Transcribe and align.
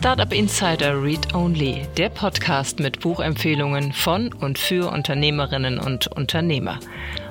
Startup 0.00 0.32
Insider 0.32 1.02
Read 1.02 1.34
Only, 1.34 1.86
der 1.98 2.08
Podcast 2.08 2.80
mit 2.80 3.00
Buchempfehlungen 3.00 3.92
von 3.92 4.32
und 4.32 4.58
für 4.58 4.90
Unternehmerinnen 4.90 5.78
und 5.78 6.06
Unternehmer. 6.06 6.80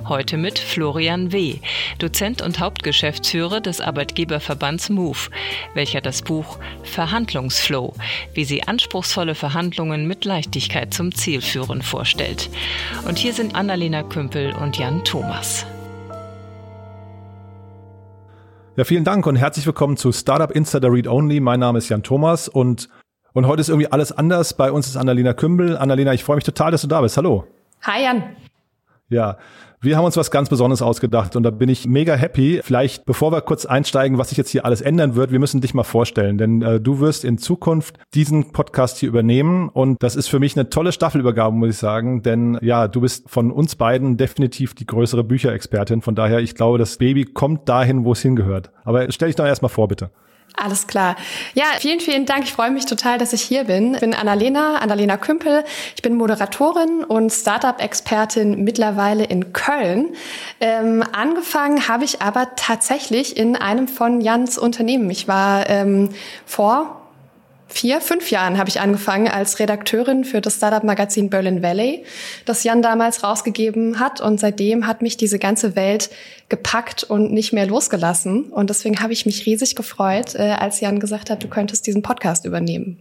Heute 0.08 0.38
mit 0.38 0.60
Florian 0.60 1.32
W., 1.32 1.56
Dozent 1.98 2.44
und 2.44 2.60
Hauptgeschäftsführer 2.60 3.60
des 3.60 3.82
Arbeitgeberverbands 3.82 4.92
MOVE, 4.92 5.32
welcher 5.74 6.00
das 6.00 6.22
Buch 6.22 6.60
Verhandlungsflow, 6.84 7.96
wie 8.36 8.46
sie 8.46 8.62
anspruchsvolle 8.62 9.34
Verhandlungen 9.34 10.08
mit 10.08 10.24
Leichtigkeit 10.24 10.94
zum 10.94 11.12
Ziel 11.16 11.42
führen, 11.42 11.82
vorstellt. 11.82 12.52
Und 13.08 13.18
hier 13.18 13.34
sind 13.34 13.56
Annalena 13.56 14.04
Kümpel 14.04 14.54
und 14.54 14.78
Jan 14.78 15.04
Thomas. 15.04 15.66
Ja, 18.80 18.86
vielen 18.86 19.04
Dank 19.04 19.28
und 19.28 19.36
herzlich 19.36 19.66
willkommen 19.66 19.98
zu 19.98 20.14
Startup 20.14 20.50
Insider 20.52 20.90
Read 20.90 21.06
Only. 21.06 21.42
Mein 21.42 21.60
Name 21.60 21.80
ist 21.80 21.90
Jan 21.90 22.02
Thomas 22.02 22.48
und, 22.48 22.88
und 23.34 23.46
heute 23.46 23.60
ist 23.60 23.68
irgendwie 23.68 23.92
alles 23.92 24.14
anders. 24.14 24.54
Bei 24.54 24.72
uns 24.72 24.88
ist 24.88 24.96
Annalena 24.96 25.34
Kümbel. 25.34 25.78
Annalena, 25.78 26.14
ich 26.14 26.24
freue 26.24 26.38
mich 26.38 26.46
total, 26.46 26.72
dass 26.72 26.84
du 26.84 26.88
da 26.88 27.02
bist. 27.02 27.18
Hallo. 27.18 27.46
Hi 27.82 28.04
Jan. 28.04 28.38
Ja, 29.10 29.38
wir 29.82 29.96
haben 29.96 30.06
uns 30.06 30.18
was 30.18 30.30
ganz 30.30 30.50
Besonderes 30.50 30.82
ausgedacht 30.82 31.36
und 31.36 31.44
da 31.44 31.52
bin 31.52 31.70
ich 31.70 31.88
mega 31.88 32.16
happy. 32.16 32.60
Vielleicht, 32.64 33.06
bevor 33.06 33.32
wir 33.32 33.42
kurz 33.42 33.66
einsteigen, 33.66 34.18
was 34.18 34.30
sich 34.30 34.38
jetzt 34.38 34.50
hier 34.50 34.66
alles 34.66 34.82
ändern 34.82 35.16
wird, 35.16 35.32
wir 35.32 35.40
müssen 35.40 35.62
dich 35.62 35.74
mal 35.74 35.84
vorstellen, 35.84 36.38
denn 36.38 36.62
äh, 36.62 36.82
du 36.82 37.00
wirst 37.00 37.24
in 37.24 37.38
Zukunft 37.38 37.98
diesen 38.14 38.52
Podcast 38.52 38.98
hier 38.98 39.08
übernehmen 39.08 39.70
und 39.70 40.04
das 40.04 40.16
ist 40.16 40.28
für 40.28 40.40
mich 40.40 40.58
eine 40.58 40.70
tolle 40.70 40.92
Staffelübergabe, 40.92 41.56
muss 41.56 41.70
ich 41.70 41.78
sagen, 41.78 42.22
denn 42.24 42.58
ja, 42.62 42.88
du 42.90 43.02
bist 43.02 43.30
von 43.30 43.52
uns 43.52 43.76
beiden 43.76 44.18
definitiv 44.18 44.74
die 44.74 44.86
größere 44.86 45.24
Bücherexpertin. 45.24 46.02
Von 46.02 46.16
daher, 46.16 46.40
ich 46.40 46.56
glaube, 46.56 46.78
das 46.78 46.98
Baby 46.98 47.26
kommt 47.26 47.70
dahin, 47.70 48.04
wo 48.04 48.12
es 48.12 48.22
hingehört. 48.22 48.72
Aber 48.84 49.10
stell 49.12 49.30
dich 49.30 49.36
doch 49.36 49.46
erstmal 49.46 49.70
vor, 49.70 49.88
bitte. 49.88 50.12
Alles 50.56 50.88
klar. 50.88 51.16
Ja, 51.54 51.66
vielen, 51.80 52.00
vielen 52.00 52.26
Dank. 52.26 52.44
Ich 52.44 52.54
freue 52.54 52.72
mich 52.72 52.86
total, 52.86 53.18
dass 53.18 53.32
ich 53.34 53.42
hier 53.42 53.64
bin. 53.64 53.94
Ich 53.94 54.02
bin 54.02 54.14
Annalena, 54.14 54.78
Annalena 54.78 55.16
Kümpel. 55.16 55.64
Ich 55.96 56.02
bin 56.02 56.16
Moderatorin 56.16 57.04
und 57.04 57.32
Startup-Expertin 57.32 58.64
mittlerweile 58.64 59.24
in 59.24 59.54
Köln. 59.54 60.16
Ähm, 60.60 61.04
angefangen 61.14 61.88
habe 61.88 62.04
ich 62.04 62.22
aber 62.22 62.56
tatsächlich 62.56 63.38
in 63.38 63.56
einem 63.56 63.88
von 63.88 64.22
Jans 64.22 64.58
Unternehmen. 64.58 65.10
Ich 65.10 65.28
war 65.28 65.70
ähm, 65.70 66.10
vor 66.46 67.09
vier, 67.70 68.02
fünf 68.02 68.32
Jahren 68.32 68.58
habe 68.58 68.70
ich 68.70 68.82
angefangen 68.82 69.28
als 69.28 69.60
Redakteurin 69.60 70.26
für 70.26 70.42
das 70.42 70.56
Startup-Magazin 70.56 71.30
Berlin 71.30 71.64
Valley, 71.64 72.04
das 72.46 72.64
Jan 72.64 72.82
damals 72.82 73.24
rausgegeben 73.24 74.00
hat. 74.00 74.20
Und 74.20 74.40
seitdem 74.40 74.88
hat 74.88 75.02
mich 75.02 75.18
diese 75.18 75.40
ganze 75.40 75.76
Welt 75.76 76.10
gepackt 76.50 77.04
und 77.04 77.32
nicht 77.32 77.54
mehr 77.54 77.68
losgelassen. 77.68 78.46
Und 78.46 78.70
deswegen 78.70 79.00
habe 79.00 79.14
ich 79.14 79.26
mich 79.26 79.46
riesig 79.46 79.76
gefreut, 79.76 80.36
äh, 80.36 80.56
als 80.60 80.82
Jan 80.82 81.00
gesagt 81.00 81.30
hat, 81.30 81.44
du 81.44 81.48
könntest 81.48 81.88
diesen 81.88 82.02
Podcast 82.02 82.46
übernehmen. 82.46 82.98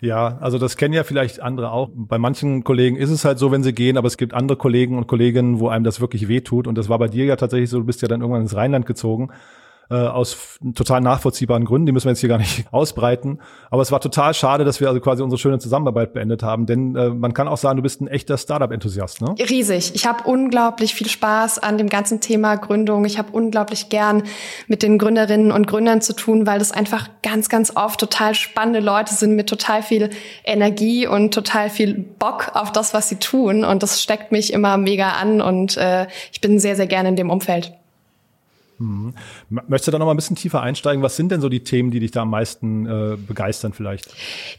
Ja, 0.00 0.38
also 0.40 0.58
das 0.58 0.76
kennen 0.76 0.94
ja 0.94 1.02
vielleicht 1.02 1.40
andere 1.40 1.72
auch. 1.72 1.90
Bei 1.92 2.18
manchen 2.18 2.62
Kollegen 2.62 2.96
ist 2.96 3.10
es 3.10 3.24
halt 3.24 3.38
so, 3.38 3.50
wenn 3.50 3.64
sie 3.64 3.72
gehen, 3.72 3.96
aber 3.96 4.06
es 4.06 4.16
gibt 4.16 4.32
andere 4.32 4.56
Kollegen 4.56 4.96
und 4.96 5.08
Kolleginnen, 5.08 5.58
wo 5.58 5.68
einem 5.68 5.84
das 5.84 6.00
wirklich 6.00 6.28
wehtut. 6.28 6.68
Und 6.68 6.78
das 6.78 6.88
war 6.88 6.98
bei 6.98 7.08
dir 7.08 7.24
ja 7.24 7.34
tatsächlich 7.34 7.70
so, 7.70 7.78
du 7.78 7.84
bist 7.84 8.02
ja 8.02 8.06
dann 8.06 8.20
irgendwann 8.20 8.42
ins 8.42 8.54
Rheinland 8.54 8.86
gezogen 8.86 9.30
äh, 9.90 9.94
aus 9.94 10.58
total 10.74 11.00
nachvollziehbaren 11.00 11.64
Gründen, 11.64 11.86
die 11.86 11.92
müssen 11.92 12.06
wir 12.06 12.12
jetzt 12.12 12.20
hier 12.20 12.28
gar 12.28 12.38
nicht 12.38 12.66
ausbreiten. 12.72 13.40
Aber 13.70 13.82
es 13.82 13.90
war 13.90 14.00
total 14.00 14.34
schade, 14.34 14.64
dass 14.64 14.80
wir 14.80 14.88
also 14.88 15.00
quasi 15.00 15.22
unsere 15.22 15.38
schöne 15.38 15.58
Zusammenarbeit 15.58 16.12
beendet 16.12 16.42
haben, 16.42 16.66
denn 16.66 16.94
äh, 16.96 17.10
man 17.10 17.32
kann 17.32 17.48
auch 17.48 17.56
sagen, 17.56 17.76
du 17.76 17.82
bist 17.82 18.00
ein 18.00 18.08
echter 18.08 18.36
Startup-Enthusiast, 18.36 19.22
ne? 19.22 19.34
Riesig. 19.38 19.94
Ich 19.94 20.06
habe 20.06 20.24
unglaublich 20.24 20.94
viel 20.94 21.08
Spaß 21.08 21.58
an 21.58 21.78
dem 21.78 21.88
ganzen 21.88 22.20
Thema 22.20 22.56
Gründung. 22.56 23.04
Ich 23.04 23.18
habe 23.18 23.32
unglaublich 23.32 23.88
gern 23.88 24.24
mit 24.66 24.82
den 24.82 24.98
Gründerinnen 24.98 25.52
und 25.52 25.66
Gründern 25.66 26.00
zu 26.00 26.14
tun, 26.14 26.46
weil 26.46 26.58
das 26.58 26.72
einfach 26.72 27.08
ganz, 27.22 27.48
ganz 27.48 27.74
oft 27.74 28.00
total 28.00 28.34
spannende 28.34 28.80
Leute 28.80 29.14
sind 29.14 29.36
mit 29.36 29.48
total 29.48 29.82
viel 29.82 30.10
Energie 30.44 31.06
und 31.06 31.32
total 31.32 31.70
viel 31.70 31.94
Bock 32.18 32.50
auf 32.54 32.72
das, 32.72 32.94
was 32.94 33.08
sie 33.08 33.16
tun. 33.16 33.64
Und 33.64 33.82
das 33.82 34.02
steckt 34.02 34.32
mich 34.32 34.52
immer 34.52 34.76
mega 34.76 35.12
an 35.12 35.40
und 35.40 35.76
äh, 35.76 36.06
ich 36.32 36.40
bin 36.40 36.58
sehr, 36.58 36.76
sehr 36.76 36.86
gerne 36.86 37.10
in 37.10 37.16
dem 37.16 37.30
Umfeld. 37.30 37.77
Mhm. 38.78 39.14
Möchtest 39.48 39.88
du 39.88 39.90
da 39.90 39.98
noch 39.98 40.06
mal 40.06 40.12
ein 40.12 40.16
bisschen 40.16 40.36
tiefer 40.36 40.62
einsteigen? 40.62 41.02
Was 41.02 41.16
sind 41.16 41.32
denn 41.32 41.40
so 41.40 41.48
die 41.48 41.64
Themen, 41.64 41.90
die 41.90 41.98
dich 41.98 42.12
da 42.12 42.22
am 42.22 42.30
meisten 42.30 42.86
äh, 42.86 43.16
begeistern 43.16 43.72
vielleicht? 43.72 44.08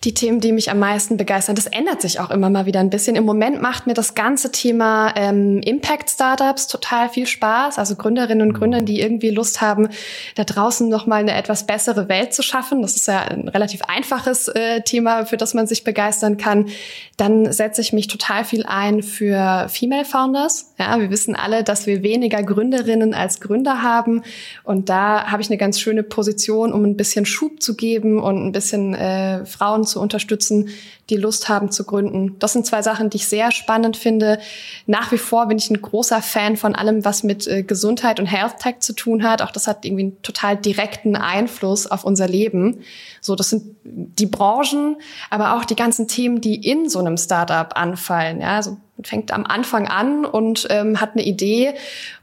Die 0.04 0.14
Themen, 0.14 0.42
die 0.42 0.52
mich 0.52 0.70
am 0.70 0.80
meisten 0.80 1.16
begeistern, 1.16 1.56
das 1.56 1.68
ändert 1.68 2.02
sich 2.02 2.20
auch 2.20 2.30
immer 2.30 2.50
mal 2.50 2.66
wieder 2.66 2.82
ein 2.82 2.90
bisschen. 2.90 3.16
Im 3.16 3.26
Moment 3.26 3.62
macht 3.62 3.88
mir 3.88 3.94
das 3.94 4.16
ganze 4.16 4.52
Thema 4.52 5.14
ähm, 5.16 5.62
Impact 5.62 6.10
Startups 6.10 6.68
total 6.68 7.10
viel 7.10 7.28
Spaß. 7.28 7.80
Also 7.80 7.96
Gründerinnen 7.96 8.48
und 8.48 8.54
mhm. 8.54 8.60
Gründer, 8.60 8.82
die 8.82 9.00
irgendwie 9.00 9.30
Lust 9.30 9.62
haben, 9.62 9.88
da 10.36 10.44
draußen 10.44 10.90
noch 10.90 11.08
mal 11.08 11.22
eine 11.22 11.34
etwas 11.34 11.66
bessere 11.66 12.10
Welt 12.10 12.34
zu 12.34 12.44
schaffen. 12.44 12.82
Das 12.82 12.98
ist 12.98 13.08
ja 13.08 13.22
ein 13.22 13.48
relativ 13.48 13.84
einfaches 13.84 14.50
äh, 14.50 14.82
Thema, 14.82 15.26
für 15.26 15.38
das 15.38 15.54
man 15.54 15.66
sich 15.66 15.86
begeistern 15.86 16.36
kann. 16.36 16.68
Dann 17.16 17.52
setze 17.54 17.80
ich 17.80 17.94
mich 17.94 18.08
total 18.08 18.44
viel 18.44 18.66
ein 18.66 19.02
für 19.02 19.68
Female 19.70 20.06
Founders. 20.06 20.74
Ja, 20.78 21.00
wir 21.00 21.10
wissen 21.10 21.36
alle, 21.36 21.64
dass 21.64 21.88
wir 21.88 22.04
weniger 22.04 22.44
Gründerinnen 22.44 23.14
als 23.14 23.40
Gründer 23.40 23.82
haben 23.82 24.09
haben. 24.10 24.24
Und 24.64 24.90
da 24.90 25.32
habe 25.32 25.42
ich 25.42 25.50
eine 25.50 25.58
ganz 25.58 25.80
schöne 25.80 26.04
Position, 26.04 26.74
um 26.74 26.84
ein 26.84 26.98
bisschen 26.98 27.26
Schub 27.26 27.62
zu 27.62 27.76
geben 27.76 28.20
und 28.20 28.46
ein 28.46 28.52
bisschen 28.52 28.94
äh, 28.94 29.46
Frauen 29.46 29.86
zu 29.86 30.02
unterstützen, 30.02 30.70
die 31.10 31.18
Lust 31.18 31.50
haben 31.50 31.72
zu 31.72 31.86
gründen. 31.86 32.38
Das 32.40 32.54
sind 32.54 32.66
zwei 32.66 32.82
Sachen, 32.82 33.10
die 33.10 33.18
ich 33.18 33.28
sehr 33.28 33.52
spannend 33.52 33.98
finde. 33.98 34.40
Nach 34.86 35.12
wie 35.12 35.18
vor 35.18 35.48
bin 35.48 35.58
ich 35.58 35.70
ein 35.70 35.82
großer 35.82 36.22
Fan 36.22 36.56
von 36.56 36.76
allem, 36.76 37.04
was 37.04 37.24
mit 37.24 37.48
äh, 37.48 37.64
Gesundheit 37.64 38.20
und 38.20 38.28
Health 38.28 38.60
Tech 38.60 38.80
zu 38.80 38.94
tun 38.94 39.24
hat. 39.24 39.42
Auch 39.42 39.52
das 39.52 39.68
hat 39.68 39.86
irgendwie 39.86 40.04
einen 40.04 40.22
total 40.22 40.56
direkten 40.56 41.16
Einfluss 41.16 41.88
auf 41.88 42.04
unser 42.04 42.28
Leben. 42.28 42.82
So, 43.22 43.36
das 43.36 43.50
sind 43.50 43.76
die 43.84 44.28
Branchen, 44.28 44.98
aber 45.30 45.56
auch 45.56 45.66
die 45.66 45.76
ganzen 45.76 46.08
Themen, 46.08 46.42
die 46.42 46.56
in 46.56 46.90
so 46.90 47.00
einem 47.00 47.18
Startup 47.18 47.76
anfallen. 47.76 48.42
Ja, 48.42 48.58
also 48.58 48.78
fängt 49.04 49.32
am 49.32 49.46
Anfang 49.46 49.88
an 49.88 50.26
und 50.26 50.68
ähm, 50.70 51.00
hat 51.00 51.14
eine 51.14 51.24
Idee 51.24 51.74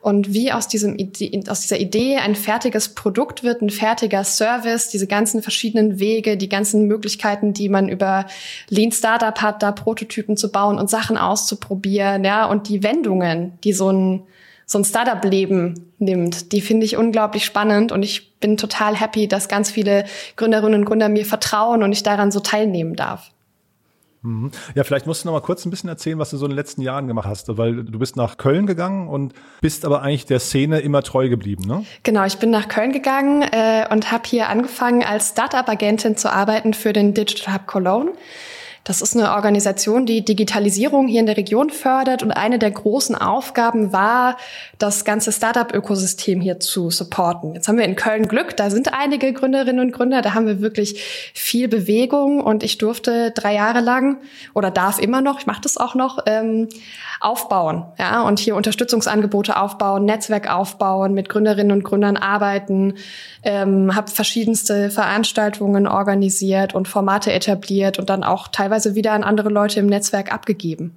und 0.00 0.32
wie 0.32 0.52
aus 0.52 0.68
diesem 0.68 0.96
Idee, 0.96 1.42
aus 1.48 1.62
dieser 1.62 1.78
Idee 1.78 2.16
ein 2.16 2.34
fertiges 2.34 2.94
Produkt 2.94 3.42
wird, 3.42 3.62
ein 3.62 3.70
fertiger 3.70 4.24
Service, 4.24 4.88
diese 4.88 5.06
ganzen 5.06 5.42
verschiedenen 5.42 5.98
Wege, 5.98 6.36
die 6.36 6.48
ganzen 6.48 6.86
Möglichkeiten, 6.86 7.52
die 7.52 7.68
man 7.68 7.88
über 7.88 8.26
Lean 8.68 8.92
Startup 8.92 9.40
hat, 9.40 9.62
da 9.62 9.72
Prototypen 9.72 10.36
zu 10.36 10.52
bauen 10.52 10.78
und 10.78 10.90
Sachen 10.90 11.16
auszuprobieren, 11.16 12.24
ja, 12.24 12.46
und 12.46 12.68
die 12.68 12.82
Wendungen, 12.82 13.58
die 13.64 13.72
so 13.72 13.90
ein 13.90 14.22
so 14.68 14.78
ein 14.78 14.84
Startup-Leben 14.84 15.92
nimmt, 15.98 16.50
die 16.50 16.60
finde 16.60 16.84
ich 16.84 16.96
unglaublich 16.96 17.44
spannend 17.44 17.92
und 17.92 18.02
ich 18.02 18.38
bin 18.40 18.56
total 18.56 18.96
happy, 18.96 19.28
dass 19.28 19.48
ganz 19.48 19.70
viele 19.70 20.04
Gründerinnen 20.34 20.80
und 20.80 20.84
Gründer 20.86 21.08
mir 21.08 21.24
vertrauen 21.24 21.84
und 21.84 21.92
ich 21.92 22.02
daran 22.02 22.32
so 22.32 22.40
teilnehmen 22.40 22.96
darf. 22.96 23.30
Mhm. 24.26 24.50
Ja, 24.74 24.82
vielleicht 24.84 25.06
musst 25.06 25.22
du 25.24 25.28
noch 25.28 25.34
mal 25.34 25.40
kurz 25.40 25.64
ein 25.64 25.70
bisschen 25.70 25.88
erzählen, 25.88 26.18
was 26.18 26.30
du 26.30 26.36
so 26.36 26.46
in 26.46 26.50
den 26.50 26.56
letzten 26.56 26.82
Jahren 26.82 27.06
gemacht 27.06 27.28
hast, 27.28 27.56
weil 27.56 27.84
du 27.84 27.98
bist 27.98 28.16
nach 28.16 28.36
Köln 28.36 28.66
gegangen 28.66 29.08
und 29.08 29.34
bist 29.60 29.84
aber 29.84 30.02
eigentlich 30.02 30.26
der 30.26 30.40
Szene 30.40 30.80
immer 30.80 31.02
treu 31.02 31.28
geblieben, 31.28 31.64
ne? 31.64 31.84
Genau, 32.02 32.24
ich 32.24 32.38
bin 32.38 32.50
nach 32.50 32.68
Köln 32.68 32.92
gegangen 32.92 33.42
äh, 33.42 33.86
und 33.90 34.10
habe 34.10 34.24
hier 34.26 34.48
angefangen 34.48 35.04
als 35.04 35.28
Startup-Agentin 35.28 36.16
zu 36.16 36.32
arbeiten 36.32 36.74
für 36.74 36.92
den 36.92 37.14
Digital 37.14 37.54
Hub 37.54 37.66
Cologne. 37.66 38.12
Das 38.86 39.02
ist 39.02 39.16
eine 39.16 39.32
Organisation, 39.32 40.06
die 40.06 40.24
Digitalisierung 40.24 41.08
hier 41.08 41.18
in 41.18 41.26
der 41.26 41.36
Region 41.36 41.70
fördert. 41.70 42.22
Und 42.22 42.30
eine 42.30 42.60
der 42.60 42.70
großen 42.70 43.16
Aufgaben 43.16 43.92
war, 43.92 44.36
das 44.78 45.04
ganze 45.04 45.32
Startup-Ökosystem 45.32 46.40
hier 46.40 46.60
zu 46.60 46.90
supporten. 46.90 47.52
Jetzt 47.54 47.66
haben 47.66 47.78
wir 47.78 47.84
in 47.84 47.96
Köln 47.96 48.28
Glück, 48.28 48.56
da 48.56 48.70
sind 48.70 48.94
einige 48.94 49.32
Gründerinnen 49.32 49.84
und 49.84 49.92
Gründer, 49.92 50.22
da 50.22 50.34
haben 50.34 50.46
wir 50.46 50.60
wirklich 50.60 51.02
viel 51.34 51.66
Bewegung. 51.66 52.40
Und 52.40 52.62
ich 52.62 52.78
durfte 52.78 53.32
drei 53.32 53.54
Jahre 53.54 53.80
lang 53.80 54.18
oder 54.54 54.70
darf 54.70 55.00
immer 55.00 55.20
noch, 55.20 55.40
ich 55.40 55.46
mache 55.46 55.62
das 55.62 55.76
auch 55.76 55.96
noch, 55.96 56.20
ähm, 56.26 56.68
aufbauen, 57.20 57.86
ja, 57.98 58.22
und 58.22 58.38
hier 58.38 58.56
Unterstützungsangebote 58.56 59.58
aufbauen, 59.58 60.04
Netzwerk 60.04 60.52
aufbauen, 60.52 61.14
mit 61.14 61.30
Gründerinnen 61.30 61.72
und 61.72 61.82
Gründern 61.82 62.16
arbeiten, 62.18 62.94
ähm, 63.42 63.96
habe 63.96 64.10
verschiedenste 64.10 64.90
Veranstaltungen 64.90 65.86
organisiert 65.86 66.74
und 66.74 66.88
Formate 66.88 67.32
etabliert 67.32 67.98
und 67.98 68.10
dann 68.10 68.22
auch 68.22 68.48
teilweise 68.48 68.75
wieder 68.84 69.12
an 69.12 69.22
andere 69.22 69.48
Leute 69.48 69.80
im 69.80 69.86
Netzwerk 69.86 70.32
abgegeben. 70.32 70.92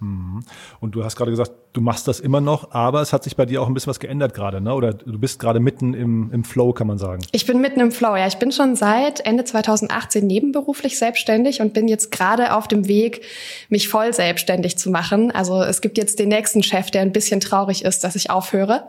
Mhm. 0.00 0.44
Und 0.80 0.94
du 0.94 1.04
hast 1.04 1.16
gerade 1.16 1.30
gesagt, 1.30 1.52
du 1.72 1.80
machst 1.80 2.06
das 2.06 2.20
immer 2.20 2.40
noch, 2.40 2.72
aber 2.72 3.00
es 3.00 3.12
hat 3.12 3.24
sich 3.24 3.34
bei 3.34 3.46
dir 3.46 3.62
auch 3.62 3.66
ein 3.66 3.74
bisschen 3.74 3.90
was 3.90 4.00
geändert 4.00 4.34
gerade, 4.34 4.60
ne? 4.60 4.74
Oder 4.74 4.92
du 4.92 5.18
bist 5.18 5.38
gerade 5.38 5.58
mitten 5.58 5.94
im, 5.94 6.30
im 6.32 6.44
Flow, 6.44 6.72
kann 6.72 6.86
man 6.86 6.98
sagen. 6.98 7.22
Ich 7.32 7.46
bin 7.46 7.60
mitten 7.60 7.80
im 7.80 7.92
Flow, 7.92 8.14
ja. 8.14 8.26
Ich 8.26 8.36
bin 8.36 8.52
schon 8.52 8.76
seit 8.76 9.20
Ende 9.20 9.44
2018 9.44 10.26
nebenberuflich 10.26 10.98
selbstständig 10.98 11.60
und 11.62 11.72
bin 11.72 11.88
jetzt 11.88 12.12
gerade 12.12 12.54
auf 12.54 12.68
dem 12.68 12.88
Weg, 12.88 13.22
mich 13.70 13.88
voll 13.88 14.12
selbstständig 14.12 14.76
zu 14.76 14.90
machen. 14.90 15.30
Also 15.30 15.62
es 15.62 15.80
gibt 15.80 15.96
jetzt 15.96 16.18
den 16.18 16.28
nächsten 16.28 16.62
Chef, 16.62 16.90
der 16.90 17.00
ein 17.02 17.12
bisschen 17.12 17.40
traurig 17.40 17.82
ist, 17.84 18.04
dass 18.04 18.16
ich 18.16 18.30
aufhöre. 18.30 18.84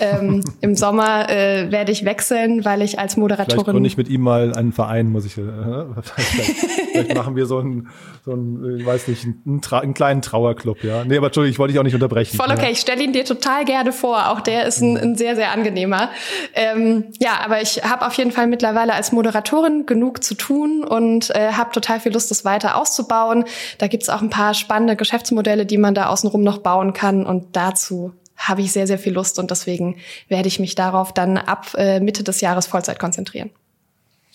Ähm, 0.00 0.42
Im 0.60 0.74
Sommer 0.74 1.28
äh, 1.28 1.70
werde 1.70 1.92
ich 1.92 2.04
wechseln, 2.04 2.64
weil 2.64 2.82
ich 2.82 2.98
als 2.98 3.16
Moderatorin. 3.16 3.50
Vielleicht 3.50 3.72
gründe 3.72 3.86
ich 3.86 3.96
mit 3.96 4.08
ihm 4.08 4.22
mal 4.22 4.54
einen 4.54 4.72
Verein, 4.72 5.10
muss 5.10 5.24
ich. 5.24 5.36
Äh, 5.38 5.42
vielleicht, 5.42 6.30
vielleicht 6.92 7.14
machen 7.14 7.36
wir 7.36 7.46
so 7.46 7.58
einen, 7.58 7.88
so 8.24 8.32
einen, 8.32 8.78
ich 8.78 8.86
weiß 8.86 9.08
nicht, 9.08 9.24
einen, 9.24 9.60
einen, 9.70 9.94
kleinen 9.94 10.22
Trauerclub, 10.22 10.82
ja. 10.82 11.04
Nee, 11.04 11.16
aber 11.16 11.26
Entschuldigung, 11.26 11.52
ich 11.52 11.58
wollte 11.58 11.72
dich 11.72 11.80
auch 11.80 11.84
nicht 11.84 11.94
unterbrechen. 11.94 12.36
Voll 12.36 12.50
okay, 12.50 12.64
ja. 12.64 12.70
ich 12.70 12.80
stelle 12.80 13.02
ihn 13.02 13.12
dir 13.12 13.24
total 13.24 13.64
gerne 13.64 13.92
vor. 13.92 14.30
Auch 14.30 14.40
der 14.40 14.66
ist 14.66 14.80
ein, 14.80 14.96
ein 14.96 15.16
sehr, 15.16 15.36
sehr 15.36 15.52
angenehmer. 15.52 16.10
Ähm, 16.54 17.04
ja, 17.20 17.40
aber 17.44 17.60
ich 17.60 17.82
habe 17.84 18.06
auf 18.06 18.14
jeden 18.14 18.32
Fall 18.32 18.46
mittlerweile 18.46 18.94
als 18.94 19.12
Moderatorin 19.12 19.86
genug 19.86 20.24
zu 20.24 20.34
tun 20.34 20.84
und 20.84 21.30
äh, 21.34 21.52
habe 21.52 21.70
total 21.72 22.00
viel 22.00 22.12
Lust, 22.12 22.30
das 22.30 22.44
weiter 22.44 22.76
auszubauen. 22.76 23.44
Da 23.78 23.88
gibt's 23.88 24.08
auch 24.08 24.22
ein 24.22 24.30
paar 24.30 24.54
spannende 24.54 24.96
Geschäftsmodelle, 24.96 25.66
die 25.66 25.78
man 25.78 25.94
da 25.94 26.06
außenrum 26.06 26.42
noch 26.42 26.58
bauen 26.58 26.92
kann. 26.92 27.26
Und 27.26 27.56
dazu 27.56 28.12
habe 28.48 28.62
ich 28.62 28.72
sehr, 28.72 28.86
sehr 28.86 28.98
viel 28.98 29.12
Lust 29.12 29.38
und 29.38 29.50
deswegen 29.50 29.96
werde 30.28 30.48
ich 30.48 30.58
mich 30.58 30.74
darauf 30.74 31.12
dann 31.12 31.38
ab 31.38 31.74
äh, 31.76 32.00
Mitte 32.00 32.24
des 32.24 32.40
Jahres 32.40 32.66
Vollzeit 32.66 32.98
konzentrieren. 32.98 33.50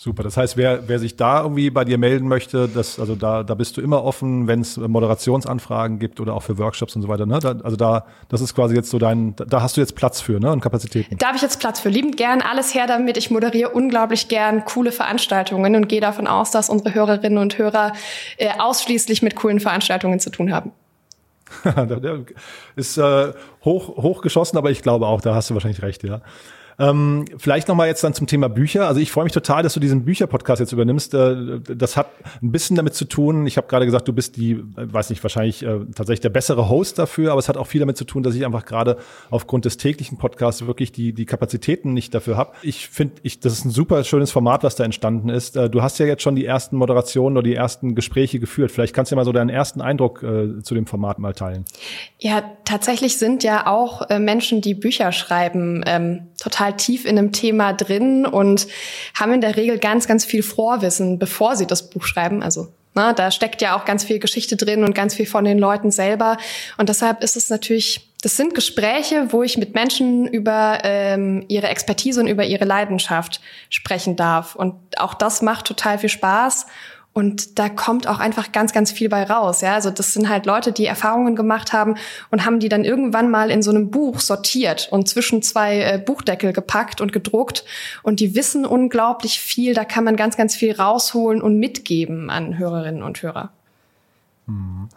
Super. 0.00 0.22
Das 0.22 0.36
heißt, 0.36 0.56
wer, 0.56 0.86
wer 0.88 1.00
sich 1.00 1.16
da 1.16 1.42
irgendwie 1.42 1.70
bei 1.70 1.84
dir 1.84 1.98
melden 1.98 2.28
möchte, 2.28 2.68
das, 2.68 3.00
also 3.00 3.16
da, 3.16 3.42
da 3.42 3.54
bist 3.56 3.76
du 3.76 3.80
immer 3.80 4.04
offen, 4.04 4.46
wenn 4.46 4.60
es 4.60 4.76
Moderationsanfragen 4.76 5.98
gibt 5.98 6.20
oder 6.20 6.34
auch 6.34 6.44
für 6.44 6.56
Workshops 6.56 6.94
und 6.94 7.02
so 7.02 7.08
weiter. 7.08 7.26
Ne? 7.26 7.40
Da, 7.40 7.56
also 7.64 7.74
da, 7.74 8.06
das 8.28 8.40
ist 8.40 8.54
quasi 8.54 8.76
jetzt 8.76 8.90
so 8.90 9.00
dein, 9.00 9.34
da 9.34 9.60
hast 9.60 9.76
du 9.76 9.80
jetzt 9.80 9.96
Platz 9.96 10.20
für, 10.20 10.38
ne? 10.38 10.52
Und 10.52 10.60
Kapazitäten. 10.60 11.18
Da 11.18 11.26
habe 11.26 11.36
ich 11.36 11.42
jetzt 11.42 11.58
Platz 11.58 11.80
für. 11.80 11.88
Liebend 11.88 12.16
gern 12.16 12.42
alles 12.42 12.74
her 12.74 12.86
damit. 12.86 13.16
Ich 13.16 13.32
moderiere 13.32 13.70
unglaublich 13.70 14.28
gern 14.28 14.64
coole 14.64 14.92
Veranstaltungen 14.92 15.74
und 15.74 15.88
gehe 15.88 16.00
davon 16.00 16.28
aus, 16.28 16.52
dass 16.52 16.70
unsere 16.70 16.94
Hörerinnen 16.94 17.38
und 17.38 17.58
Hörer 17.58 17.92
äh, 18.36 18.50
ausschließlich 18.56 19.22
mit 19.22 19.34
coolen 19.34 19.58
Veranstaltungen 19.58 20.20
zu 20.20 20.30
tun 20.30 20.52
haben. 20.52 20.70
ist 22.76 22.98
äh, 22.98 23.32
hoch, 23.64 23.96
hochgeschossen, 23.96 24.58
aber 24.58 24.70
ich 24.70 24.82
glaube 24.82 25.06
auch, 25.06 25.20
da 25.20 25.34
hast 25.34 25.50
du 25.50 25.54
wahrscheinlich 25.54 25.82
recht, 25.82 26.02
ja. 26.04 26.20
Ähm, 26.78 27.24
vielleicht 27.38 27.66
nochmal 27.68 27.88
jetzt 27.88 28.04
dann 28.04 28.14
zum 28.14 28.26
Thema 28.26 28.48
Bücher. 28.48 28.86
Also 28.86 29.00
ich 29.00 29.10
freue 29.10 29.24
mich 29.24 29.32
total, 29.32 29.62
dass 29.62 29.74
du 29.74 29.80
diesen 29.80 30.04
Bücherpodcast 30.04 30.60
jetzt 30.60 30.72
übernimmst. 30.72 31.12
Äh, 31.14 31.60
das 31.60 31.96
hat 31.96 32.08
ein 32.40 32.52
bisschen 32.52 32.76
damit 32.76 32.94
zu 32.94 33.04
tun. 33.04 33.46
Ich 33.46 33.56
habe 33.56 33.66
gerade 33.66 33.84
gesagt, 33.84 34.06
du 34.06 34.12
bist 34.12 34.36
die, 34.36 34.52
äh, 34.52 34.62
weiß 34.76 35.10
nicht, 35.10 35.22
wahrscheinlich 35.22 35.64
äh, 35.64 35.80
tatsächlich 35.94 36.20
der 36.20 36.28
bessere 36.28 36.68
Host 36.68 36.98
dafür, 36.98 37.32
aber 37.32 37.40
es 37.40 37.48
hat 37.48 37.56
auch 37.56 37.66
viel 37.66 37.80
damit 37.80 37.96
zu 37.96 38.04
tun, 38.04 38.22
dass 38.22 38.34
ich 38.34 38.46
einfach 38.46 38.64
gerade 38.64 38.98
aufgrund 39.30 39.64
des 39.64 39.76
täglichen 39.76 40.18
Podcasts 40.18 40.66
wirklich 40.66 40.92
die, 40.92 41.12
die 41.12 41.26
Kapazitäten 41.26 41.94
nicht 41.94 42.14
dafür 42.14 42.36
habe. 42.36 42.52
Ich 42.62 42.88
finde, 42.88 43.14
ich, 43.22 43.40
das 43.40 43.54
ist 43.54 43.64
ein 43.64 43.70
super 43.70 44.04
schönes 44.04 44.30
Format, 44.30 44.62
was 44.62 44.76
da 44.76 44.84
entstanden 44.84 45.30
ist. 45.30 45.56
Äh, 45.56 45.68
du 45.68 45.82
hast 45.82 45.98
ja 45.98 46.06
jetzt 46.06 46.22
schon 46.22 46.36
die 46.36 46.44
ersten 46.44 46.76
Moderationen 46.76 47.36
oder 47.36 47.44
die 47.44 47.54
ersten 47.54 47.96
Gespräche 47.96 48.38
geführt. 48.38 48.70
Vielleicht 48.70 48.94
kannst 48.94 49.10
du 49.10 49.14
ja 49.14 49.16
mal 49.16 49.24
so 49.24 49.32
deinen 49.32 49.50
ersten 49.50 49.80
Eindruck 49.80 50.22
äh, 50.22 50.62
zu 50.62 50.74
dem 50.74 50.86
Format 50.86 51.18
mal 51.18 51.34
teilen. 51.34 51.64
Ja, 52.18 52.42
tatsächlich 52.68 53.16
sind 53.16 53.42
ja 53.44 53.66
auch 53.66 54.10
äh, 54.10 54.18
Menschen, 54.18 54.60
die 54.60 54.74
Bücher 54.74 55.10
schreiben, 55.10 55.82
ähm, 55.86 56.28
total 56.38 56.76
tief 56.76 57.06
in 57.06 57.18
einem 57.18 57.32
Thema 57.32 57.72
drin 57.72 58.26
und 58.26 58.68
haben 59.14 59.32
in 59.32 59.40
der 59.40 59.56
Regel 59.56 59.78
ganz, 59.78 60.06
ganz 60.06 60.24
viel 60.26 60.42
Vorwissen, 60.42 61.18
bevor 61.18 61.56
sie 61.56 61.66
das 61.66 61.88
Buch 61.88 62.04
schreiben. 62.04 62.42
Also 62.42 62.68
na, 62.94 63.14
da 63.14 63.30
steckt 63.30 63.62
ja 63.62 63.74
auch 63.74 63.84
ganz 63.84 64.04
viel 64.04 64.18
Geschichte 64.18 64.56
drin 64.56 64.84
und 64.84 64.94
ganz 64.94 65.14
viel 65.14 65.26
von 65.26 65.44
den 65.44 65.58
Leuten 65.58 65.90
selber. 65.90 66.36
Und 66.76 66.90
deshalb 66.90 67.22
ist 67.22 67.36
es 67.36 67.48
natürlich, 67.48 68.12
das 68.22 68.36
sind 68.36 68.54
Gespräche, 68.54 69.28
wo 69.30 69.42
ich 69.42 69.56
mit 69.56 69.74
Menschen 69.74 70.26
über 70.26 70.80
ähm, 70.84 71.44
ihre 71.48 71.68
Expertise 71.68 72.20
und 72.20 72.26
über 72.26 72.44
ihre 72.44 72.64
Leidenschaft 72.64 73.40
sprechen 73.70 74.16
darf. 74.16 74.56
Und 74.56 74.74
auch 74.98 75.14
das 75.14 75.40
macht 75.40 75.66
total 75.66 75.98
viel 75.98 76.10
Spaß. 76.10 76.66
Und 77.18 77.58
da 77.58 77.68
kommt 77.68 78.06
auch 78.06 78.20
einfach 78.20 78.52
ganz, 78.52 78.72
ganz 78.72 78.92
viel 78.92 79.08
bei 79.08 79.24
raus. 79.24 79.60
Ja, 79.60 79.74
also 79.74 79.90
das 79.90 80.12
sind 80.12 80.28
halt 80.28 80.46
Leute, 80.46 80.70
die 80.70 80.86
Erfahrungen 80.86 81.34
gemacht 81.34 81.72
haben 81.72 81.96
und 82.30 82.44
haben 82.44 82.60
die 82.60 82.68
dann 82.68 82.84
irgendwann 82.84 83.28
mal 83.28 83.50
in 83.50 83.60
so 83.60 83.72
einem 83.72 83.90
Buch 83.90 84.20
sortiert 84.20 84.86
und 84.92 85.08
zwischen 85.08 85.42
zwei 85.42 85.80
äh, 85.80 85.98
Buchdeckel 85.98 86.52
gepackt 86.52 87.00
und 87.00 87.12
gedruckt. 87.12 87.64
Und 88.04 88.20
die 88.20 88.36
wissen 88.36 88.64
unglaublich 88.64 89.40
viel. 89.40 89.74
Da 89.74 89.84
kann 89.84 90.04
man 90.04 90.14
ganz, 90.14 90.36
ganz 90.36 90.54
viel 90.54 90.72
rausholen 90.76 91.42
und 91.42 91.58
mitgeben 91.58 92.30
an 92.30 92.56
Hörerinnen 92.56 93.02
und 93.02 93.20
Hörer. 93.20 93.50
Hm. 94.46 94.88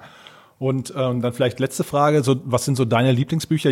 Und 0.59 0.94
ähm, 0.95 1.24
dann 1.24 1.33
vielleicht 1.33 1.59
letzte 1.59 1.83
Frage: 1.83 2.21
so, 2.21 2.39
Was 2.45 2.65
sind 2.65 2.75
so 2.75 2.85
deine 2.85 3.13
Lieblingsbücher? 3.13 3.71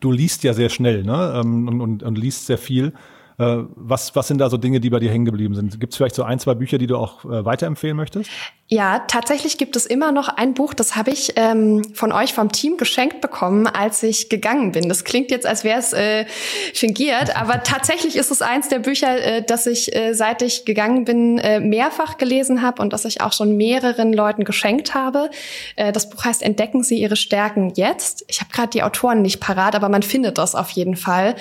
Du 0.00 0.10
liest 0.10 0.42
ja 0.42 0.54
sehr 0.54 0.70
schnell, 0.70 1.04
ne? 1.04 1.34
Ähm, 1.36 1.68
und, 1.68 1.82
und, 1.82 2.02
und 2.02 2.16
liest 2.16 2.46
sehr 2.46 2.56
viel. 2.56 2.94
Äh, 3.40 3.64
was, 3.74 4.14
was 4.14 4.28
sind 4.28 4.36
da 4.38 4.50
so 4.50 4.58
Dinge, 4.58 4.80
die 4.80 4.90
bei 4.90 4.98
dir 5.00 5.10
hängen 5.10 5.24
geblieben 5.24 5.54
sind? 5.54 5.80
Gibt 5.80 5.94
es 5.94 5.96
vielleicht 5.96 6.14
so 6.14 6.24
ein, 6.24 6.38
zwei 6.38 6.54
Bücher, 6.54 6.76
die 6.76 6.86
du 6.86 6.98
auch 6.98 7.24
äh, 7.24 7.42
weiterempfehlen 7.42 7.96
möchtest? 7.96 8.30
Ja, 8.72 9.00
tatsächlich 9.00 9.58
gibt 9.58 9.74
es 9.74 9.84
immer 9.84 10.12
noch 10.12 10.28
ein 10.28 10.54
Buch, 10.54 10.74
das 10.74 10.94
habe 10.94 11.10
ich 11.10 11.32
ähm, 11.34 11.82
von 11.92 12.12
euch 12.12 12.34
vom 12.34 12.52
Team 12.52 12.76
geschenkt 12.76 13.20
bekommen, 13.20 13.66
als 13.66 14.00
ich 14.04 14.28
gegangen 14.28 14.70
bin. 14.70 14.88
Das 14.88 15.02
klingt 15.02 15.32
jetzt, 15.32 15.44
als 15.44 15.64
wäre 15.64 15.80
es 15.80 15.92
äh, 15.92 16.24
fingiert, 16.72 17.34
aber 17.34 17.62
tatsächlich 17.64 18.14
ist 18.14 18.30
es 18.30 18.42
eins 18.42 18.68
der 18.68 18.78
Bücher, 18.78 19.20
äh, 19.20 19.42
das 19.42 19.66
ich, 19.66 19.92
äh, 19.96 20.14
seit 20.14 20.42
ich 20.42 20.66
gegangen 20.66 21.04
bin, 21.04 21.38
äh, 21.38 21.58
mehrfach 21.58 22.16
gelesen 22.16 22.62
habe 22.62 22.80
und 22.80 22.92
das 22.92 23.04
ich 23.06 23.20
auch 23.22 23.32
schon 23.32 23.56
mehreren 23.56 24.12
Leuten 24.12 24.44
geschenkt 24.44 24.94
habe. 24.94 25.30
Äh, 25.74 25.90
das 25.90 26.08
Buch 26.08 26.24
heißt 26.24 26.40
Entdecken 26.40 26.84
Sie 26.84 27.00
Ihre 27.00 27.16
Stärken 27.16 27.72
jetzt. 27.74 28.24
Ich 28.28 28.40
habe 28.40 28.52
gerade 28.52 28.70
die 28.70 28.84
Autoren 28.84 29.20
nicht 29.20 29.40
parat, 29.40 29.74
aber 29.74 29.88
man 29.88 30.04
findet 30.04 30.38
das 30.38 30.54
auf 30.54 30.70
jeden 30.70 30.94
Fall. 30.94 31.34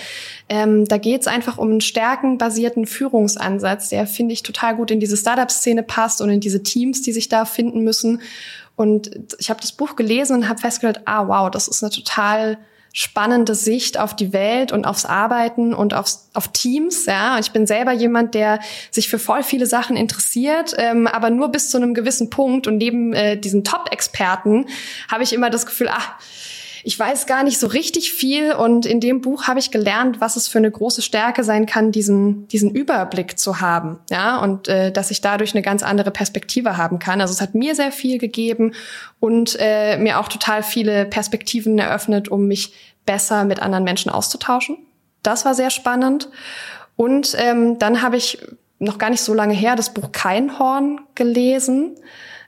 Ähm, 0.49 0.85
da 0.85 0.97
geht 0.97 1.21
es 1.21 1.27
einfach 1.27 1.59
um 1.59 1.69
einen 1.69 1.81
stärkenbasierten 1.81 2.87
Führungsansatz, 2.87 3.89
der, 3.89 4.07
finde 4.07 4.33
ich, 4.33 4.41
total 4.41 4.75
gut 4.75 4.89
in 4.89 4.99
diese 4.99 5.15
Startup-Szene 5.15 5.83
passt 5.83 6.21
und 6.21 6.31
in 6.31 6.39
diese 6.39 6.63
Teams, 6.63 7.03
die 7.03 7.11
sich 7.11 7.18
da 7.27 7.43
finden 7.43 7.81
müssen. 7.81 8.21
Und 8.75 9.11
ich 9.39 9.49
habe 9.49 9.59
das 9.59 9.73
Buch 9.73 9.97
gelesen 9.97 10.37
und 10.37 10.47
habe 10.47 10.61
festgestellt, 10.61 11.01
ah 11.03 11.27
wow, 11.27 11.51
das 11.51 11.67
ist 11.67 11.83
eine 11.83 11.91
total 11.91 12.57
spannende 12.93 13.53
Sicht 13.53 13.99
auf 13.99 14.15
die 14.15 14.33
Welt 14.33 14.71
und 14.71 14.85
aufs 14.85 15.05
Arbeiten 15.05 15.73
und 15.73 15.93
aufs, 15.93 16.29
auf 16.33 16.47
Teams. 16.49 17.05
Ja, 17.05 17.37
ich 17.39 17.51
bin 17.51 17.67
selber 17.67 17.91
jemand, 17.91 18.33
der 18.33 18.59
sich 18.89 19.09
für 19.09 19.19
voll 19.19 19.43
viele 19.43 19.65
Sachen 19.65 19.95
interessiert, 19.95 20.73
ähm, 20.77 21.07
aber 21.07 21.29
nur 21.29 21.49
bis 21.49 21.69
zu 21.69 21.77
einem 21.77 21.93
gewissen 21.93 22.29
Punkt. 22.29 22.67
Und 22.67 22.77
neben 22.77 23.13
äh, 23.13 23.37
diesen 23.37 23.63
Top-Experten 23.63 24.65
habe 25.11 25.23
ich 25.23 25.33
immer 25.33 25.49
das 25.49 25.65
Gefühl, 25.65 25.89
ah, 25.89 26.17
ich 26.83 26.97
weiß 26.97 27.25
gar 27.25 27.43
nicht 27.43 27.59
so 27.59 27.67
richtig 27.67 28.11
viel 28.11 28.53
und 28.53 28.85
in 28.85 28.99
dem 28.99 29.21
Buch 29.21 29.47
habe 29.47 29.59
ich 29.59 29.71
gelernt, 29.71 30.21
was 30.21 30.35
es 30.35 30.47
für 30.47 30.57
eine 30.57 30.71
große 30.71 31.01
Stärke 31.01 31.43
sein 31.43 31.65
kann, 31.65 31.91
diesen, 31.91 32.47
diesen 32.47 32.71
Überblick 32.71 33.37
zu 33.37 33.61
haben, 33.61 33.99
ja, 34.09 34.37
und 34.37 34.67
äh, 34.67 34.91
dass 34.91 35.11
ich 35.11 35.21
dadurch 35.21 35.53
eine 35.53 35.61
ganz 35.61 35.83
andere 35.83 36.11
Perspektive 36.11 36.77
haben 36.77 36.99
kann. 36.99 37.21
Also 37.21 37.33
es 37.33 37.41
hat 37.41 37.55
mir 37.55 37.75
sehr 37.75 37.91
viel 37.91 38.17
gegeben 38.17 38.73
und 39.19 39.57
äh, 39.59 39.97
mir 39.97 40.19
auch 40.19 40.27
total 40.27 40.63
viele 40.63 41.05
Perspektiven 41.05 41.77
eröffnet, 41.79 42.29
um 42.29 42.47
mich 42.47 42.73
besser 43.05 43.43
mit 43.45 43.61
anderen 43.61 43.83
Menschen 43.83 44.11
auszutauschen. 44.11 44.77
Das 45.23 45.45
war 45.45 45.55
sehr 45.55 45.69
spannend. 45.69 46.29
Und 46.95 47.35
ähm, 47.37 47.79
dann 47.79 48.01
habe 48.01 48.17
ich 48.17 48.39
noch 48.79 48.97
gar 48.97 49.09
nicht 49.09 49.21
so 49.21 49.33
lange 49.33 49.53
her 49.53 49.75
das 49.75 49.93
Buch 49.93 50.11
Keinhorn 50.11 51.01
gelesen 51.15 51.95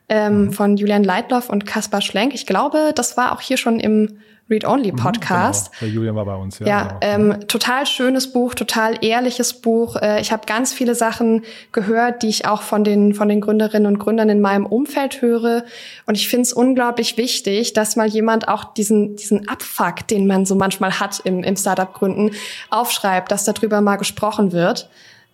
ähm, 0.09 0.45
mhm. 0.45 0.53
von 0.53 0.77
Julian 0.77 1.03
Leitloff 1.03 1.49
und 1.49 1.65
Kaspar 1.65 2.01
Schlenk. 2.01 2.33
Ich 2.33 2.45
glaube, 2.45 2.91
das 2.95 3.17
war 3.17 3.33
auch 3.33 3.41
hier 3.41 3.57
schon 3.57 3.79
im 3.79 4.19
Read-Only-Podcast. 4.51 5.71
Mhm, 5.71 5.79
genau. 5.79 5.79
Der 5.79 5.89
Julian 5.89 6.15
war 6.15 6.25
bei 6.25 6.35
uns, 6.35 6.59
ja. 6.59 6.67
Ja, 6.67 6.99
genau. 6.99 7.33
ähm, 7.33 7.47
total 7.47 7.85
schönes 7.87 8.31
Buch, 8.31 8.53
total 8.53 9.03
ehrliches 9.03 9.53
Buch. 9.53 9.95
Äh, 9.95 10.19
ich 10.19 10.31
habe 10.31 10.45
ganz 10.45 10.73
viele 10.73 10.93
Sachen 10.93 11.43
gehört, 11.71 12.21
die 12.21 12.27
ich 12.27 12.45
auch 12.45 12.61
von 12.61 12.83
den, 12.83 13.13
von 13.13 13.29
den 13.29 13.41
Gründerinnen 13.41 13.87
und 13.87 13.97
Gründern 13.97 14.29
in 14.29 14.41
meinem 14.41 14.65
Umfeld 14.65 15.21
höre. 15.21 15.63
Und 16.05 16.15
ich 16.15 16.27
finde 16.27 16.43
es 16.43 16.53
unglaublich 16.53 17.17
wichtig, 17.17 17.73
dass 17.73 17.95
mal 17.95 18.07
jemand 18.07 18.49
auch 18.49 18.73
diesen, 18.73 19.15
diesen 19.15 19.47
Abfuck, 19.47 20.07
den 20.07 20.27
man 20.27 20.45
so 20.45 20.55
manchmal 20.55 20.99
hat 20.99 21.21
im, 21.23 21.43
im 21.43 21.55
Startup-Gründen, 21.55 22.31
aufschreibt, 22.69 23.31
dass 23.31 23.45
darüber 23.45 23.79
mal 23.81 23.95
gesprochen 23.95 24.51
wird 24.51 24.89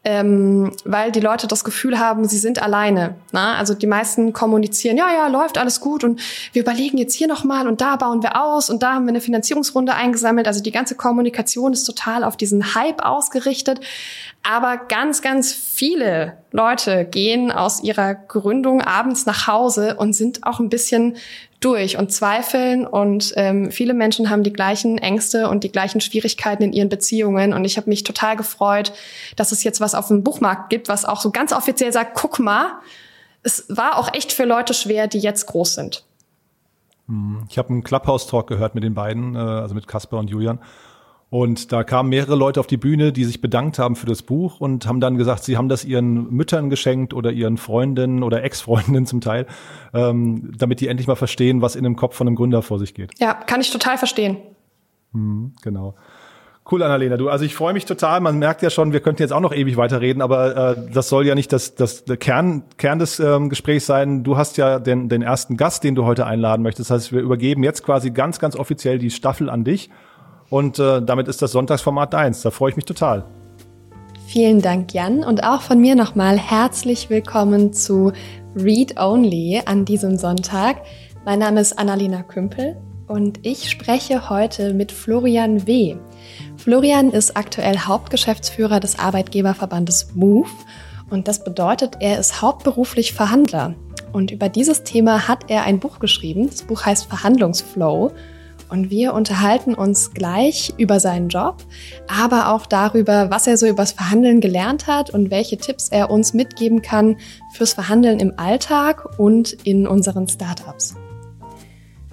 ähm, 0.10 0.72
weil 0.86 1.12
die 1.12 1.20
Leute 1.20 1.48
das 1.48 1.66
Gefühl 1.66 2.00
haben, 2.00 2.30
sie 2.30 2.38
sind 2.38 2.62
alleine. 2.62 3.16
Na? 3.34 3.58
Also 3.58 3.74
die 3.74 3.88
meisten 3.88 4.32
kommunizieren, 4.32 4.96
ja, 4.96 5.12
ja, 5.12 5.28
läuft 5.28 5.58
alles 5.58 5.82
gut 5.82 6.06
und 6.06 6.22
wir 6.54 6.62
überlegen 6.62 6.98
jetzt 6.98 7.14
hier 7.14 7.28
nochmal 7.28 7.68
und 7.68 7.82
da 7.82 7.98
bauen 7.98 8.24
wir 8.24 8.42
aus 8.42 8.70
und 8.70 8.82
da 8.82 8.94
haben 8.94 9.04
wir 9.04 9.10
eine 9.10 9.20
Finanzierungsrunde 9.20 9.94
eingesammelt. 9.94 10.48
Also 10.48 10.64
die 10.64 10.72
ganze 10.72 10.96
Kommunikation 10.96 11.74
ist 11.74 11.84
total 11.84 12.24
auf 12.24 12.38
diesen 12.38 12.74
Hype 12.74 13.04
ausgerichtet. 13.04 13.82
Aber 14.50 14.78
ganz, 14.78 15.22
ganz 15.22 15.52
viele 15.52 16.38
Leute 16.54 17.04
gehen 17.04 17.52
aus 17.52 17.84
ihrer 17.84 18.16
Gründung 18.16 18.82
abends 18.82 19.26
nach 19.26 19.46
Hause 19.46 19.98
und 19.98 20.14
sind 20.14 20.46
auch 20.46 20.62
ein 20.62 20.70
bisschen 20.70 21.18
durch 21.60 21.98
und 21.98 22.14
zweifeln 22.14 22.88
und 22.88 23.34
ähm, 23.36 23.72
viele 23.72 23.94
Menschen 23.94 24.30
haben 24.30 24.44
die 24.44 24.54
gleichen 24.54 25.00
Ängste 25.00 25.50
und 25.50 25.66
die 25.66 25.72
gleichen 25.72 26.00
Schwierigkeiten 26.00 26.64
in 26.64 26.72
ihren 26.72 26.88
Beziehungen 26.88 27.52
und 27.52 27.66
ich 27.66 27.76
habe 27.76 27.90
mich 27.90 28.04
total 28.04 28.38
gefreut, 28.38 28.94
dass 29.36 29.52
es 29.52 29.66
jetzt 29.66 29.82
was 29.82 29.96
auf 29.96 30.08
dem 30.08 30.24
Buchmarkt 30.24 30.70
gibt, 30.70 30.88
was 30.88 31.04
auch 31.04 31.20
so 31.20 31.32
ganz 31.32 31.52
offiziell 31.52 31.92
sagt, 31.92 32.16
guck 32.16 32.40
mal, 32.40 32.72
es 33.44 33.66
war 33.68 33.98
auch 33.98 34.14
echt 34.14 34.32
für 34.32 34.46
Leute 34.46 34.74
schwer, 34.74 35.08
die 35.08 35.20
jetzt 35.20 35.48
groß 35.48 35.76
sind. 35.76 36.06
Hm, 37.08 37.48
ich 37.50 37.58
habe 37.58 37.70
einen 37.70 37.84
Clubhouse-Talk 37.84 38.48
gehört 38.48 38.76
mit 38.76 38.86
den 38.86 38.94
beiden, 38.94 39.36
äh, 39.36 39.40
also 39.40 39.76
mit 39.76 39.88
Kasper 39.90 40.20
und 40.20 40.30
Julian. 40.30 40.60
Und 41.30 41.74
da 41.74 41.84
kamen 41.84 42.10
mehrere 42.10 42.36
Leute 42.36 42.60
auf 42.62 42.68
die 42.68 42.78
Bühne, 42.78 43.12
die 43.12 43.26
sich 43.26 43.42
bedankt 43.42 43.80
haben 43.80 43.98
für 43.98 44.06
das 44.06 44.22
Buch 44.22 44.62
und 44.62 44.88
haben 44.88 45.02
dann 45.02 45.18
gesagt, 45.18 45.44
sie 45.44 45.58
haben 45.58 45.68
das 45.68 45.84
ihren 45.84 46.32
Müttern 46.32 46.70
geschenkt 46.70 47.14
oder 47.14 47.32
ihren 47.32 47.58
Freundinnen 47.58 48.24
oder 48.24 48.44
Ex-Freundinnen 48.44 49.06
zum 49.06 49.20
Teil, 49.20 49.46
ähm, 49.94 50.54
damit 50.58 50.80
die 50.80 50.88
endlich 50.88 51.08
mal 51.08 51.16
verstehen, 51.16 51.62
was 51.62 51.76
in 51.76 51.84
dem 51.84 51.98
Kopf 51.98 52.16
von 52.16 52.28
einem 52.28 52.38
Gründer 52.38 52.62
vor 52.62 52.80
sich 52.80 52.94
geht. 52.94 53.12
Ja, 53.20 53.34
kann 53.34 53.60
ich 53.60 53.72
total 53.72 53.98
verstehen. 53.98 54.38
Mhm, 55.12 55.54
genau. 55.62 55.96
Cool, 56.70 56.84
Annalena. 56.84 57.16
Du, 57.16 57.30
also 57.30 57.46
ich 57.46 57.56
freue 57.56 57.74
mich 57.74 57.86
total. 57.86 58.20
Man 58.20 58.40
merkt 58.40 58.62
ja 58.62 58.70
schon, 58.70 58.92
wir 58.92 59.00
könnten 59.00 59.22
jetzt 59.22 59.32
auch 59.32 59.40
noch 59.40 59.54
ewig 59.54 59.78
weiterreden, 59.78 60.22
aber 60.22 60.76
äh, 60.78 60.92
das 60.94 61.08
soll 61.08 61.26
ja 61.26 61.34
nicht 61.34 61.52
das, 61.54 61.76
das 61.76 62.04
der 62.04 62.18
Kern, 62.18 62.64
Kern 62.78 63.00
des 63.00 63.20
ähm, 63.20 63.50
Gesprächs 63.50 63.86
sein. 63.86 64.24
Du 64.24 64.38
hast 64.38 64.58
ja 64.58 64.80
den, 64.80 65.08
den 65.08 65.22
ersten 65.22 65.56
Gast, 65.56 65.86
den 65.86 65.96
du 65.96 66.06
heute 66.06 66.26
einladen 66.26 66.64
möchtest. 66.64 66.90
Das 66.90 66.96
heißt, 66.96 67.14
wir 67.14 67.22
übergeben 67.22 67.64
jetzt 67.64 67.84
quasi 67.84 68.12
ganz, 68.12 68.40
ganz 68.40 68.58
offiziell 68.58 68.98
die 68.98 69.12
Staffel 69.12 69.50
an 69.50 69.64
dich. 69.64 69.90
Und 70.50 70.80
äh, 70.80 71.02
damit 71.02 71.28
ist 71.28 71.42
das 71.42 71.52
Sonntagsformat 71.52 72.14
deins. 72.14 72.42
Da 72.42 72.52
freue 72.52 72.72
ich 72.72 72.76
mich 72.76 72.86
total. 72.86 73.26
Vielen 74.28 74.62
Dank, 74.62 74.94
Jan. 74.94 75.24
Und 75.24 75.44
auch 75.44 75.62
von 75.62 75.80
mir 75.80 75.96
nochmal 75.96 76.38
herzlich 76.38 77.10
willkommen 77.10 77.74
zu 77.74 78.12
Read 78.56 79.00
Only 79.00 79.62
an 79.66 79.86
diesem 79.86 80.18
Sonntag. 80.18 80.78
Mein 81.26 81.40
Name 81.40 81.60
ist 81.60 81.78
Annalena 81.78 82.24
Kümpel 82.24 82.78
und 83.08 83.46
ich 83.46 83.70
spreche 83.70 84.30
heute 84.30 84.74
mit 84.74 84.92
Florian 84.92 85.68
W. 85.68 85.96
Florian 86.58 87.12
ist 87.12 87.36
aktuell 87.36 87.78
Hauptgeschäftsführer 87.80 88.80
des 88.80 89.00
Arbeitgeberverbandes 89.00 90.16
MOVE 90.16 90.50
und 91.10 91.28
das 91.28 91.44
bedeutet, 91.44 91.98
er 92.00 92.20
ist 92.20 92.42
hauptberuflich 92.42 93.14
Verhandler. 93.14 93.76
Und 94.12 94.32
über 94.32 94.50
dieses 94.50 94.84
Thema 94.84 95.28
hat 95.28 95.50
er 95.50 95.64
ein 95.64 95.80
Buch 95.80 96.00
geschrieben. 96.00 96.48
Das 96.48 96.64
Buch 96.64 96.86
heißt 96.86 97.06
Verhandlungsflow. 97.08 98.12
Und 98.70 98.90
wir 98.90 99.14
unterhalten 99.14 99.74
uns 99.74 100.12
gleich 100.12 100.74
über 100.78 101.00
seinen 101.00 101.30
Job, 101.30 101.64
aber 102.08 102.52
auch 102.52 102.66
darüber, 102.66 103.30
was 103.30 103.48
er 103.48 103.58
so 103.58 103.66
übers 103.66 103.94
Verhandeln 103.94 104.42
gelernt 104.42 104.88
hat 104.88 105.10
und 105.10 105.32
welche 105.32 105.58
Tipps 105.58 105.88
er 105.90 106.10
uns 106.10 106.34
mitgeben 106.34 106.82
kann 106.82 107.18
fürs 107.54 107.74
Verhandeln 107.74 108.20
im 108.20 108.34
Alltag 108.38 109.18
und 109.18 109.54
in 109.64 109.88
unseren 109.88 110.28
Startups. 110.28 110.96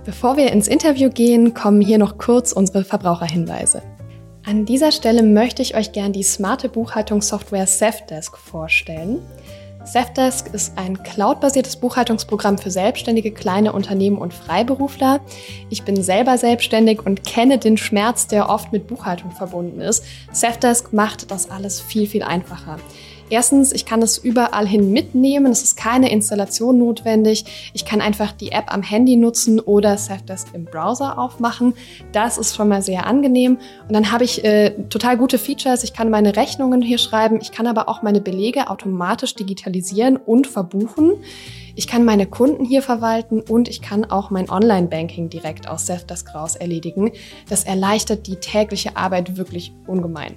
Bevor 0.05 0.37
wir 0.37 0.53
ins 0.53 0.69
Interview 0.69 1.11
gehen, 1.11 1.55
kommen 1.55 1.81
hier 1.81 1.99
noch 1.99 2.19
kurz 2.19 2.53
unsere 2.53 2.85
Verbraucherhinweise. 2.85 3.83
An 4.47 4.67
dieser 4.67 4.93
Stelle 4.93 5.23
möchte 5.23 5.63
ich 5.63 5.75
euch 5.75 5.93
gern 5.93 6.13
die 6.13 6.23
smarte 6.23 6.69
Buchhaltungssoftware 6.69 7.67
Safdesk 7.67 8.37
vorstellen. 8.37 9.21
Safdesk 9.85 10.49
ist 10.55 10.79
ein 10.79 11.03
cloudbasiertes 11.03 11.77
Buchhaltungsprogramm 11.77 12.57
für 12.57 12.71
selbstständige 12.71 13.33
kleine 13.33 13.73
Unternehmen 13.73 14.17
und 14.17 14.33
Freiberufler. 14.33 15.21
Ich 15.69 15.83
bin 15.83 16.03
selber 16.03 16.39
selbstständig 16.39 17.05
und 17.05 17.25
kenne 17.25 17.59
den 17.59 17.77
Schmerz, 17.77 18.27
der 18.27 18.49
oft 18.49 18.73
mit 18.73 18.87
Buchhaltung 18.87 19.31
verbunden 19.31 19.83
ist. 19.83 20.03
Safdesk 20.33 20.95
macht 20.95 21.31
das 21.31 21.51
alles 21.51 21.83
viel, 21.83 22.07
viel 22.07 22.23
einfacher. 22.23 22.79
Erstens, 23.35 23.73
ich 23.73 23.85
kann 23.85 24.01
es 24.01 24.17
überall 24.17 24.65
hin 24.65 24.93
mitnehmen. 24.93 25.51
Es 25.51 25.65
ist 25.65 25.77
keine 25.77 26.13
Installation 26.13 26.79
notwendig. 26.79 27.73
Ich 27.75 27.85
kann 27.85 28.01
einfach 28.01 28.31
die 28.31 28.53
App 28.53 28.73
am 28.73 28.85
Handy 28.85 29.17
nutzen 29.17 29.59
oder 29.59 29.99
Safdesk 29.99 30.55
im 30.55 30.67
Browser 30.67 31.19
aufmachen. 31.19 31.75
Das 32.13 32.39
ist 32.39 32.55
schon 32.55 32.69
mal 32.69 32.81
sehr 32.81 33.07
angenehm. 33.07 33.59
Und 33.89 33.93
dann 33.93 34.13
habe 34.13 34.23
ich 34.23 34.45
äh, 34.45 34.71
total 34.89 35.19
gute 35.19 35.39
Features. 35.39 35.83
Ich 35.83 35.93
kann 35.93 36.11
meine 36.11 36.37
Rechnungen 36.37 36.81
hier 36.81 36.99
schreiben. 36.99 37.41
Ich 37.43 37.51
kann 37.51 37.67
aber 37.67 37.89
auch 37.89 38.03
meine 38.03 38.21
Belege 38.21 38.71
automatisch 38.71 39.35
digitalisieren 39.35 40.17
und 40.17 40.47
verbuchen. 40.47 41.15
Ich 41.75 41.89
kann 41.89 42.05
meine 42.05 42.27
Kunden 42.27 42.65
hier 42.65 42.83
verwalten 42.83 43.41
und 43.41 43.69
ich 43.69 43.83
kann 43.83 44.05
auch 44.05 44.31
mein 44.31 44.49
Online-Banking 44.49 45.29
direkt 45.29 45.69
aus 45.69 45.87
Safdesk 45.87 46.37
raus 46.37 46.55
erledigen. 46.55 47.11
Das 47.49 47.65
erleichtert 47.65 48.29
die 48.29 48.37
tägliche 48.37 48.97
Arbeit 48.97 49.37
wirklich 49.37 49.73
ungemein. 49.89 50.37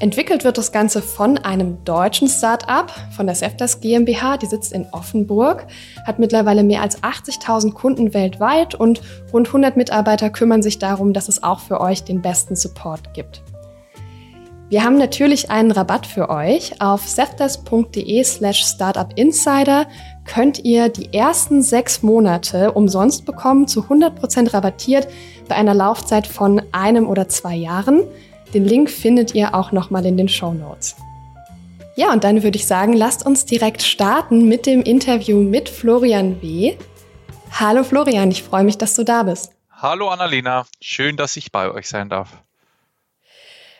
Entwickelt 0.00 0.42
wird 0.42 0.58
das 0.58 0.72
Ganze 0.72 1.00
von 1.00 1.38
einem 1.38 1.84
deutschen 1.84 2.28
Start-up, 2.28 2.92
von 3.14 3.26
der 3.26 3.36
Seftas 3.36 3.80
GmbH, 3.80 4.36
die 4.38 4.46
sitzt 4.46 4.72
in 4.72 4.86
Offenburg, 4.90 5.66
hat 6.04 6.18
mittlerweile 6.18 6.64
mehr 6.64 6.82
als 6.82 7.00
80.000 7.02 7.74
Kunden 7.74 8.12
weltweit 8.12 8.74
und 8.74 9.02
rund 9.32 9.46
100 9.46 9.76
Mitarbeiter 9.76 10.30
kümmern 10.30 10.62
sich 10.62 10.80
darum, 10.80 11.12
dass 11.12 11.28
es 11.28 11.44
auch 11.44 11.60
für 11.60 11.80
euch 11.80 12.02
den 12.02 12.22
besten 12.22 12.56
Support 12.56 13.14
gibt. 13.14 13.42
Wir 14.68 14.82
haben 14.82 14.98
natürlich 14.98 15.50
einen 15.50 15.70
Rabatt 15.70 16.06
für 16.06 16.28
euch. 16.28 16.80
Auf 16.80 17.06
seftas.de 17.06 18.24
slash 18.24 18.64
startupinsider 18.64 19.86
könnt 20.24 20.64
ihr 20.64 20.88
die 20.88 21.12
ersten 21.12 21.62
sechs 21.62 22.02
Monate 22.02 22.72
umsonst 22.72 23.24
bekommen, 23.26 23.68
zu 23.68 23.82
100% 23.82 24.52
rabattiert 24.52 25.06
bei 25.48 25.54
einer 25.54 25.74
Laufzeit 25.74 26.26
von 26.26 26.60
einem 26.72 27.06
oder 27.06 27.28
zwei 27.28 27.54
Jahren. 27.54 28.02
Den 28.54 28.64
Link 28.64 28.88
findet 28.88 29.34
ihr 29.34 29.52
auch 29.52 29.72
nochmal 29.72 30.06
in 30.06 30.16
den 30.16 30.28
Show 30.28 30.54
Notes. 30.54 30.94
Ja, 31.96 32.12
und 32.12 32.22
dann 32.22 32.44
würde 32.44 32.56
ich 32.56 32.66
sagen, 32.66 32.92
lasst 32.92 33.26
uns 33.26 33.44
direkt 33.46 33.82
starten 33.82 34.46
mit 34.46 34.64
dem 34.66 34.82
Interview 34.82 35.40
mit 35.40 35.68
Florian 35.68 36.40
W. 36.40 36.76
Hallo 37.50 37.82
Florian, 37.82 38.30
ich 38.30 38.44
freue 38.44 38.62
mich, 38.62 38.78
dass 38.78 38.94
du 38.94 39.02
da 39.02 39.24
bist. 39.24 39.52
Hallo 39.72 40.08
Annalena, 40.08 40.66
schön, 40.80 41.16
dass 41.16 41.36
ich 41.36 41.50
bei 41.50 41.68
euch 41.68 41.88
sein 41.88 42.08
darf. 42.08 42.30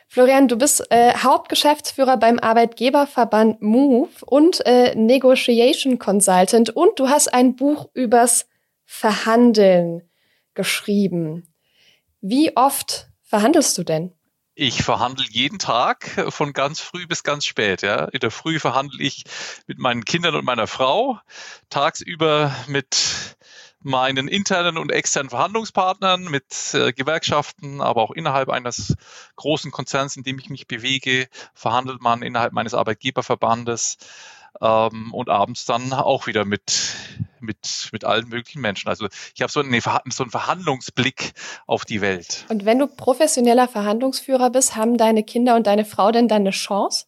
Florian, 0.09 0.49
du 0.49 0.57
bist 0.57 0.85
äh, 0.91 1.13
Hauptgeschäftsführer 1.15 2.17
beim 2.17 2.41
Arbeitgeberverband 2.41 3.63
MOVE 3.63 4.25
und 4.27 4.65
äh, 4.67 4.95
Negotiation 4.97 6.01
Consultant 6.01 6.71
und 6.71 6.99
du 6.99 7.09
hast 7.09 7.33
ein 7.33 7.55
Buch 7.55 7.89
übers 7.95 8.47
Verhandeln 8.85 10.03
geschrieben. 10.55 11.49
Wie 12.21 12.57
oft 12.57 13.09
verhandelst 13.23 13.79
du 13.79 13.85
denn? 13.85 14.13
Ich 14.57 14.85
verhandle 14.85 15.27
jeden 15.29 15.59
Tag 15.59 16.17
äh, 16.17 16.31
von 16.31 16.53
ganz 16.53 16.81
früh 16.81 17.07
bis 17.07 17.25
ganz 17.25 17.45
spät. 17.45 17.83
Ja. 17.83 18.05
In 18.07 18.21
der 18.21 18.31
Früh 18.31 18.61
verhandle 18.61 19.03
ich 19.03 19.25
mit 19.67 19.79
meinen 19.79 20.05
Kindern 20.05 20.37
und 20.37 20.45
meiner 20.45 20.69
Frau, 20.69 21.19
tagsüber 21.71 22.55
mit 22.69 23.37
meinen 23.81 24.29
internen 24.29 24.79
und 24.79 24.93
externen 24.93 25.29
Verhandlungspartnern, 25.29 26.25
mit 26.25 26.73
äh, 26.73 26.93
Gewerkschaften, 26.93 27.81
aber 27.81 28.03
auch 28.03 28.13
innerhalb 28.13 28.49
eines 28.49 28.97
großen 29.37 29.73
Konzerns, 29.73 30.17
in 30.17 30.23
dem 30.23 30.39
ich 30.39 30.49
mich 30.51 30.69
bewege, 30.69 31.29
verhandelt 31.53 32.01
man 32.01 32.23
innerhalb 32.23 32.53
meines 32.53 32.75
Arbeitgeberverbandes 32.75 33.99
ähm, 34.61 35.13
und 35.13 35.29
abends 35.29 35.65
dann 35.65 35.93
auch 35.93 36.27
wieder 36.27 36.45
mit, 36.45 36.95
mit, 37.41 37.89
mit 37.93 38.05
allen 38.05 38.29
möglichen 38.29 38.61
Menschen. 38.61 38.89
Also 38.89 39.09
ich 39.35 39.43
habe 39.43 39.51
so, 39.51 39.63
so 39.63 40.23
einen 40.25 40.31
Verhandlungsblick 40.31 41.33
auf 41.67 41.85
die 41.85 42.01
Welt. 42.01 42.47
Und 42.49 42.65
wenn 42.65 42.79
du 42.79 42.87
professioneller 42.87 43.69
Verhandlungsführer 43.69 44.51
bist, 44.51 44.77
haben 44.77 44.97
deine 44.97 45.25
Kinder 45.25 45.57
und 45.57 45.67
deine 45.67 45.85
Frau 45.85 46.13
denn 46.13 46.29
dann 46.29 46.43
eine 46.43 46.51
Chance? 46.51 47.07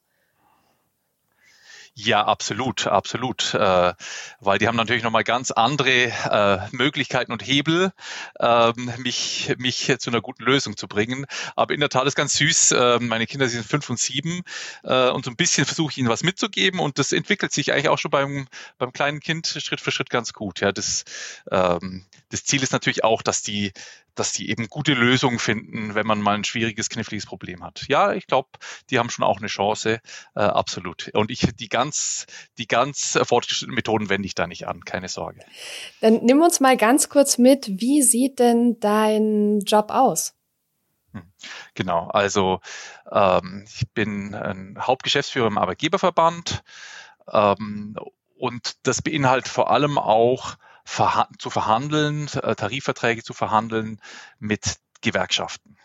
Ja, 1.98 2.26
absolut, 2.26 2.86
absolut. 2.86 3.54
Äh, 3.54 3.94
weil 4.40 4.58
die 4.58 4.68
haben 4.68 4.76
natürlich 4.76 5.02
nochmal 5.02 5.24
ganz 5.24 5.50
andere 5.50 5.90
äh, 5.90 6.58
Möglichkeiten 6.70 7.32
und 7.32 7.40
Hebel, 7.46 7.90
ähm, 8.38 8.92
mich, 8.98 9.54
mich 9.56 9.90
zu 9.98 10.10
einer 10.10 10.20
guten 10.20 10.44
Lösung 10.44 10.76
zu 10.76 10.88
bringen. 10.88 11.24
Aber 11.56 11.72
in 11.72 11.80
der 11.80 11.88
Tat 11.88 12.06
ist 12.06 12.14
ganz 12.14 12.34
süß. 12.34 12.72
Äh, 12.72 12.98
meine 13.00 13.26
Kinder 13.26 13.48
sind 13.48 13.64
fünf 13.64 13.88
und 13.88 13.98
sieben 13.98 14.42
äh, 14.84 15.08
und 15.08 15.24
so 15.24 15.30
ein 15.30 15.36
bisschen 15.36 15.64
versuche 15.64 15.92
ich 15.92 15.96
ihnen 15.98 16.10
was 16.10 16.22
mitzugeben 16.22 16.80
und 16.80 16.98
das 16.98 17.12
entwickelt 17.12 17.52
sich 17.52 17.72
eigentlich 17.72 17.88
auch 17.88 17.98
schon 17.98 18.10
beim, 18.10 18.46
beim 18.76 18.92
kleinen 18.92 19.20
Kind 19.20 19.46
Schritt 19.46 19.80
für 19.80 19.90
Schritt 19.90 20.10
ganz 20.10 20.34
gut. 20.34 20.60
Ja, 20.60 20.72
das, 20.72 21.04
ähm, 21.50 22.04
das 22.30 22.44
Ziel 22.44 22.62
ist 22.62 22.72
natürlich 22.72 23.04
auch, 23.04 23.22
dass 23.22 23.42
die 23.42 23.72
dass 24.16 24.32
die 24.32 24.50
eben 24.50 24.68
gute 24.68 24.94
Lösungen 24.94 25.38
finden, 25.38 25.94
wenn 25.94 26.06
man 26.06 26.20
mal 26.20 26.34
ein 26.34 26.44
schwieriges, 26.44 26.88
kniffliges 26.88 27.26
Problem 27.26 27.62
hat. 27.62 27.84
Ja, 27.88 28.12
ich 28.12 28.26
glaube, 28.26 28.48
die 28.90 28.98
haben 28.98 29.10
schon 29.10 29.24
auch 29.24 29.38
eine 29.38 29.46
Chance, 29.46 30.00
äh, 30.34 30.40
absolut. 30.40 31.10
Und 31.14 31.30
ich 31.30 31.54
die 31.54 31.68
ganz, 31.68 32.26
die 32.58 32.66
ganz 32.66 33.18
fortgeschrittenen 33.22 33.74
Methoden 33.74 34.08
wende 34.08 34.26
ich 34.26 34.34
da 34.34 34.46
nicht 34.46 34.66
an, 34.66 34.84
keine 34.84 35.08
Sorge. 35.08 35.40
Dann 36.00 36.24
nimm 36.24 36.40
uns 36.40 36.60
mal 36.60 36.76
ganz 36.76 37.08
kurz 37.08 37.38
mit, 37.38 37.66
wie 37.68 38.02
sieht 38.02 38.38
denn 38.38 38.80
dein 38.80 39.60
Job 39.60 39.90
aus? 39.90 40.34
Hm, 41.12 41.30
genau, 41.74 42.08
also 42.08 42.60
ähm, 43.10 43.66
ich 43.68 43.86
bin 43.92 44.34
ein 44.34 44.78
Hauptgeschäftsführer 44.80 45.46
im 45.46 45.58
Arbeitgeberverband 45.58 46.62
ähm, 47.30 47.96
und 48.38 48.76
das 48.82 49.02
beinhaltet 49.02 49.48
vor 49.48 49.70
allem 49.70 49.98
auch 49.98 50.56
verha 50.86 51.28
zu 51.38 51.50
verhandeln, 51.50 52.28
äh, 52.42 52.54
Tarifverträge 52.54 53.22
zu 53.22 53.34
verhandeln 53.34 54.00
mit 54.38 54.76
Gewerkschaften. 55.02 55.76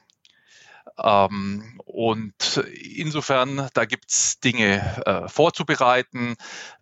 Ähm, 0.98 1.82
und 1.86 2.58
insofern, 2.58 3.70
da 3.74 3.86
gibt's 3.86 4.40
Dinge 4.40 5.04
äh, 5.06 5.28
vorzubereiten, 5.28 6.36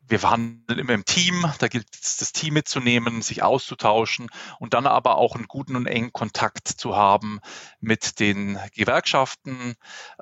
wir 0.10 0.20
verhandeln 0.20 0.80
immer 0.80 0.94
im 0.94 1.06
Team, 1.06 1.46
da 1.60 1.68
gilt 1.68 1.88
es, 2.02 2.18
das 2.18 2.32
Team 2.32 2.56
mitzunehmen, 2.56 3.22
sich 3.22 3.44
auszutauschen 3.44 4.30
und 4.60 4.74
dann 4.74 4.88
aber 4.88 5.18
auch 5.18 5.36
einen 5.36 5.48
guten 5.48 5.76
und 5.76 5.86
engen 5.86 6.12
Kontakt 6.12 6.68
zu 6.68 6.96
haben 6.96 7.40
mit 7.80 8.20
den 8.20 8.58
Gewerkschaften, 8.76 9.76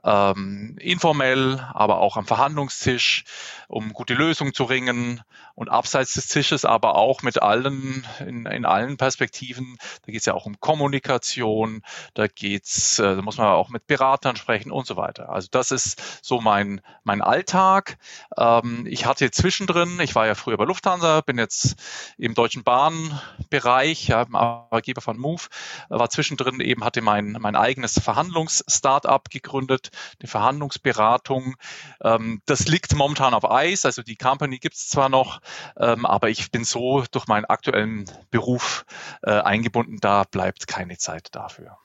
ähm, 0.03 0.75
informell, 0.79 1.65
aber 1.73 1.99
auch 1.99 2.17
am 2.17 2.27
Verhandlungstisch, 2.27 3.23
um 3.69 3.93
gute 3.93 4.13
Lösungen 4.13 4.53
zu 4.53 4.65
ringen 4.65 5.21
und 5.55 5.69
abseits 5.69 6.13
des 6.13 6.27
Tisches 6.27 6.65
aber 6.65 6.95
auch 6.95 7.21
mit 7.21 7.41
allen, 7.41 8.05
in, 8.19 8.45
in 8.45 8.65
allen 8.65 8.97
Perspektiven. 8.97 9.77
Da 10.05 10.11
geht 10.11 10.19
es 10.19 10.25
ja 10.25 10.33
auch 10.33 10.45
um 10.45 10.59
Kommunikation, 10.59 11.81
da 12.13 12.27
geht's, 12.27 12.99
äh, 12.99 13.15
da 13.15 13.21
muss 13.21 13.37
man 13.37 13.47
auch 13.47 13.69
mit 13.69 13.87
Beratern 13.87 14.35
sprechen 14.35 14.71
und 14.71 14.85
so 14.85 14.97
weiter. 14.97 15.29
Also 15.29 15.47
das 15.49 15.71
ist 15.71 16.19
so 16.21 16.41
mein, 16.41 16.81
mein 17.03 17.21
Alltag. 17.21 17.97
Ähm, 18.37 18.85
ich 18.85 19.05
hatte 19.05 19.31
zwischendrin 19.31 19.76
zwischendrin, 19.77 19.99
ich 20.03 20.15
war 20.15 20.25
ja 20.25 20.35
früher 20.35 20.57
bei 20.57 20.65
Lufthansa, 20.65 21.21
bin 21.21 21.37
jetzt 21.37 21.75
im 22.17 22.33
Deutschen 22.33 22.63
Bahnbereich, 22.63 24.07
ja, 24.07 24.23
im 24.23 24.35
Arbeitgeber 24.35 25.01
von 25.01 25.17
Move, 25.17 25.43
war 25.89 26.09
zwischendrin 26.09 26.59
eben, 26.59 26.83
hatte 26.83 27.01
mein, 27.01 27.37
mein 27.39 27.55
eigenes 27.55 27.99
Verhandlungs-Startup 27.99 29.29
gegründet, 29.29 29.91
die 30.21 30.27
Verhandlungsberatung. 30.27 31.55
Ähm, 32.03 32.41
das 32.45 32.67
liegt 32.67 32.95
momentan 32.95 33.33
auf 33.33 33.49
Eis, 33.49 33.85
also 33.85 34.01
die 34.01 34.15
Company 34.15 34.57
gibt 34.57 34.75
es 34.75 34.89
zwar 34.89 35.09
noch, 35.09 35.41
ähm, 35.77 36.05
aber 36.05 36.29
ich 36.29 36.51
bin 36.51 36.63
so 36.63 37.03
durch 37.11 37.27
meinen 37.27 37.45
aktuellen 37.45 38.05
Beruf 38.31 38.85
äh, 39.21 39.31
eingebunden, 39.31 39.97
da 40.01 40.23
bleibt 40.23 40.67
keine 40.67 40.97
Zeit 40.97 41.29
dafür. 41.33 41.77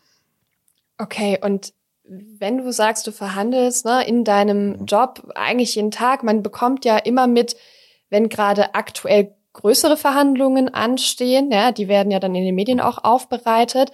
Okay, 0.98 1.38
und 1.42 1.74
wenn 2.04 2.58
du 2.58 2.72
sagst, 2.72 3.06
du 3.06 3.12
verhandelst 3.12 3.84
ne, 3.84 4.06
in 4.06 4.24
deinem 4.24 4.80
mhm. 4.80 4.86
Job 4.86 5.30
eigentlich 5.34 5.74
jeden 5.76 5.90
Tag, 5.90 6.22
man 6.22 6.42
bekommt 6.42 6.84
ja 6.84 6.98
immer 6.98 7.26
mit, 7.26 7.56
wenn 8.12 8.28
gerade 8.28 8.74
aktuell 8.74 9.34
größere 9.54 9.96
Verhandlungen 9.96 10.72
anstehen, 10.72 11.50
ja, 11.50 11.72
die 11.72 11.88
werden 11.88 12.12
ja 12.12 12.20
dann 12.20 12.34
in 12.34 12.44
den 12.44 12.54
Medien 12.54 12.80
auch 12.80 13.02
aufbereitet. 13.02 13.90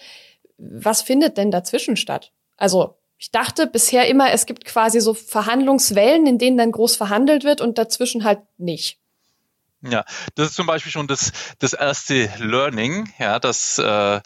Was 0.58 1.02
findet 1.02 1.38
denn 1.38 1.50
dazwischen 1.50 1.96
statt? 1.96 2.32
Also 2.56 2.98
ich 3.16 3.30
dachte 3.30 3.66
bisher 3.66 4.08
immer, 4.08 4.30
es 4.32 4.44
gibt 4.46 4.64
quasi 4.64 5.00
so 5.00 5.14
Verhandlungswellen, 5.14 6.26
in 6.26 6.38
denen 6.38 6.58
dann 6.58 6.72
groß 6.72 6.96
verhandelt 6.96 7.44
wird 7.44 7.60
und 7.60 7.78
dazwischen 7.78 8.24
halt 8.24 8.40
nicht. 8.58 8.98
Ja, 9.80 10.04
das 10.34 10.48
ist 10.48 10.54
zum 10.56 10.66
Beispiel 10.66 10.90
schon 10.90 11.06
das, 11.06 11.30
das 11.60 11.72
erste 11.72 12.28
Learning, 12.38 13.08
ja, 13.18 13.38
dass 13.38 13.78
äh, 13.78 14.20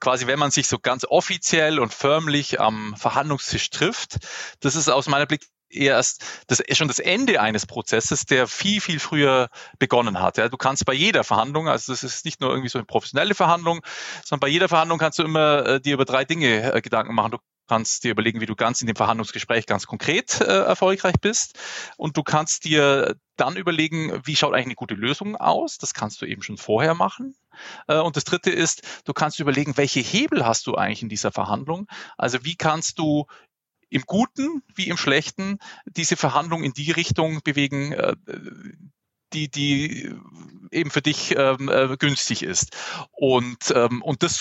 quasi, 0.00 0.26
wenn 0.26 0.38
man 0.38 0.50
sich 0.50 0.66
so 0.66 0.78
ganz 0.78 1.04
offiziell 1.04 1.78
und 1.78 1.92
förmlich 1.92 2.58
am 2.58 2.94
Verhandlungstisch 2.96 3.68
trifft, 3.68 4.16
das 4.60 4.76
ist 4.76 4.88
aus 4.88 5.06
meiner 5.06 5.26
Blick 5.26 5.42
erst 5.68 6.24
das 6.46 6.60
ist 6.60 6.76
schon 6.76 6.88
das 6.88 6.98
Ende 6.98 7.40
eines 7.40 7.66
Prozesses, 7.66 8.26
der 8.26 8.46
viel, 8.46 8.80
viel 8.80 9.00
früher 9.00 9.48
begonnen 9.78 10.20
hat. 10.20 10.38
Ja, 10.38 10.48
du 10.48 10.56
kannst 10.56 10.84
bei 10.84 10.94
jeder 10.94 11.24
Verhandlung, 11.24 11.68
also 11.68 11.92
das 11.92 12.02
ist 12.02 12.24
nicht 12.24 12.40
nur 12.40 12.50
irgendwie 12.50 12.68
so 12.68 12.78
eine 12.78 12.86
professionelle 12.86 13.34
Verhandlung, 13.34 13.80
sondern 14.24 14.40
bei 14.40 14.48
jeder 14.48 14.68
Verhandlung 14.68 14.98
kannst 14.98 15.18
du 15.18 15.22
immer 15.22 15.66
äh, 15.66 15.80
dir 15.80 15.94
über 15.94 16.04
drei 16.04 16.24
Dinge 16.24 16.72
äh, 16.72 16.80
Gedanken 16.80 17.14
machen. 17.14 17.32
Du 17.32 17.38
kannst 17.66 18.04
dir 18.04 18.10
überlegen, 18.10 18.40
wie 18.40 18.46
du 18.46 18.54
ganz 18.54 18.80
in 18.80 18.86
dem 18.86 18.96
Verhandlungsgespräch 18.96 19.66
ganz 19.66 19.86
konkret 19.86 20.40
äh, 20.40 20.44
erfolgreich 20.44 21.14
bist. 21.20 21.58
Und 21.96 22.16
du 22.16 22.22
kannst 22.22 22.64
dir 22.64 23.16
dann 23.36 23.56
überlegen, 23.56 24.20
wie 24.24 24.36
schaut 24.36 24.52
eigentlich 24.52 24.66
eine 24.66 24.74
gute 24.74 24.94
Lösung 24.94 25.36
aus. 25.36 25.78
Das 25.78 25.94
kannst 25.94 26.20
du 26.20 26.26
eben 26.26 26.42
schon 26.42 26.58
vorher 26.58 26.94
machen. 26.94 27.34
Äh, 27.88 27.98
und 27.98 28.16
das 28.16 28.24
dritte 28.24 28.50
ist, 28.50 28.82
du 29.04 29.12
kannst 29.12 29.40
überlegen, 29.40 29.76
welche 29.76 30.00
Hebel 30.00 30.44
hast 30.46 30.66
du 30.66 30.74
eigentlich 30.74 31.02
in 31.02 31.08
dieser 31.08 31.32
Verhandlung? 31.32 31.86
Also 32.16 32.44
wie 32.44 32.56
kannst 32.56 32.98
du 32.98 33.26
im 33.94 34.02
Guten 34.06 34.62
wie 34.74 34.88
im 34.88 34.96
Schlechten 34.96 35.58
diese 35.86 36.16
Verhandlung 36.16 36.64
in 36.64 36.72
die 36.72 36.90
Richtung 36.90 37.42
bewegen, 37.44 37.92
äh, 37.92 38.16
die, 39.32 39.48
die 39.48 40.12
eben 40.72 40.90
für 40.90 41.00
dich 41.00 41.36
ähm, 41.36 41.68
äh, 41.68 41.96
günstig 41.96 42.42
ist. 42.42 42.76
Und, 43.12 43.72
ähm, 43.74 44.02
und 44.02 44.24
das 44.24 44.38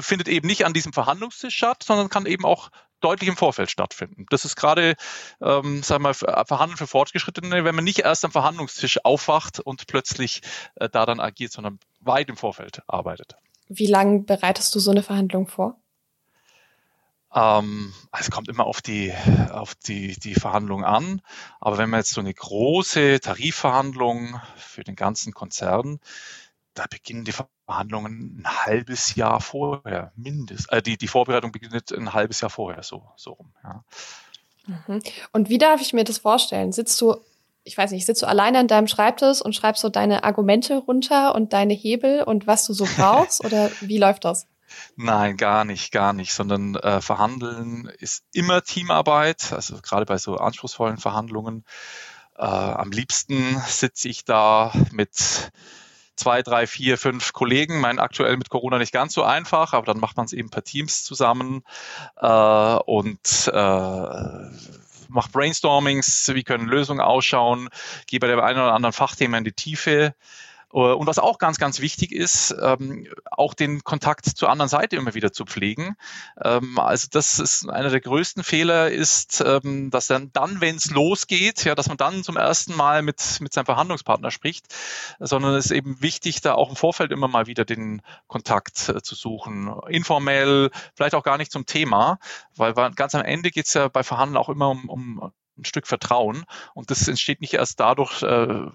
findet 0.00 0.28
eben 0.28 0.46
nicht 0.46 0.64
an 0.64 0.72
diesem 0.72 0.94
Verhandlungstisch 0.94 1.54
statt, 1.54 1.82
sondern 1.84 2.08
kann 2.08 2.24
eben 2.24 2.46
auch 2.46 2.70
deutlich 3.00 3.28
im 3.28 3.36
Vorfeld 3.36 3.70
stattfinden. 3.70 4.24
Das 4.30 4.46
ist 4.46 4.56
gerade, 4.56 4.94
ähm, 5.42 5.82
sagen 5.82 6.04
wir, 6.04 6.14
Verhandeln 6.14 6.78
für 6.78 6.86
Fortgeschrittene, 6.86 7.62
wenn 7.64 7.74
man 7.74 7.84
nicht 7.84 7.98
erst 7.98 8.24
am 8.24 8.32
Verhandlungstisch 8.32 9.04
aufwacht 9.04 9.60
und 9.60 9.86
plötzlich 9.86 10.40
äh, 10.76 10.88
da 10.88 11.04
dann 11.04 11.20
agiert, 11.20 11.52
sondern 11.52 11.78
weit 12.00 12.30
im 12.30 12.38
Vorfeld 12.38 12.80
arbeitet. 12.86 13.36
Wie 13.68 13.86
lange 13.86 14.20
bereitest 14.20 14.74
du 14.74 14.78
so 14.78 14.90
eine 14.90 15.02
Verhandlung 15.02 15.46
vor? 15.46 15.78
Ähm, 17.34 17.92
es 18.12 18.30
kommt 18.30 18.48
immer 18.48 18.64
auf 18.64 18.80
die, 18.80 19.12
auf 19.50 19.74
die, 19.74 20.18
die 20.18 20.34
Verhandlung 20.34 20.84
an. 20.84 21.20
Aber 21.60 21.78
wenn 21.78 21.90
man 21.90 22.00
jetzt 22.00 22.12
so 22.12 22.20
eine 22.20 22.32
große 22.32 23.20
Tarifverhandlung 23.20 24.40
für 24.56 24.84
den 24.84 24.94
ganzen 24.94 25.34
Konzern, 25.34 25.98
da 26.74 26.84
beginnen 26.88 27.24
die 27.24 27.32
Verhandlungen 27.66 28.42
ein 28.42 28.66
halbes 28.66 29.14
Jahr 29.14 29.40
vorher, 29.40 30.12
mindestens. 30.16 30.68
Äh, 30.70 30.82
die, 30.82 30.96
die 30.96 31.08
Vorbereitung 31.08 31.52
beginnt 31.52 31.92
ein 31.92 32.12
halbes 32.12 32.40
Jahr 32.40 32.50
vorher, 32.50 32.82
so, 32.82 33.08
so 33.16 33.32
rum. 33.32 33.52
Ja. 33.62 33.84
Mhm. 34.66 35.00
Und 35.32 35.48
wie 35.48 35.58
darf 35.58 35.80
ich 35.80 35.92
mir 35.92 36.04
das 36.04 36.18
vorstellen? 36.18 36.72
Sitzt 36.72 37.00
du, 37.00 37.16
ich 37.64 37.76
weiß 37.76 37.90
nicht, 37.90 38.06
sitzt 38.06 38.22
du 38.22 38.26
alleine 38.26 38.58
an 38.58 38.68
deinem 38.68 38.86
Schreibtisch 38.86 39.40
und 39.40 39.54
schreibst 39.54 39.82
so 39.82 39.88
deine 39.88 40.24
Argumente 40.24 40.76
runter 40.76 41.34
und 41.34 41.52
deine 41.52 41.74
Hebel 41.74 42.22
und 42.22 42.46
was 42.46 42.64
du 42.64 42.72
so 42.72 42.86
brauchst? 42.96 43.44
oder 43.44 43.70
wie 43.80 43.98
läuft 43.98 44.24
das? 44.24 44.46
Nein, 44.96 45.36
gar 45.36 45.64
nicht, 45.64 45.92
gar 45.92 46.12
nicht, 46.12 46.32
sondern 46.32 46.76
äh, 46.76 47.00
Verhandeln 47.00 47.90
ist 47.98 48.24
immer 48.32 48.62
Teamarbeit, 48.62 49.52
also 49.52 49.80
gerade 49.82 50.06
bei 50.06 50.18
so 50.18 50.36
anspruchsvollen 50.36 50.98
Verhandlungen. 50.98 51.64
Äh, 52.36 52.44
am 52.44 52.90
liebsten 52.90 53.60
sitze 53.66 54.08
ich 54.08 54.24
da 54.24 54.72
mit 54.92 55.52
zwei, 56.16 56.42
drei, 56.42 56.66
vier, 56.66 56.98
fünf 56.98 57.32
Kollegen. 57.32 57.80
Mein 57.80 57.98
aktuell 57.98 58.36
mit 58.36 58.50
Corona 58.50 58.78
nicht 58.78 58.92
ganz 58.92 59.14
so 59.14 59.22
einfach, 59.22 59.72
aber 59.72 59.86
dann 59.86 59.98
macht 59.98 60.16
man 60.16 60.26
es 60.26 60.32
eben 60.32 60.50
per 60.50 60.64
Teams 60.64 61.04
zusammen 61.04 61.62
äh, 62.16 62.26
und 62.26 63.50
äh, 63.52 64.50
macht 65.08 65.32
Brainstormings, 65.32 66.30
wie 66.34 66.44
können 66.44 66.66
Lösungen 66.66 67.00
ausschauen, 67.00 67.68
gehe 68.06 68.20
bei 68.20 68.26
der 68.26 68.42
einen 68.42 68.60
oder 68.60 68.74
anderen 68.74 68.92
Fachthema 68.92 69.38
in 69.38 69.44
die 69.44 69.52
Tiefe. 69.52 70.14
Äh, 70.74 70.78
und 70.78 71.06
was 71.06 71.18
auch 71.18 71.38
ganz, 71.38 71.58
ganz 71.58 71.80
wichtig 71.80 72.12
ist, 72.12 72.54
ähm, 72.60 73.06
auch 73.30 73.54
den 73.54 73.84
Kontakt 73.84 74.26
zur 74.26 74.50
anderen 74.50 74.68
Seite 74.68 74.96
immer 74.96 75.14
wieder 75.14 75.32
zu 75.32 75.44
pflegen. 75.44 75.96
Ähm, 76.42 76.78
also 76.78 77.08
das 77.10 77.38
ist 77.38 77.68
einer 77.68 77.90
der 77.90 78.00
größten 78.00 78.42
Fehler, 78.42 78.90
ist, 78.90 79.42
ähm, 79.46 79.90
dass 79.90 80.08
dann, 80.08 80.32
dann 80.32 80.60
wenn 80.60 80.76
es 80.76 80.90
losgeht, 80.90 81.64
ja, 81.64 81.74
dass 81.74 81.88
man 81.88 81.96
dann 81.96 82.24
zum 82.24 82.36
ersten 82.36 82.74
Mal 82.74 83.02
mit, 83.02 83.38
mit 83.40 83.52
seinem 83.52 83.66
Verhandlungspartner 83.66 84.30
spricht, 84.30 84.66
sondern 85.20 85.54
es 85.54 85.66
ist 85.66 85.70
eben 85.70 86.02
wichtig, 86.02 86.40
da 86.40 86.54
auch 86.54 86.70
im 86.70 86.76
Vorfeld 86.76 87.12
immer 87.12 87.28
mal 87.28 87.46
wieder 87.46 87.64
den 87.64 88.02
Kontakt 88.26 88.88
äh, 88.88 89.02
zu 89.02 89.14
suchen. 89.14 89.72
Informell, 89.88 90.70
vielleicht 90.94 91.14
auch 91.14 91.22
gar 91.22 91.38
nicht 91.38 91.52
zum 91.52 91.66
Thema, 91.66 92.18
weil 92.56 92.74
ganz 92.74 93.14
am 93.14 93.22
Ende 93.22 93.50
geht 93.50 93.66
es 93.66 93.74
ja 93.74 93.88
bei 93.88 94.02
Verhandeln 94.02 94.36
auch 94.36 94.48
immer 94.48 94.70
um, 94.70 94.88
um 94.88 95.32
ein 95.56 95.64
Stück 95.64 95.86
Vertrauen. 95.86 96.44
Und 96.74 96.90
das 96.90 97.06
entsteht 97.08 97.40
nicht 97.40 97.54
erst 97.54 97.80
dadurch, 97.80 98.22
äh, 98.22 98.66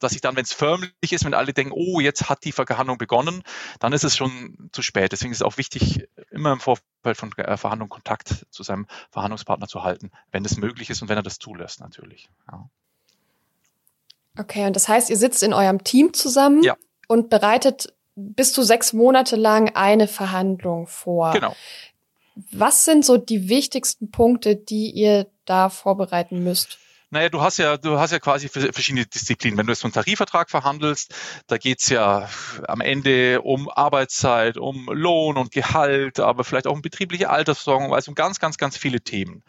dass 0.00 0.12
ich 0.12 0.20
dann, 0.20 0.36
wenn 0.36 0.44
es 0.44 0.52
förmlich 0.52 0.92
ist, 1.12 1.24
wenn 1.24 1.34
alle 1.34 1.52
denken, 1.52 1.72
oh, 1.74 2.00
jetzt 2.00 2.28
hat 2.28 2.44
die 2.44 2.52
Verhandlung 2.52 2.98
begonnen, 2.98 3.42
dann 3.80 3.92
ist 3.92 4.04
es 4.04 4.16
schon 4.16 4.70
zu 4.72 4.82
spät. 4.82 5.12
Deswegen 5.12 5.32
ist 5.32 5.38
es 5.38 5.42
auch 5.42 5.58
wichtig, 5.58 6.08
immer 6.30 6.52
im 6.52 6.60
Vorfeld 6.60 7.16
von 7.16 7.32
äh, 7.38 7.56
Verhandlungen 7.56 7.90
Kontakt 7.90 8.46
zu 8.50 8.62
seinem 8.62 8.86
Verhandlungspartner 9.10 9.68
zu 9.68 9.82
halten, 9.82 10.10
wenn 10.32 10.44
es 10.44 10.56
möglich 10.56 10.90
ist 10.90 11.02
und 11.02 11.08
wenn 11.08 11.16
er 11.16 11.22
das 11.22 11.38
zulässt, 11.38 11.80
natürlich. 11.80 12.28
Ja. 12.50 12.68
Okay, 14.38 14.66
und 14.66 14.76
das 14.76 14.88
heißt, 14.88 15.08
ihr 15.08 15.16
sitzt 15.16 15.42
in 15.42 15.54
eurem 15.54 15.82
Team 15.82 16.12
zusammen 16.12 16.62
ja. 16.62 16.76
und 17.08 17.30
bereitet 17.30 17.94
bis 18.16 18.52
zu 18.52 18.62
sechs 18.62 18.92
Monate 18.92 19.36
lang 19.36 19.74
eine 19.74 20.08
Verhandlung 20.08 20.86
vor. 20.86 21.32
Genau. 21.32 21.54
Was 22.50 22.84
sind 22.84 23.04
so 23.04 23.16
die 23.16 23.48
wichtigsten 23.48 24.10
Punkte, 24.10 24.56
die 24.56 24.90
ihr 24.90 25.26
da 25.46 25.68
vorbereiten 25.68 26.42
müsst? 26.44 26.78
Naja, 27.10 27.28
du 27.28 27.40
hast 27.40 27.58
ja, 27.58 27.76
du 27.76 28.00
hast 28.00 28.10
ja 28.10 28.18
quasi 28.18 28.48
verschiedene 28.48 29.06
Disziplinen. 29.06 29.56
Wenn 29.56 29.66
du 29.66 29.72
jetzt 29.72 29.80
so 29.80 29.86
einen 29.86 29.92
Tarifvertrag 29.92 30.50
verhandelst, 30.50 31.14
da 31.46 31.56
geht's 31.56 31.88
ja 31.88 32.28
am 32.66 32.80
Ende 32.80 33.42
um 33.42 33.70
Arbeitszeit, 33.70 34.56
um 34.56 34.88
Lohn 34.92 35.36
und 35.36 35.52
Gehalt, 35.52 36.18
aber 36.18 36.42
vielleicht 36.42 36.66
auch 36.66 36.72
um 36.72 36.82
betriebliche 36.82 37.30
Altersversorgung, 37.30 37.94
also 37.94 38.10
um 38.10 38.16
ganz, 38.16 38.40
ganz, 38.40 38.58
ganz 38.58 38.76
viele 38.76 39.00
Themen. 39.02 39.44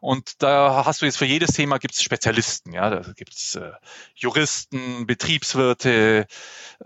Und 0.00 0.42
da 0.42 0.86
hast 0.86 1.02
du 1.02 1.06
jetzt 1.06 1.18
für 1.18 1.26
jedes 1.26 1.52
Thema 1.52 1.78
gibt's 1.78 2.02
Spezialisten, 2.02 2.72
ja, 2.72 2.88
da 2.88 3.12
gibt's 3.14 3.56
äh, 3.56 3.72
Juristen, 4.14 5.06
Betriebswirte, 5.06 6.26
äh, 6.80 6.84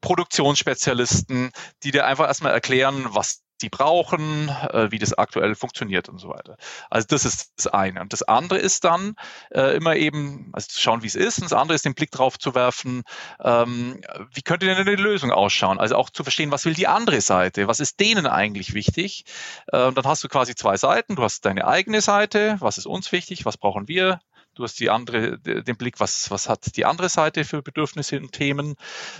Produktionsspezialisten, 0.00 1.52
die 1.84 1.92
dir 1.92 2.06
einfach 2.06 2.26
erstmal 2.26 2.52
erklären, 2.52 3.06
was 3.10 3.42
die 3.62 3.68
brauchen, 3.68 4.48
äh, 4.48 4.90
wie 4.90 4.98
das 4.98 5.14
aktuell 5.14 5.54
funktioniert 5.54 6.08
und 6.08 6.18
so 6.18 6.28
weiter. 6.28 6.56
Also 6.90 7.06
das 7.08 7.24
ist 7.24 7.52
das 7.56 7.66
eine. 7.66 8.00
Und 8.00 8.12
das 8.12 8.22
andere 8.22 8.58
ist 8.58 8.84
dann 8.84 9.14
äh, 9.50 9.76
immer 9.76 9.96
eben, 9.96 10.50
also 10.52 10.68
zu 10.68 10.80
schauen, 10.80 11.02
wie 11.02 11.06
es 11.06 11.14
ist. 11.14 11.38
Und 11.38 11.50
das 11.50 11.52
andere 11.52 11.74
ist, 11.74 11.84
den 11.84 11.94
Blick 11.94 12.10
drauf 12.10 12.38
zu 12.38 12.54
werfen, 12.54 13.02
ähm, 13.42 14.00
wie 14.32 14.42
könnte 14.42 14.66
denn 14.66 14.76
eine 14.76 14.96
Lösung 14.96 15.32
ausschauen? 15.32 15.78
Also 15.78 15.96
auch 15.96 16.10
zu 16.10 16.22
verstehen, 16.22 16.50
was 16.50 16.64
will 16.64 16.74
die 16.74 16.86
andere 16.86 17.20
Seite? 17.20 17.68
Was 17.68 17.80
ist 17.80 18.00
denen 18.00 18.26
eigentlich 18.26 18.74
wichtig? 18.74 19.24
Äh, 19.72 19.86
und 19.86 19.96
dann 19.96 20.04
hast 20.04 20.24
du 20.24 20.28
quasi 20.28 20.54
zwei 20.54 20.76
Seiten. 20.76 21.16
Du 21.16 21.22
hast 21.22 21.44
deine 21.44 21.66
eigene 21.66 22.00
Seite. 22.00 22.56
Was 22.60 22.78
ist 22.78 22.86
uns 22.86 23.12
wichtig? 23.12 23.44
Was 23.44 23.56
brauchen 23.56 23.88
wir? 23.88 24.20
Du 24.54 24.64
hast 24.64 24.80
die 24.80 24.90
andere, 24.90 25.38
den 25.38 25.76
Blick, 25.76 26.00
was, 26.00 26.32
was 26.32 26.48
hat 26.48 26.76
die 26.76 26.84
andere 26.84 27.08
Seite 27.08 27.44
für 27.44 27.62
Bedürfnisse 27.62 28.18
und 28.18 28.32
Themen. 28.32 28.74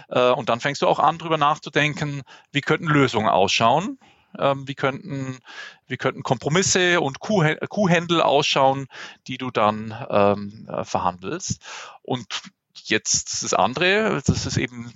Äh, 0.09 0.31
und 0.31 0.49
dann 0.49 0.59
fängst 0.59 0.83
du 0.83 0.89
auch 0.89 0.99
an, 0.99 1.19
darüber 1.19 1.37
nachzudenken, 1.37 2.23
wie 2.51 2.61
könnten 2.61 2.89
Lösungen 2.89 3.29
ausschauen 3.29 3.99
wie, 4.39 4.75
könnten, 4.75 5.39
wie 5.87 5.97
könnten 5.97 6.23
Kompromisse 6.23 7.01
und 7.01 7.19
Kuhhändel 7.21 8.23
ausschauen, 8.23 8.87
die 9.27 9.39
du 9.39 9.51
dann 9.51 9.95
ähm, 10.11 10.69
äh, 10.71 10.85
verhandelst. 10.85 11.63
Und 12.03 12.27
jetzt 12.75 13.43
das 13.43 13.55
andere, 13.55 14.23
das 14.25 14.47
ist 14.47 14.57
eben 14.57 14.93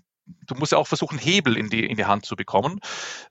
du 0.46 0.54
musst 0.54 0.72
ja 0.72 0.78
auch 0.78 0.86
versuchen, 0.86 1.18
Hebel 1.18 1.56
in 1.56 1.68
die, 1.68 1.84
in 1.86 1.96
die 1.96 2.04
Hand 2.04 2.24
zu 2.24 2.36
bekommen, 2.36 2.80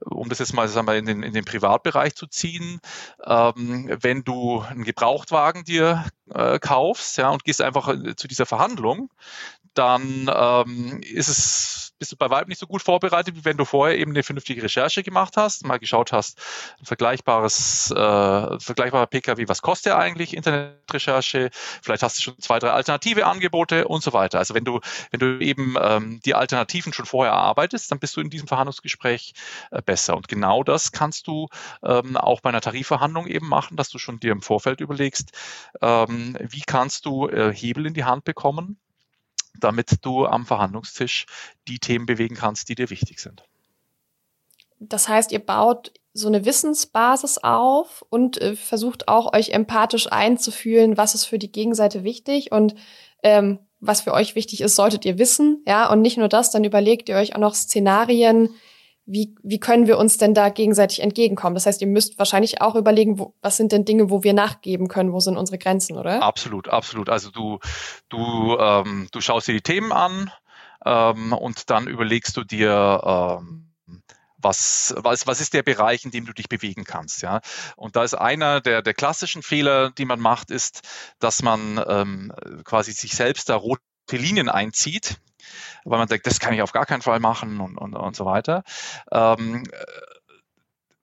um 0.01 0.29
das 0.29 0.39
jetzt 0.39 0.53
mal 0.53 0.67
sagen 0.67 0.87
wir, 0.87 0.95
in, 0.95 1.05
den, 1.05 1.23
in 1.23 1.33
den 1.33 1.45
Privatbereich 1.45 2.15
zu 2.15 2.27
ziehen. 2.27 2.79
Ähm, 3.23 3.89
wenn 4.01 4.23
du 4.23 4.61
einen 4.61 4.83
Gebrauchtwagen 4.83 5.63
dir 5.63 6.05
äh, 6.33 6.59
kaufst 6.59 7.17
ja, 7.17 7.29
und 7.29 7.43
gehst 7.43 7.61
einfach 7.61 7.89
äh, 7.89 8.15
zu 8.15 8.27
dieser 8.27 8.45
Verhandlung, 8.45 9.09
dann 9.73 10.29
ähm, 10.33 11.01
ist 11.01 11.27
es 11.27 11.90
bist 12.01 12.11
du 12.11 12.15
bei 12.15 12.31
Weitem 12.31 12.49
nicht 12.49 12.57
so 12.57 12.65
gut 12.65 12.81
vorbereitet, 12.81 13.35
wie 13.35 13.45
wenn 13.45 13.57
du 13.57 13.63
vorher 13.63 13.95
eben 13.95 14.09
eine 14.09 14.23
vernünftige 14.23 14.63
Recherche 14.63 15.03
gemacht 15.03 15.37
hast, 15.37 15.67
mal 15.67 15.77
geschaut 15.77 16.11
hast, 16.11 16.39
ein 16.79 16.85
vergleichbares, 16.85 17.91
äh, 17.91 18.59
vergleichbarer 18.59 19.05
PKW, 19.05 19.47
was 19.47 19.61
kostet 19.61 19.93
er 19.93 19.99
eigentlich, 19.99 20.35
Internetrecherche, 20.35 21.51
vielleicht 21.53 22.01
hast 22.01 22.17
du 22.17 22.23
schon 22.23 22.39
zwei, 22.39 22.57
drei 22.57 22.71
alternative 22.71 23.27
Angebote 23.27 23.87
und 23.87 24.01
so 24.01 24.13
weiter. 24.13 24.39
Also 24.39 24.55
wenn 24.55 24.65
du, 24.65 24.79
wenn 25.11 25.19
du 25.19 25.39
eben 25.45 25.75
ähm, 25.79 26.19
die 26.25 26.33
Alternativen 26.33 26.91
schon 26.91 27.05
vorher 27.05 27.33
erarbeitest, 27.33 27.91
dann 27.91 27.99
bist 27.99 28.17
du 28.17 28.21
in 28.21 28.31
diesem 28.31 28.47
Verhandlungsgespräch 28.47 29.33
äh, 29.69 29.83
besser. 29.83 30.17
Und 30.17 30.27
genau 30.27 30.63
das 30.63 30.91
kannst 30.91 31.27
du 31.27 31.49
ähm, 31.83 32.17
auch 32.17 32.41
bei 32.41 32.49
einer 32.49 32.61
Tarifverhandlung 32.61 33.27
eben 33.27 33.47
machen, 33.47 33.77
dass 33.77 33.89
du 33.89 33.99
schon 33.99 34.19
dir 34.19 34.31
im 34.31 34.41
Vorfeld 34.41 34.81
überlegst, 34.81 35.33
ähm, 35.83 36.35
wie 36.39 36.63
kannst 36.65 37.05
du 37.05 37.27
äh, 37.27 37.53
Hebel 37.53 37.85
in 37.85 37.93
die 37.93 38.05
Hand 38.05 38.23
bekommen, 38.23 38.79
damit 39.59 39.97
du 40.01 40.25
am 40.25 40.45
Verhandlungstisch 40.45 41.25
die 41.67 41.79
Themen 41.79 42.05
bewegen 42.05 42.35
kannst, 42.35 42.69
die 42.69 42.75
dir 42.75 42.89
wichtig 42.89 43.19
sind. 43.19 43.43
Das 44.79 45.07
heißt, 45.07 45.31
ihr 45.31 45.39
baut 45.39 45.93
so 46.13 46.27
eine 46.27 46.43
Wissensbasis 46.43 47.37
auf 47.37 48.03
und 48.09 48.41
äh, 48.41 48.55
versucht 48.55 49.07
auch 49.07 49.33
euch 49.33 49.51
empathisch 49.51 50.11
einzufühlen, 50.11 50.97
was 50.97 51.15
ist 51.15 51.25
für 51.25 51.39
die 51.39 51.51
Gegenseite 51.51 52.03
wichtig 52.03 52.51
und 52.51 52.75
ähm, 53.23 53.59
was 53.79 54.01
für 54.01 54.13
euch 54.13 54.35
wichtig 54.35 54.61
ist, 54.61 54.75
solltet 54.75 55.05
ihr 55.05 55.17
wissen, 55.17 55.63
ja, 55.67 55.89
und 55.89 56.01
nicht 56.01 56.17
nur 56.17 56.27
das, 56.27 56.51
dann 56.51 56.63
überlegt 56.63 57.09
ihr 57.09 57.15
euch 57.15 57.35
auch 57.35 57.39
noch 57.39 57.55
Szenarien, 57.55 58.49
wie, 59.05 59.35
wie 59.43 59.59
können 59.59 59.87
wir 59.87 59.97
uns 59.97 60.17
denn 60.17 60.33
da 60.33 60.49
gegenseitig 60.49 61.01
entgegenkommen? 61.01 61.55
Das 61.55 61.65
heißt, 61.65 61.81
ihr 61.81 61.87
müsst 61.87 62.19
wahrscheinlich 62.19 62.61
auch 62.61 62.75
überlegen, 62.75 63.19
wo, 63.19 63.33
was 63.41 63.57
sind 63.57 63.71
denn 63.71 63.85
Dinge, 63.85 64.09
wo 64.09 64.23
wir 64.23 64.33
nachgeben 64.33 64.87
können, 64.87 65.11
wo 65.11 65.19
sind 65.19 65.37
unsere 65.37 65.57
Grenzen, 65.57 65.97
oder? 65.97 66.21
Absolut, 66.21 66.69
absolut. 66.69 67.09
Also 67.09 67.31
du, 67.31 67.59
du, 68.09 68.57
ähm, 68.59 69.07
du 69.11 69.21
schaust 69.21 69.47
dir 69.47 69.53
die 69.53 69.61
Themen 69.61 69.91
an 69.91 70.31
ähm, 70.85 71.33
und 71.33 71.69
dann 71.69 71.87
überlegst 71.87 72.37
du 72.37 72.43
dir, 72.43 73.01
ähm, 73.41 73.67
was, 74.43 74.93
was, 74.97 75.27
was 75.27 75.39
ist 75.39 75.53
der 75.53 75.63
Bereich, 75.63 76.03
in 76.05 76.11
dem 76.11 76.25
du 76.25 76.33
dich 76.33 76.49
bewegen 76.49 76.83
kannst, 76.83 77.21
ja? 77.21 77.41
Und 77.75 77.95
da 77.95 78.03
ist 78.03 78.15
einer 78.15 78.59
der, 78.59 78.81
der 78.81 78.95
klassischen 78.95 79.43
Fehler, 79.43 79.91
die 79.91 80.05
man 80.05 80.19
macht, 80.19 80.49
ist, 80.49 80.81
dass 81.19 81.43
man 81.43 81.79
ähm, 81.87 82.33
quasi 82.63 82.91
sich 82.91 83.13
selbst 83.13 83.49
da 83.49 83.55
rote 83.55 83.81
Linien 84.11 84.49
einzieht 84.49 85.17
weil 85.85 85.99
man 85.99 86.07
denkt, 86.07 86.27
das 86.27 86.39
kann 86.39 86.53
ich 86.53 86.61
auf 86.61 86.71
gar 86.71 86.85
keinen 86.85 87.01
Fall 87.01 87.19
machen 87.19 87.59
und, 87.59 87.77
und, 87.77 87.95
und 87.95 88.15
so 88.15 88.25
weiter. 88.25 88.63
Ähm, 89.11 89.63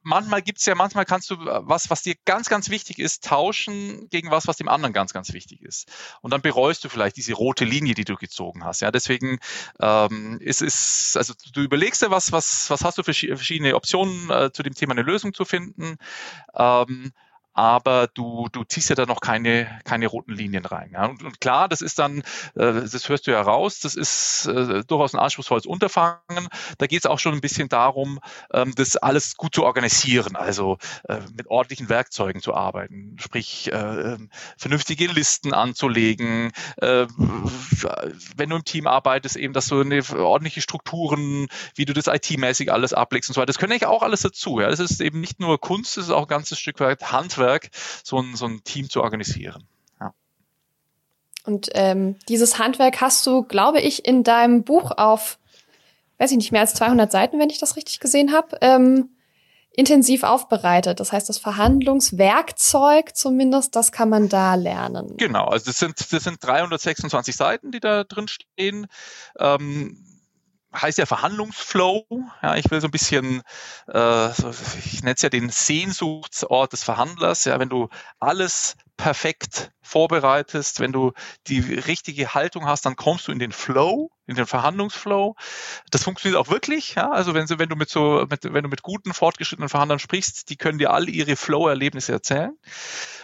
manchmal 0.08 0.42
gibt's 0.42 0.64
ja, 0.66 0.74
manchmal 0.74 1.04
kannst 1.04 1.30
du 1.30 1.36
was, 1.38 1.90
was 1.90 2.02
dir 2.02 2.14
ganz, 2.24 2.48
ganz 2.48 2.70
wichtig 2.70 2.98
ist, 2.98 3.24
tauschen 3.24 4.08
gegen 4.08 4.30
was, 4.30 4.46
was 4.46 4.56
dem 4.56 4.68
anderen 4.68 4.92
ganz, 4.92 5.12
ganz 5.12 5.32
wichtig 5.32 5.62
ist. 5.62 5.88
Und 6.22 6.32
dann 6.32 6.40
bereust 6.40 6.82
du 6.84 6.88
vielleicht 6.88 7.16
diese 7.16 7.34
rote 7.34 7.64
Linie, 7.64 7.94
die 7.94 8.04
du 8.04 8.16
gezogen 8.16 8.64
hast. 8.64 8.80
Ja, 8.80 8.90
deswegen 8.90 9.38
ähm, 9.80 10.38
ist 10.40 10.62
es, 10.62 11.14
also 11.16 11.34
du 11.52 11.60
überlegst 11.60 12.02
dir 12.02 12.10
was, 12.10 12.32
was, 12.32 12.70
was 12.70 12.84
hast 12.84 12.98
du 12.98 13.02
für 13.02 13.14
verschiedene 13.14 13.74
Optionen, 13.74 14.30
äh, 14.30 14.50
zu 14.50 14.62
dem 14.62 14.74
Thema 14.74 14.92
eine 14.92 15.02
Lösung 15.02 15.34
zu 15.34 15.44
finden. 15.44 15.98
Ähm, 16.54 17.12
aber 17.58 18.06
du, 18.06 18.46
du 18.52 18.62
ziehst 18.62 18.88
ja 18.88 18.94
da 18.94 19.04
noch 19.04 19.20
keine, 19.20 19.80
keine 19.82 20.06
roten 20.06 20.32
Linien 20.32 20.64
rein. 20.64 20.90
Ja. 20.92 21.06
Und, 21.06 21.24
und, 21.24 21.40
klar, 21.40 21.68
das 21.68 21.80
ist 21.80 21.98
dann, 21.98 22.20
äh, 22.54 22.72
das 22.72 23.08
hörst 23.08 23.26
du 23.26 23.32
ja 23.32 23.42
raus, 23.42 23.80
das 23.80 23.96
ist 23.96 24.46
äh, 24.46 24.84
durchaus 24.84 25.12
ein 25.12 25.18
anspruchsvolles 25.18 25.66
Unterfangen. 25.66 26.46
Da 26.78 26.86
geht 26.86 27.00
es 27.00 27.06
auch 27.06 27.18
schon 27.18 27.34
ein 27.34 27.40
bisschen 27.40 27.68
darum, 27.68 28.20
ähm, 28.52 28.72
das 28.76 28.94
alles 28.96 29.36
gut 29.36 29.56
zu 29.56 29.64
organisieren, 29.64 30.36
also 30.36 30.78
äh, 31.08 31.18
mit 31.36 31.48
ordentlichen 31.48 31.88
Werkzeugen 31.88 32.40
zu 32.42 32.54
arbeiten, 32.54 33.16
sprich 33.18 33.72
äh, 33.72 34.18
vernünftige 34.56 35.08
Listen 35.08 35.52
anzulegen, 35.52 36.52
äh, 36.76 37.08
wenn 38.36 38.50
du 38.50 38.56
im 38.56 38.64
Team 38.64 38.86
arbeitest, 38.86 39.34
eben, 39.34 39.52
dass 39.52 39.66
du 39.66 39.80
eine 39.80 40.00
ordentliche 40.16 40.60
Strukturen, 40.60 41.48
wie 41.74 41.86
du 41.86 41.92
das 41.92 42.06
IT-mäßig 42.06 42.70
alles 42.70 42.92
ablegst 42.92 43.30
und 43.30 43.34
so 43.34 43.40
weiter. 43.40 43.46
Das 43.46 43.58
können 43.58 43.72
eigentlich 43.72 43.86
auch 43.86 44.04
alles 44.04 44.20
dazu. 44.20 44.60
Ja. 44.60 44.70
Das 44.70 44.78
ist 44.78 45.00
eben 45.00 45.20
nicht 45.20 45.40
nur 45.40 45.60
Kunst, 45.60 45.96
das 45.96 46.04
ist 46.04 46.10
auch 46.12 46.22
ein 46.22 46.28
ganzes 46.28 46.60
Stück 46.60 46.78
weit 46.78 47.10
Handwerk 47.10 47.47
Netzwerk, 47.48 47.70
so 48.04 48.18
ein, 48.18 48.36
so 48.36 48.46
ein 48.46 48.62
Team 48.64 48.88
zu 48.90 49.02
organisieren. 49.02 49.64
Ja. 50.00 50.12
Und 51.44 51.68
ähm, 51.74 52.16
dieses 52.28 52.58
Handwerk 52.58 53.00
hast 53.00 53.26
du, 53.26 53.42
glaube 53.42 53.80
ich, 53.80 54.06
in 54.06 54.24
deinem 54.24 54.64
Buch 54.64 54.92
auf, 54.96 55.38
weiß 56.18 56.30
ich 56.30 56.36
nicht, 56.36 56.52
mehr 56.52 56.60
als 56.60 56.74
200 56.74 57.10
Seiten, 57.10 57.38
wenn 57.38 57.50
ich 57.50 57.58
das 57.58 57.76
richtig 57.76 58.00
gesehen 58.00 58.32
habe, 58.32 58.58
ähm, 58.60 59.10
intensiv 59.70 60.24
aufbereitet. 60.24 60.98
Das 60.98 61.12
heißt, 61.12 61.28
das 61.28 61.38
Verhandlungswerkzeug 61.38 63.14
zumindest, 63.14 63.76
das 63.76 63.92
kann 63.92 64.08
man 64.08 64.28
da 64.28 64.56
lernen. 64.56 65.16
Genau, 65.18 65.44
also 65.44 65.66
das 65.66 65.78
sind, 65.78 66.12
das 66.12 66.24
sind 66.24 66.38
326 66.42 67.36
Seiten, 67.36 67.70
die 67.70 67.78
da 67.78 68.02
drin 68.02 68.26
stehen. 68.26 68.88
Ähm, 69.38 70.04
heißt 70.74 70.98
ja 70.98 71.06
Verhandlungsflow. 71.06 72.04
Ja, 72.42 72.56
ich 72.56 72.70
will 72.70 72.80
so 72.80 72.88
ein 72.88 72.92
bisschen, 72.92 73.42
äh, 73.92 74.28
ich 74.84 75.02
nenne 75.02 75.14
es 75.14 75.22
ja 75.22 75.28
den 75.28 75.50
Sehnsuchtsort 75.50 76.72
des 76.72 76.84
Verhandlers. 76.84 77.44
Ja, 77.44 77.58
wenn 77.58 77.68
du 77.68 77.88
alles 78.20 78.76
perfekt 78.98 79.70
vorbereitest, 79.80 80.80
wenn 80.80 80.92
du 80.92 81.12
die 81.46 81.60
richtige 81.60 82.34
Haltung 82.34 82.66
hast, 82.66 82.84
dann 82.84 82.96
kommst 82.96 83.26
du 83.26 83.32
in 83.32 83.38
den 83.38 83.52
Flow, 83.52 84.10
in 84.26 84.34
den 84.34 84.44
Verhandlungsflow. 84.44 85.34
Das 85.90 86.04
funktioniert 86.04 86.38
auch 86.38 86.50
wirklich. 86.50 86.96
Ja? 86.96 87.10
Also 87.10 87.32
wenn, 87.32 87.48
wenn 87.48 87.70
du 87.70 87.76
mit 87.76 87.88
so, 87.88 88.26
mit, 88.28 88.44
wenn 88.44 88.64
du 88.64 88.68
mit 88.68 88.82
guten 88.82 89.14
fortgeschrittenen 89.14 89.70
Verhandlern 89.70 89.98
sprichst, 89.98 90.50
die 90.50 90.56
können 90.56 90.78
dir 90.78 90.92
alle 90.92 91.10
ihre 91.10 91.36
Flow-Erlebnisse 91.36 92.12
erzählen. 92.12 92.52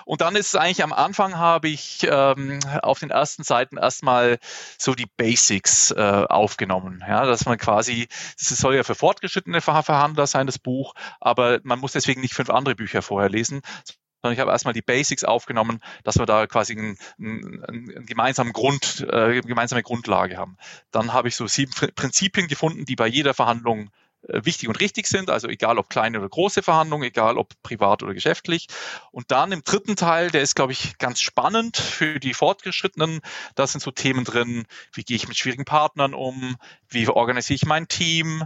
Und 0.07 0.21
dann 0.21 0.37
ist 0.37 0.49
es 0.49 0.55
eigentlich 0.55 0.83
am 0.83 0.93
Anfang 0.93 1.37
habe 1.37 1.69
ich 1.69 2.07
ähm, 2.09 2.61
auf 2.83 2.99
den 2.99 3.11
ersten 3.11 3.43
Seiten 3.43 3.77
erstmal 3.77 4.39
so 4.79 4.95
die 4.95 5.07
Basics 5.17 5.91
äh, 5.91 6.25
aufgenommen. 6.29 7.03
Ja, 7.07 7.27
dass 7.27 7.47
man 7.47 7.59
quasi, 7.59 8.09
das 8.39 8.49
soll 8.49 8.77
ja 8.77 8.85
für 8.85 8.95
fortgeschrittene 8.95 9.61
Verhandler 9.61 10.27
sein, 10.27 10.47
das 10.47 10.59
Buch, 10.59 10.95
aber 11.21 11.61
man 11.63 11.79
muss 11.79 11.93
deswegen 11.93 12.21
nicht 12.21 12.35
fünf 12.35 12.51
andere 12.51 12.75
Bücher 12.75 13.03
vorher 13.03 13.31
lesen, 13.31 13.63
sondern 14.25 14.33
ich 14.33 14.41
habe 14.41 14.53
erstmal 14.53 14.73
die 14.73 14.81
Basics 14.81 15.23
aufgenommen, 15.23 15.81
dass 16.03 16.17
wir 16.17 16.25
da 16.25 16.47
quasi 16.47 16.73
einen, 16.73 16.97
einen, 17.19 17.63
einen 17.63 18.07
gemeinsamen 18.07 18.55
Grund, 18.55 19.07
äh, 19.07 19.43
gemeinsame 19.43 19.83
Grundlage 19.83 20.39
haben. 20.39 20.57
Dann 20.93 21.13
habe 21.13 21.29
ich 21.29 21.37
so 21.37 21.47
sieben 21.47 21.73
Prinzipien 21.95 22.49
gefunden, 22.49 22.87
die 22.87 22.97
bei 22.97 23.07
jeder 23.07 23.35
Verhandlung 23.35 23.91
äh, 24.27 24.41
wichtig 24.47 24.71
und 24.71 24.81
richtig 24.81 25.09
sind, 25.09 25.29
also 25.29 25.47
egal 25.47 25.79
ob 25.79 25.91
kleine 25.91 26.21
oder 26.21 26.31
große 26.31 26.63
Verhandlungen, 26.63 27.05
egal 27.05 27.37
ob 27.37 27.53
privat 27.63 28.03
oder 28.03 28.15
geschäftlich. 28.15 28.69
Und 29.11 29.31
dann 29.31 29.53
im 29.53 29.63
dritten 29.63 29.95
Teil, 29.95 30.31
der 30.31 30.41
ist, 30.41 30.57
glaube 30.57 30.73
ich, 30.73 30.97
ganz 30.97 31.21
spannend 31.21 31.77
für 31.77 32.19
die 32.19 32.33
Fortgeschrittenen. 32.33 33.21
Da 33.57 33.67
sind 33.67 33.83
so 33.83 33.91
Themen 33.91 34.25
drin, 34.25 34.65
wie 34.95 35.05
gehe 35.05 35.17
ich 35.17 35.29
mit 35.29 35.37
schwierigen 35.37 35.67
Partnern 35.67 36.15
um, 36.15 36.57
wie 36.89 37.07
organisiere 37.09 37.57
ich 37.57 37.67
mein 37.67 37.89
Team, 37.89 38.45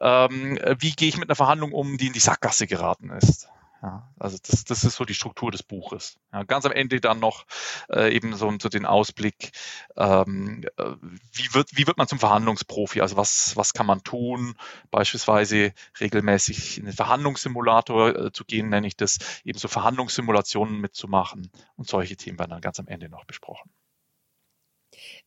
ähm, 0.00 0.58
wie 0.80 0.90
gehe 0.90 1.08
ich 1.08 1.18
mit 1.18 1.28
einer 1.28 1.36
Verhandlung 1.36 1.70
um, 1.70 1.98
die 1.98 2.08
in 2.08 2.14
die 2.14 2.18
Sackgasse 2.18 2.66
geraten 2.66 3.10
ist. 3.10 3.48
Ja, 3.82 4.06
also 4.18 4.36
das, 4.46 4.64
das 4.64 4.84
ist 4.84 4.96
so 4.96 5.06
die 5.06 5.14
Struktur 5.14 5.50
des 5.50 5.62
Buches. 5.62 6.18
Ja, 6.32 6.42
ganz 6.42 6.66
am 6.66 6.72
Ende 6.72 7.00
dann 7.00 7.18
noch 7.18 7.46
äh, 7.88 8.14
eben 8.14 8.36
so, 8.36 8.52
so 8.60 8.68
den 8.68 8.84
Ausblick, 8.84 9.52
ähm, 9.96 10.64
äh, 10.76 10.84
wie, 11.32 11.54
wird, 11.54 11.70
wie 11.76 11.86
wird 11.86 11.96
man 11.96 12.06
zum 12.06 12.18
Verhandlungsprofi? 12.18 13.00
Also 13.00 13.16
was, 13.16 13.56
was 13.56 13.72
kann 13.72 13.86
man 13.86 14.02
tun? 14.02 14.54
Beispielsweise 14.90 15.72
regelmäßig 15.98 16.76
in 16.76 16.84
den 16.84 16.94
Verhandlungssimulator 16.94 18.26
äh, 18.26 18.32
zu 18.32 18.44
gehen, 18.44 18.68
nenne 18.68 18.86
ich 18.86 18.96
das, 18.96 19.18
eben 19.44 19.58
so 19.58 19.68
Verhandlungssimulationen 19.68 20.78
mitzumachen 20.78 21.50
und 21.76 21.88
solche 21.88 22.16
Themen 22.16 22.38
werden 22.38 22.50
dann 22.50 22.60
ganz 22.60 22.78
am 22.80 22.86
Ende 22.86 23.08
noch 23.08 23.24
besprochen. 23.24 23.70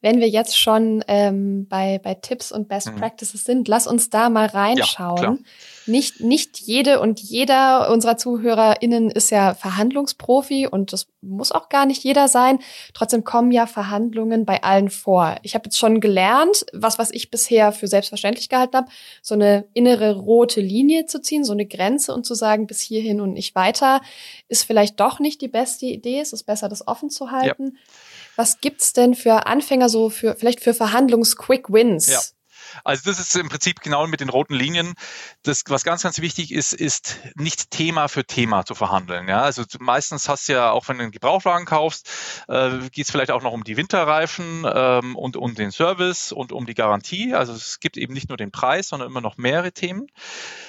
Wenn 0.01 0.19
wir 0.19 0.29
jetzt 0.29 0.59
schon 0.59 1.03
ähm, 1.07 1.67
bei, 1.67 1.97
bei 1.97 2.13
Tipps 2.13 2.51
und 2.51 2.67
Best 2.67 2.91
mhm. 2.91 2.97
Practices 2.97 3.45
sind, 3.45 3.67
lass 3.67 3.87
uns 3.87 4.09
da 4.09 4.29
mal 4.29 4.47
reinschauen. 4.47 5.37
Ja, 5.37 5.51
nicht, 5.85 6.21
nicht 6.21 6.59
jede 6.59 6.99
und 6.99 7.19
jeder 7.19 7.91
unserer 7.91 8.17
ZuhörerInnen 8.17 9.09
ist 9.11 9.31
ja 9.31 9.53
Verhandlungsprofi 9.53 10.67
und 10.67 10.93
das 10.93 11.07
muss 11.21 11.51
auch 11.51 11.69
gar 11.69 11.85
nicht 11.85 12.03
jeder 12.03 12.27
sein. 12.27 12.59
Trotzdem 12.93 13.23
kommen 13.23 13.51
ja 13.51 13.65
Verhandlungen 13.65 14.45
bei 14.45 14.63
allen 14.63 14.89
vor. 14.89 15.35
Ich 15.43 15.55
habe 15.55 15.65
jetzt 15.65 15.77
schon 15.77 15.99
gelernt, 15.99 16.65
was, 16.73 16.99
was 16.99 17.11
ich 17.11 17.31
bisher 17.31 17.71
für 17.71 17.87
selbstverständlich 17.87 18.49
gehalten 18.49 18.77
habe, 18.77 18.87
so 19.21 19.35
eine 19.35 19.65
innere 19.73 20.15
rote 20.15 20.61
Linie 20.61 21.05
zu 21.05 21.21
ziehen, 21.21 21.43
so 21.43 21.53
eine 21.53 21.65
Grenze 21.65 22.13
und 22.13 22.25
zu 22.25 22.33
sagen, 22.33 22.67
bis 22.67 22.81
hierhin 22.81 23.21
und 23.21 23.33
nicht 23.33 23.55
weiter, 23.55 24.01
ist 24.47 24.63
vielleicht 24.63 24.99
doch 24.99 25.19
nicht 25.19 25.41
die 25.41 25.47
beste 25.47 25.85
Idee. 25.85 26.19
Es 26.19 26.33
ist 26.33 26.43
besser, 26.43 26.69
das 26.69 26.87
offen 26.87 27.09
zu 27.09 27.31
halten. 27.31 27.73
Ja. 27.73 27.81
Was 28.35 28.61
gibt's 28.61 28.93
denn 28.93 29.13
für 29.15 29.45
Anfänger 29.47 29.89
so 29.89 30.09
für, 30.09 30.35
vielleicht 30.35 30.61
für 30.61 30.73
Verhandlungs-Quick 30.73 31.71
Wins? 31.71 32.09
Ja. 32.09 32.19
Also 32.83 33.03
das 33.05 33.19
ist 33.19 33.35
im 33.35 33.49
Prinzip 33.49 33.81
genau 33.81 34.07
mit 34.07 34.19
den 34.19 34.29
roten 34.29 34.53
Linien. 34.53 34.93
Das, 35.43 35.63
was 35.67 35.83
ganz, 35.83 36.03
ganz 36.03 36.19
wichtig 36.19 36.51
ist, 36.51 36.73
ist 36.73 37.19
nicht 37.35 37.71
Thema 37.71 38.07
für 38.07 38.25
Thema 38.25 38.65
zu 38.65 38.75
verhandeln. 38.75 39.27
Ja, 39.27 39.41
also 39.41 39.63
meistens 39.79 40.29
hast 40.29 40.49
du 40.49 40.53
ja, 40.53 40.71
auch 40.71 40.87
wenn 40.87 40.97
du 40.97 41.03
einen 41.03 41.11
Gebrauchtwagen 41.11 41.65
kaufst, 41.65 42.09
äh, 42.47 42.89
geht 42.89 43.05
es 43.05 43.11
vielleicht 43.11 43.31
auch 43.31 43.41
noch 43.41 43.51
um 43.51 43.63
die 43.63 43.77
Winterreifen 43.77 44.65
ähm, 44.71 45.15
und 45.15 45.37
um 45.37 45.55
den 45.55 45.71
Service 45.71 46.31
und 46.31 46.51
um 46.51 46.65
die 46.65 46.73
Garantie. 46.73 47.33
Also 47.33 47.53
es 47.53 47.79
gibt 47.79 47.97
eben 47.97 48.13
nicht 48.13 48.29
nur 48.29 48.37
den 48.37 48.51
Preis, 48.51 48.89
sondern 48.89 49.09
immer 49.09 49.21
noch 49.21 49.37
mehrere 49.37 49.71
Themen. 49.71 50.07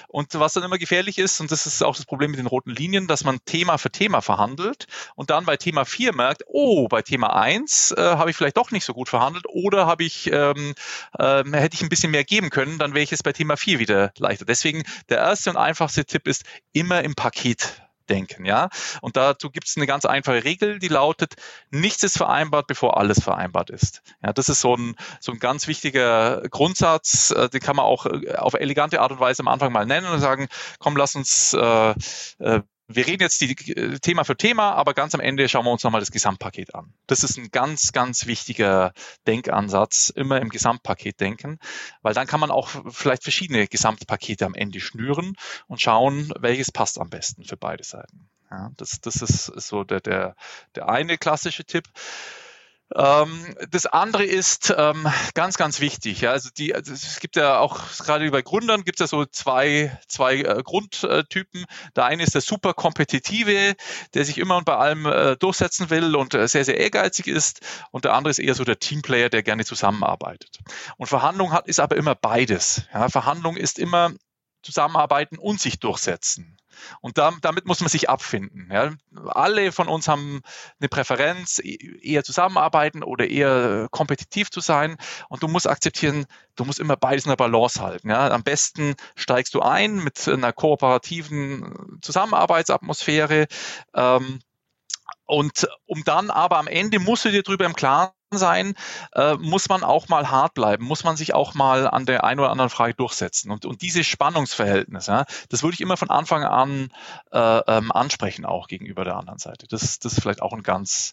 Und 0.09 0.33
was 0.35 0.53
dann 0.53 0.63
immer 0.63 0.79
gefährlich 0.79 1.19
ist, 1.19 1.41
und 1.41 1.51
das 1.51 1.67
ist 1.67 1.83
auch 1.83 1.97
das 1.97 2.07
Problem 2.07 2.31
mit 2.31 2.39
den 2.39 2.47
roten 2.47 2.71
Linien, 2.71 3.09
dass 3.09 3.25
man 3.25 3.45
Thema 3.47 3.79
für 3.79 3.91
Thema 3.91 4.21
verhandelt 4.21 4.87
und 5.17 5.31
dann 5.31 5.45
bei 5.45 5.57
Thema 5.57 5.85
4 5.85 6.15
merkt, 6.15 6.45
oh, 6.47 6.87
bei 6.87 7.03
Thema 7.03 7.35
1 7.35 7.93
äh, 7.93 8.01
habe 8.01 8.31
ich 8.31 8.37
vielleicht 8.37 8.57
doch 8.57 8.71
nicht 8.71 8.85
so 8.85 8.95
gut 8.95 9.09
verhandelt 9.09 9.45
oder 9.49 9.87
habe 9.87 10.05
ich, 10.05 10.31
ähm, 10.33 10.75
äh, 11.19 11.43
hätte 11.53 11.75
ich 11.75 11.83
ein 11.83 11.89
bisschen 11.95 12.11
mehr 12.11 12.25
geben 12.25 12.51
können, 12.51 12.79
dann 12.79 12.93
wäre 12.95 13.05
ich 13.05 13.11
jetzt 13.11 13.23
bei 13.23 13.33
Thema 13.33 13.57
4 13.57 13.79
wieder 13.79 14.13
leichter. 14.19 14.45
Deswegen 14.45 14.83
der 15.09 15.19
erste 15.19 15.51
und 15.51 15.57
einfachste 15.57 16.05
Tipp 16.05 16.27
ist 16.27 16.45
immer 16.73 17.03
im 17.03 17.15
Paket 17.15 17.81
denken, 18.09 18.45
ja. 18.45 18.69
Und 19.01 19.17
dazu 19.17 19.51
gibt 19.51 19.67
es 19.67 19.77
eine 19.77 19.87
ganz 19.87 20.05
einfache 20.05 20.45
Regel, 20.45 20.79
die 20.79 20.89
lautet, 20.89 21.35
nichts 21.71 22.03
ist 22.03 22.17
vereinbart, 22.17 22.67
bevor 22.67 22.99
alles 22.99 23.23
vereinbart 23.23 23.71
ist. 23.71 24.03
Ja, 24.23 24.33
das 24.33 24.49
ist 24.49 24.61
so 24.61 24.77
ein, 24.77 24.95
so 25.21 25.33
ein 25.33 25.39
ganz 25.39 25.67
wichtiger 25.69 26.43
Grundsatz, 26.51 27.31
äh, 27.31 27.49
den 27.49 27.61
kann 27.61 27.77
man 27.77 27.87
auch 27.87 28.07
äh, 28.07 28.35
auf 28.37 28.55
elegante 28.55 29.01
Art 29.01 29.13
und 29.13 29.21
Weise 29.21 29.41
am 29.41 29.49
Anfang 29.49 29.73
mal 29.73 29.87
nennen 29.87 30.07
und 30.07 30.21
sagen, 30.21 30.49
komm, 30.79 30.97
lass 30.97 31.15
uns 31.15 31.55
äh, 31.55 31.95
äh, 32.39 32.61
wir 32.87 33.07
reden 33.07 33.23
jetzt 33.23 33.41
die, 33.41 33.53
äh, 33.73 33.99
Thema 33.99 34.25
für 34.25 34.37
Thema, 34.37 34.73
aber 34.73 34.95
ganz 34.95 35.15
am 35.15 35.21
Ende 35.21 35.49
schauen 35.49 35.65
wir 35.65 35.73
uns 35.73 35.85
nochmal 35.85 36.01
das 36.01 36.11
Gesamtpaket 36.11 36.75
an. 36.75 36.93
Das 37.07 37.25
ist 37.25 37.39
ein 37.39 37.51
ganz, 37.51 37.93
ganz 37.93 38.27
wichtiger 38.27 38.93
Denkansatz, 39.27 40.11
immer 40.11 40.41
im 40.41 40.51
Gesamtpaket 40.51 41.21
denken, 41.21 41.59
weil 42.03 42.15
dann 42.15 42.27
kann 42.27 42.41
man 42.41 42.51
auch 42.51 42.71
vielleicht 42.91 43.23
verschiedene 43.23 43.67
Gesamtpakete 43.67 44.45
am 44.45 44.55
Ende 44.55 44.81
schnüren 44.81 45.35
und 45.67 45.81
schauen, 45.81 46.33
welches 46.39 46.73
passt 46.73 47.01
am 47.01 47.11
besten 47.11 47.45
für 47.45 47.57
beide 47.57 47.85
Seiten. 47.85 48.29
Ja, 48.51 48.71
das, 48.77 49.01
das 49.01 49.17
ist 49.23 49.47
so 49.47 49.85
der, 49.85 50.01
der, 50.01 50.37
der 50.75 50.89
eine 50.89 51.19
klassische 51.19 51.65
Tipp. 51.65 51.85
Ähm, 52.95 53.57
das 53.71 53.87
andere 53.87 54.25
ist 54.25 54.73
ähm, 54.77 55.07
ganz, 55.35 55.57
ganz 55.57 55.81
wichtig. 55.81 56.21
Ja, 56.21 56.33
also 56.33 56.51
die, 56.57 56.75
also 56.75 56.93
es 56.93 57.19
gibt 57.21 57.37
ja 57.37 57.59
auch 57.59 57.81
gerade 57.99 58.31
bei 58.31 58.43
Gründern 58.43 58.85
gibt 58.85 59.01
es 59.01 59.05
ja 59.05 59.07
so 59.07 59.25
zwei, 59.25 59.99
zwei 60.07 60.37
äh, 60.37 60.63
Grundtypen. 60.63 61.65
Der 61.97 62.05
eine 62.05 62.23
ist 62.23 62.35
der 62.35 62.43
super 62.43 62.75
kompetitive, 62.75 63.75
der 64.13 64.25
sich 64.25 64.39
immer 64.39 64.59
und 64.59 64.65
bei 64.65 64.77
allem 64.77 65.07
äh, 65.07 65.37
durchsetzen 65.37 65.91
will 65.91 66.15
und 66.15 66.35
äh, 66.35 66.47
sehr, 66.47 66.65
sehr 66.65 66.79
ehrgeizig 66.79 67.27
ist. 67.27 67.61
Und 67.91 68.05
der 68.05 68.15
andere 68.15 68.31
ist 68.31 68.39
eher 68.39 68.55
so 68.55 68.65
der 68.65 68.79
Teamplayer, 68.79 69.31
der 69.31 69.43
gerne 69.43 69.65
zusammenarbeitet. 69.65 70.59
Und 70.97 71.07
Verhandlung 71.07 71.53
hat, 71.53 71.67
ist 71.67 71.81
aber 71.81 71.97
immer 71.97 72.15
beides. 72.15 72.83
Ja, 72.93 73.09
Verhandlung 73.09 73.57
ist 73.57 73.79
immer 73.79 74.13
zusammenarbeiten 74.63 75.39
und 75.39 75.61
sich 75.61 75.79
durchsetzen. 75.79 76.57
Und 77.01 77.19
da, 77.19 77.33
damit 77.41 77.67
muss 77.67 77.81
man 77.81 77.89
sich 77.89 78.09
abfinden. 78.09 78.69
Ja. 78.73 78.93
Alle 79.27 79.73
von 79.73 79.89
uns 79.89 80.09
haben 80.09 80.43
eine 80.81 80.89
Präferenz, 80.89 81.59
e, 81.59 81.99
eher 82.03 82.25
zusammenarbeiten 82.25 83.03
oder 83.03 83.29
eher 83.29 83.89
kompetitiv 83.91 84.51
zu 84.51 84.61
sein. 84.61 84.97
Und 85.29 85.43
du 85.43 85.49
musst 85.49 85.69
akzeptieren, 85.69 86.27
du 86.57 86.65
musst 86.65 86.79
immer 86.79 86.97
beides 86.97 87.25
in 87.25 87.31
der 87.31 87.37
Balance 87.37 87.81
halten. 87.81 88.11
Ja. 88.11 88.31
Am 88.31 88.43
besten 88.43 88.95
steigst 89.17 89.55
du 89.55 89.61
ein 89.61 89.97
mit 89.97 90.27
einer 90.29 90.53
kooperativen 90.53 91.99
Zusammenarbeitsatmosphäre. 92.03 93.47
Ähm, 93.95 94.41
und 95.27 95.69
um 95.87 96.05
dann 96.05 96.31
aber 96.31 96.59
am 96.59 96.67
Ende 96.67 96.99
musst 96.99 97.25
du 97.25 97.31
dir 97.31 97.43
darüber 97.43 97.65
im 97.65 97.75
Klaren 97.75 98.13
sein, 98.33 98.75
äh, 99.15 99.35
muss 99.35 99.69
man 99.69 99.83
auch 99.83 100.09
mal 100.09 100.31
hart 100.31 100.55
bleiben, 100.55 100.85
muss 100.85 101.05
man 101.05 101.17
sich 101.17 101.35
auch 101.35 101.55
mal 101.55 101.87
an 101.87 102.05
der 102.07 102.25
einen 102.25 102.41
oder 102.41 102.51
anderen 102.51 102.71
Frage 102.71 102.95
durchsetzen. 102.95 103.51
Und, 103.51 103.65
und 103.65 103.83
dieses 103.83 104.07
Spannungsverhältnis, 104.07 105.07
ja, 105.07 105.25
das 105.49 105.63
würde 105.63 105.75
ich 105.75 105.81
immer 105.81 105.97
von 105.97 106.11
Anfang 106.11 106.45
an 106.45 106.91
äh, 107.33 107.39
ähm, 107.39 107.93
ansprechen, 107.93 108.45
auch 108.45 108.69
gegenüber 108.69 109.05
der 109.05 109.17
anderen 109.17 109.39
Seite. 109.39 109.67
Das, 109.69 109.99
das 109.99 110.15
ist 110.15 110.21
vielleicht 110.21 110.43
auch 110.43 110.53
ein 110.53 110.63
ganz 110.63 111.13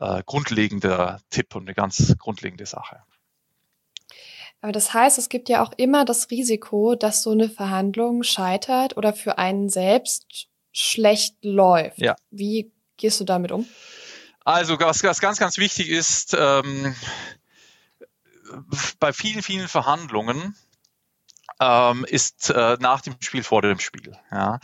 äh, 0.00 0.22
grundlegender 0.24 1.20
Tipp 1.30 1.54
und 1.54 1.62
eine 1.62 1.74
ganz 1.74 2.16
grundlegende 2.18 2.66
Sache. 2.66 3.02
Aber 4.60 4.72
das 4.72 4.94
heißt, 4.94 5.18
es 5.18 5.28
gibt 5.28 5.48
ja 5.48 5.62
auch 5.62 5.72
immer 5.76 6.04
das 6.04 6.30
Risiko, 6.30 6.94
dass 6.94 7.22
so 7.22 7.32
eine 7.32 7.48
Verhandlung 7.48 8.22
scheitert 8.22 8.96
oder 8.96 9.12
für 9.12 9.36
einen 9.36 9.68
selbst 9.68 10.48
schlecht 10.72 11.36
läuft. 11.42 11.98
Ja. 11.98 12.14
Wie 12.30 12.71
gehst 12.96 13.20
du 13.20 13.24
damit 13.24 13.52
um? 13.52 13.66
Also 14.44 14.78
was, 14.80 15.02
was 15.04 15.20
ganz, 15.20 15.38
ganz 15.38 15.58
wichtig 15.58 15.88
ist, 15.88 16.36
ähm, 16.38 16.94
bei 18.98 19.12
vielen, 19.12 19.42
vielen 19.42 19.68
Verhandlungen 19.68 20.56
ähm, 21.60 22.04
ist 22.04 22.50
äh, 22.50 22.76
nach 22.80 23.00
dem 23.00 23.14
Spiel 23.20 23.44
vor 23.44 23.62
dem 23.62 23.78
Spiel. 23.78 24.16
Ja. 24.30 24.58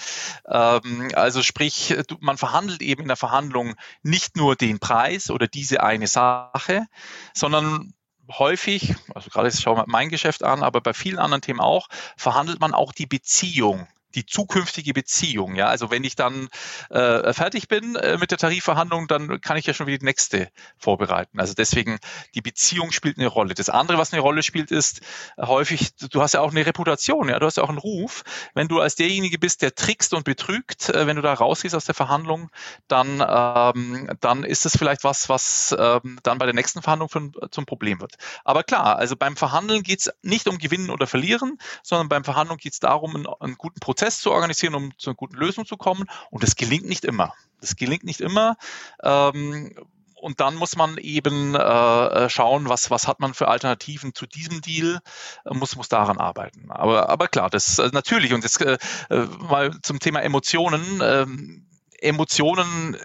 Ähm, 0.46 1.10
also 1.14 1.42
sprich, 1.42 1.94
man 2.20 2.38
verhandelt 2.38 2.82
eben 2.82 3.02
in 3.02 3.08
der 3.08 3.16
Verhandlung 3.16 3.74
nicht 4.02 4.36
nur 4.36 4.56
den 4.56 4.78
Preis 4.80 5.30
oder 5.30 5.46
diese 5.46 5.82
eine 5.82 6.06
Sache, 6.06 6.86
sondern 7.34 7.94
häufig, 8.30 8.94
also 9.14 9.30
gerade 9.30 9.48
jetzt 9.48 9.62
schauen 9.62 9.78
wir 9.78 9.84
mein 9.86 10.08
Geschäft 10.08 10.42
an, 10.42 10.62
aber 10.62 10.80
bei 10.80 10.92
vielen 10.92 11.18
anderen 11.18 11.40
Themen 11.40 11.60
auch, 11.60 11.88
verhandelt 12.16 12.60
man 12.60 12.74
auch 12.74 12.92
die 12.92 13.06
Beziehung 13.06 13.86
die 14.14 14.26
zukünftige 14.26 14.92
Beziehung. 14.92 15.54
Ja, 15.54 15.66
also 15.66 15.90
wenn 15.90 16.04
ich 16.04 16.16
dann 16.16 16.48
äh, 16.90 17.32
fertig 17.32 17.68
bin 17.68 17.96
äh, 17.96 18.18
mit 18.18 18.30
der 18.30 18.38
Tarifverhandlung, 18.38 19.08
dann 19.08 19.40
kann 19.40 19.56
ich 19.56 19.66
ja 19.66 19.74
schon 19.74 19.86
wieder 19.86 19.98
die 19.98 20.04
nächste 20.04 20.48
vorbereiten. 20.78 21.40
Also 21.40 21.54
deswegen 21.54 21.98
die 22.34 22.42
Beziehung 22.42 22.92
spielt 22.92 23.18
eine 23.18 23.26
Rolle. 23.26 23.54
Das 23.54 23.68
andere, 23.68 23.98
was 23.98 24.12
eine 24.12 24.22
Rolle 24.22 24.42
spielt, 24.42 24.70
ist 24.70 25.00
äh, 25.36 25.46
häufig, 25.46 25.94
du 25.96 26.22
hast 26.22 26.34
ja 26.34 26.40
auch 26.40 26.50
eine 26.50 26.64
Reputation, 26.64 27.28
ja, 27.28 27.38
du 27.38 27.46
hast 27.46 27.56
ja 27.56 27.62
auch 27.62 27.68
einen 27.68 27.78
Ruf. 27.78 28.24
Wenn 28.54 28.68
du 28.68 28.80
als 28.80 28.94
derjenige 28.94 29.38
bist, 29.38 29.62
der 29.62 29.74
trickst 29.74 30.14
und 30.14 30.24
betrügt, 30.24 30.88
äh, 30.88 31.06
wenn 31.06 31.16
du 31.16 31.22
da 31.22 31.34
rausgehst 31.34 31.74
aus 31.74 31.84
der 31.84 31.94
Verhandlung, 31.94 32.50
dann 32.88 33.24
ähm, 33.26 34.08
dann 34.20 34.44
ist 34.44 34.64
das 34.64 34.76
vielleicht 34.76 35.04
was, 35.04 35.28
was 35.28 35.74
ähm, 35.78 36.18
dann 36.22 36.38
bei 36.38 36.46
der 36.46 36.54
nächsten 36.54 36.82
Verhandlung 36.82 37.08
für, 37.08 37.50
zum 37.50 37.66
Problem 37.66 38.00
wird. 38.00 38.14
Aber 38.44 38.62
klar, 38.62 38.96
also 38.96 39.16
beim 39.16 39.36
Verhandeln 39.36 39.82
geht 39.82 40.00
es 40.00 40.10
nicht 40.22 40.48
um 40.48 40.58
Gewinnen 40.58 40.90
oder 40.90 41.06
Verlieren, 41.06 41.58
sondern 41.82 42.08
beim 42.08 42.24
Verhandeln 42.24 42.58
geht 42.58 42.72
es 42.72 42.80
darum, 42.80 43.14
einen, 43.14 43.26
einen 43.40 43.56
guten 43.56 43.80
Prozess 43.80 43.97
Prozess 43.98 44.20
zu 44.20 44.30
organisieren, 44.30 44.74
um 44.74 44.96
zu 44.96 45.10
einer 45.10 45.16
guten 45.16 45.34
Lösung 45.34 45.66
zu 45.66 45.76
kommen. 45.76 46.04
Und 46.30 46.44
das 46.44 46.54
gelingt 46.54 46.86
nicht 46.86 47.04
immer. 47.04 47.34
Das 47.60 47.74
gelingt 47.74 48.04
nicht 48.04 48.20
immer. 48.20 48.56
Ähm, 49.02 49.74
und 50.14 50.40
dann 50.40 50.54
muss 50.54 50.76
man 50.76 50.98
eben 50.98 51.56
äh, 51.56 52.30
schauen, 52.30 52.68
was, 52.68 52.90
was 52.90 53.08
hat 53.08 53.18
man 53.18 53.34
für 53.34 53.48
Alternativen 53.48 54.14
zu 54.14 54.26
diesem 54.26 54.60
Deal, 54.60 55.00
äh, 55.44 55.54
muss, 55.54 55.74
muss 55.74 55.88
daran 55.88 56.18
arbeiten. 56.18 56.70
Aber, 56.70 57.08
aber 57.08 57.26
klar, 57.26 57.50
das 57.50 57.80
äh, 57.80 57.90
natürlich. 57.92 58.32
Und 58.32 58.44
jetzt 58.44 58.60
äh, 58.60 58.78
äh 59.10 59.26
mal 59.48 59.72
zum 59.82 59.98
Thema 59.98 60.20
Emotionen. 60.20 61.00
Ähm, 61.02 61.66
Emotionen 62.00 62.96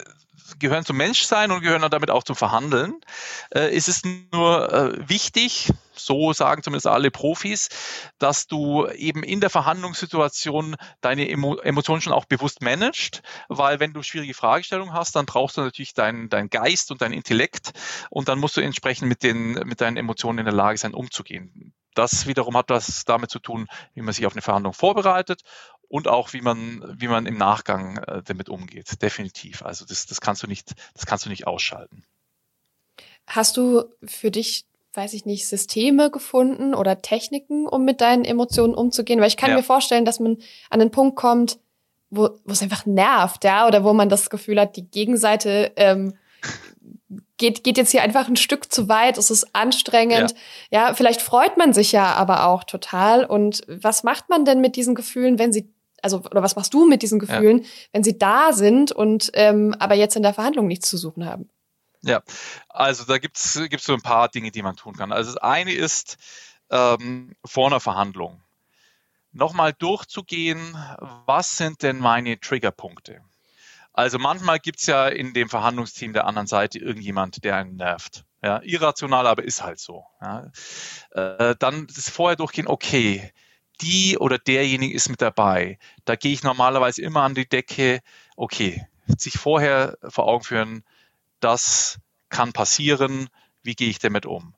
gehören 0.59 0.85
zum 0.85 0.97
Menschsein 0.97 1.51
und 1.51 1.61
gehören 1.61 1.89
damit 1.89 2.09
auch 2.09 2.23
zum 2.23 2.35
Verhandeln. 2.35 3.01
Äh, 3.53 3.75
ist 3.75 3.87
es 3.87 4.01
nur 4.31 4.71
äh, 4.71 5.09
wichtig, 5.09 5.71
so 5.95 6.33
sagen 6.33 6.63
zumindest 6.63 6.87
alle 6.87 7.11
Profis, 7.11 7.69
dass 8.19 8.47
du 8.47 8.87
eben 8.87 9.23
in 9.23 9.41
der 9.41 9.49
Verhandlungssituation 9.49 10.75
deine 11.01 11.29
Emo 11.29 11.57
Emotionen 11.57 12.01
schon 12.01 12.13
auch 12.13 12.25
bewusst 12.25 12.61
managst, 12.61 13.21
weil 13.47 13.79
wenn 13.79 13.93
du 13.93 14.03
schwierige 14.03 14.33
Fragestellungen 14.33 14.93
hast, 14.93 15.15
dann 15.15 15.25
brauchst 15.25 15.57
du 15.57 15.61
natürlich 15.61 15.93
deinen 15.93 16.29
dein 16.29 16.49
Geist 16.49 16.91
und 16.91 17.01
dein 17.01 17.13
Intellekt 17.13 17.71
und 18.09 18.27
dann 18.27 18.39
musst 18.39 18.57
du 18.57 18.61
entsprechend 18.61 19.07
mit, 19.07 19.23
den, 19.23 19.53
mit 19.65 19.81
deinen 19.81 19.97
Emotionen 19.97 20.39
in 20.39 20.45
der 20.45 20.53
Lage 20.53 20.77
sein, 20.77 20.93
umzugehen. 20.93 21.73
Das 21.95 22.27
wiederum 22.27 22.57
hat 22.57 22.69
das 22.69 23.05
damit 23.05 23.29
zu 23.29 23.39
tun, 23.39 23.67
wie 23.93 24.01
man 24.01 24.13
sich 24.13 24.25
auf 24.25 24.33
eine 24.33 24.41
Verhandlung 24.41 24.73
vorbereitet 24.73 25.41
und 25.87 26.07
auch 26.07 26.33
wie 26.33 26.41
man, 26.41 26.83
wie 26.99 27.07
man 27.07 27.25
im 27.25 27.37
Nachgang 27.37 27.97
äh, 27.97 28.23
damit 28.23 28.49
umgeht. 28.49 29.01
Definitiv. 29.01 29.63
Also 29.63 29.85
das, 29.85 30.05
das 30.05 30.21
kannst 30.21 30.41
du 30.43 30.47
nicht, 30.47 30.73
das 30.95 31.05
kannst 31.05 31.25
du 31.25 31.29
nicht 31.29 31.45
ausschalten. 31.45 32.03
Hast 33.27 33.57
du 33.57 33.83
für 34.03 34.31
dich, 34.31 34.65
weiß 34.93 35.13
ich 35.13 35.25
nicht, 35.25 35.47
Systeme 35.47 36.11
gefunden 36.11 36.73
oder 36.73 37.01
Techniken, 37.01 37.67
um 37.67 37.85
mit 37.85 38.01
deinen 38.01 38.25
Emotionen 38.25 38.73
umzugehen? 38.75 39.19
Weil 39.19 39.27
ich 39.27 39.37
kann 39.37 39.51
ja. 39.51 39.57
mir 39.57 39.63
vorstellen, 39.63 40.05
dass 40.05 40.19
man 40.19 40.37
an 40.69 40.79
den 40.79 40.91
Punkt 40.91 41.15
kommt, 41.15 41.59
wo, 42.09 42.29
wo 42.43 42.51
es 42.51 42.61
einfach 42.61 42.85
nervt, 42.85 43.43
ja, 43.43 43.67
oder 43.67 43.83
wo 43.83 43.93
man 43.93 44.09
das 44.09 44.29
Gefühl 44.29 44.59
hat, 44.59 44.75
die 44.75 44.89
Gegenseite 44.89 45.71
ähm, 45.75 46.15
geht, 47.43 47.65
geht 47.65 47.77
jetzt 47.77 47.91
hier 47.91 48.03
einfach 48.03 48.29
ein 48.29 48.37
Stück 48.37 48.71
zu 48.71 48.87
weit, 48.87 49.17
es 49.17 49.29
ist 49.29 49.53
anstrengend. 49.53 50.33
Ja. 50.71 50.87
ja, 50.87 50.93
vielleicht 50.93 51.21
freut 51.21 51.57
man 51.57 51.73
sich 51.73 51.91
ja 51.91 52.13
aber 52.13 52.47
auch 52.47 52.63
total. 52.63 53.25
Und 53.25 53.63
was 53.67 54.03
macht 54.03 54.29
man 54.29 54.45
denn 54.45 54.61
mit 54.61 54.77
diesen 54.77 54.95
Gefühlen, 54.95 55.39
wenn 55.39 55.51
sie 55.51 55.69
also 56.01 56.19
oder 56.19 56.41
was 56.41 56.55
machst 56.55 56.73
du 56.73 56.85
mit 56.85 57.01
diesen 57.01 57.19
Gefühlen, 57.19 57.59
ja. 57.59 57.69
wenn 57.91 58.03
sie 58.03 58.17
da 58.17 58.51
sind 58.51 58.91
und 58.91 59.31
ähm, 59.35 59.75
aber 59.79 59.95
jetzt 59.95 60.15
in 60.15 60.23
der 60.23 60.33
Verhandlung 60.33 60.67
nichts 60.67 60.89
zu 60.89 60.97
suchen 60.97 61.25
haben? 61.25 61.49
Ja, 62.01 62.21
also 62.69 63.03
da 63.05 63.17
gibt 63.17 63.37
es 63.37 63.53
so 63.53 63.93
ein 63.93 64.01
paar 64.01 64.29
Dinge, 64.29 64.51
die 64.51 64.61
man 64.61 64.75
tun 64.75 64.95
kann. 64.95 65.11
Also 65.11 65.33
das 65.33 65.41
eine 65.41 65.73
ist 65.73 66.17
ähm, 66.69 67.35
vor 67.45 67.67
einer 67.67 67.79
Verhandlung 67.79 68.41
nochmal 69.31 69.73
durchzugehen, 69.73 70.77
was 71.25 71.57
sind 71.57 71.83
denn 71.83 71.99
meine 71.99 72.39
Triggerpunkte? 72.39 73.21
Also 73.93 74.17
manchmal 74.17 74.59
gibt 74.59 74.79
es 74.79 74.87
ja 74.87 75.07
in 75.07 75.33
dem 75.33 75.49
Verhandlungsteam 75.49 76.13
der 76.13 76.25
anderen 76.25 76.47
Seite 76.47 76.79
irgendjemand, 76.79 77.43
der 77.43 77.57
einen 77.57 77.75
nervt. 77.75 78.25
Ja, 78.43 78.61
irrational, 78.63 79.27
aber 79.27 79.43
ist 79.43 79.63
halt 79.63 79.79
so. 79.79 80.05
Ja. 80.19 80.51
Äh, 81.11 81.55
dann 81.59 81.87
das 81.87 82.09
vorher 82.09 82.35
durchgehen, 82.35 82.67
okay, 82.67 83.31
die 83.81 84.17
oder 84.17 84.37
derjenige 84.37 84.93
ist 84.93 85.09
mit 85.09 85.21
dabei. 85.21 85.77
Da 86.05 86.15
gehe 86.15 86.33
ich 86.33 86.43
normalerweise 86.43 87.01
immer 87.01 87.21
an 87.21 87.35
die 87.35 87.47
Decke, 87.47 88.01
okay, 88.35 88.85
sich 89.17 89.33
vorher 89.33 89.97
vor 90.07 90.27
Augen 90.27 90.43
führen, 90.43 90.83
das 91.39 91.99
kann 92.29 92.51
passieren, 92.51 93.29
wie 93.61 93.75
gehe 93.75 93.89
ich 93.89 93.99
damit 93.99 94.25
um? 94.25 94.55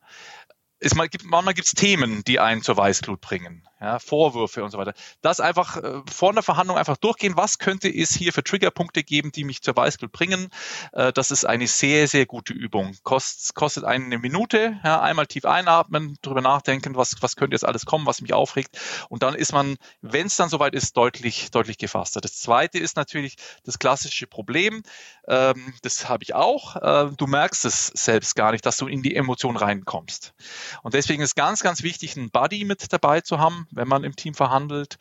Es, 0.85 0.93
manchmal 0.93 1.53
gibt 1.55 1.67
es 1.67 1.73
Themen, 1.73 2.23
die 2.25 2.39
einen 2.39 2.61
zur 2.61 2.77
Weißglut 2.77 3.19
bringen 3.19 3.67
ja, 3.85 3.99
Vorwürfe 3.99 4.63
und 4.63 4.71
so 4.71 4.77
weiter. 4.77 4.93
Das 5.21 5.39
einfach 5.39 5.77
äh, 5.77 6.01
vor 6.11 6.31
einer 6.31 6.41
Verhandlung 6.41 6.77
einfach 6.77 6.97
durchgehen, 6.97 7.35
was 7.35 7.59
könnte 7.59 7.87
es 7.87 8.15
hier 8.15 8.33
für 8.33 8.43
Triggerpunkte 8.43 9.03
geben, 9.03 9.31
die 9.31 9.43
mich 9.43 9.61
zur 9.61 9.75
Weißglut 9.75 10.11
bringen. 10.11 10.49
Äh, 10.93 11.11
das 11.13 11.29
ist 11.29 11.45
eine 11.45 11.67
sehr, 11.67 12.07
sehr 12.07 12.25
gute 12.25 12.53
Übung. 12.53 12.95
Kost, 13.03 13.53
kostet 13.53 13.83
eine 13.83 14.17
Minute, 14.17 14.79
ja, 14.83 15.01
einmal 15.01 15.27
tief 15.27 15.45
einatmen, 15.45 16.17
drüber 16.21 16.41
nachdenken, 16.41 16.95
was, 16.95 17.15
was 17.21 17.35
könnte 17.35 17.53
jetzt 17.53 17.65
alles 17.65 17.85
kommen, 17.85 18.05
was 18.05 18.21
mich 18.21 18.33
aufregt. 18.33 18.79
Und 19.09 19.23
dann 19.23 19.35
ist 19.35 19.53
man, 19.53 19.75
wenn 20.01 20.27
es 20.27 20.35
dann 20.35 20.49
soweit 20.49 20.73
ist, 20.73 20.95
deutlich, 20.97 21.51
deutlich 21.51 21.77
gefasster. 21.77 22.21
Das 22.21 22.39
zweite 22.39 22.79
ist 22.79 22.95
natürlich 22.95 23.35
das 23.65 23.77
klassische 23.77 24.25
Problem. 24.25 24.83
Ähm, 25.27 25.73
das 25.83 26.09
habe 26.09 26.23
ich 26.23 26.33
auch. 26.33 26.75
Äh, 26.77 27.11
du 27.15 27.27
merkst 27.27 27.65
es 27.65 27.87
selbst 27.87 28.35
gar 28.35 28.51
nicht, 28.51 28.65
dass 28.65 28.77
du 28.77 28.87
in 28.87 29.03
die 29.03 29.15
Emotion 29.15 29.57
reinkommst. 29.57 30.33
Und 30.83 30.93
deswegen 30.93 31.21
ist 31.21 31.35
ganz, 31.35 31.61
ganz 31.61 31.83
wichtig, 31.83 32.17
einen 32.17 32.31
Buddy 32.31 32.65
mit 32.65 32.91
dabei 32.91 33.21
zu 33.21 33.39
haben, 33.39 33.67
wenn 33.71 33.87
man 33.87 34.03
im 34.03 34.15
Team 34.15 34.33
verhandelt, 34.33 34.97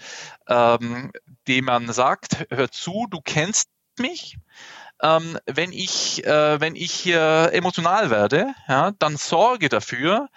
ähm, 0.48 1.12
dem 1.48 1.64
man 1.66 1.92
sagt, 1.92 2.46
hör 2.50 2.70
zu, 2.70 3.06
du 3.10 3.20
kennst 3.22 3.68
mich. 3.98 4.38
Ähm, 5.02 5.38
wenn 5.46 5.72
ich, 5.72 6.24
äh, 6.24 6.60
wenn 6.60 6.76
ich 6.76 6.92
hier 6.92 7.50
emotional 7.52 8.10
werde, 8.10 8.54
ja, 8.68 8.92
dann 8.98 9.16
sorge 9.16 9.68
dafür, 9.68 10.28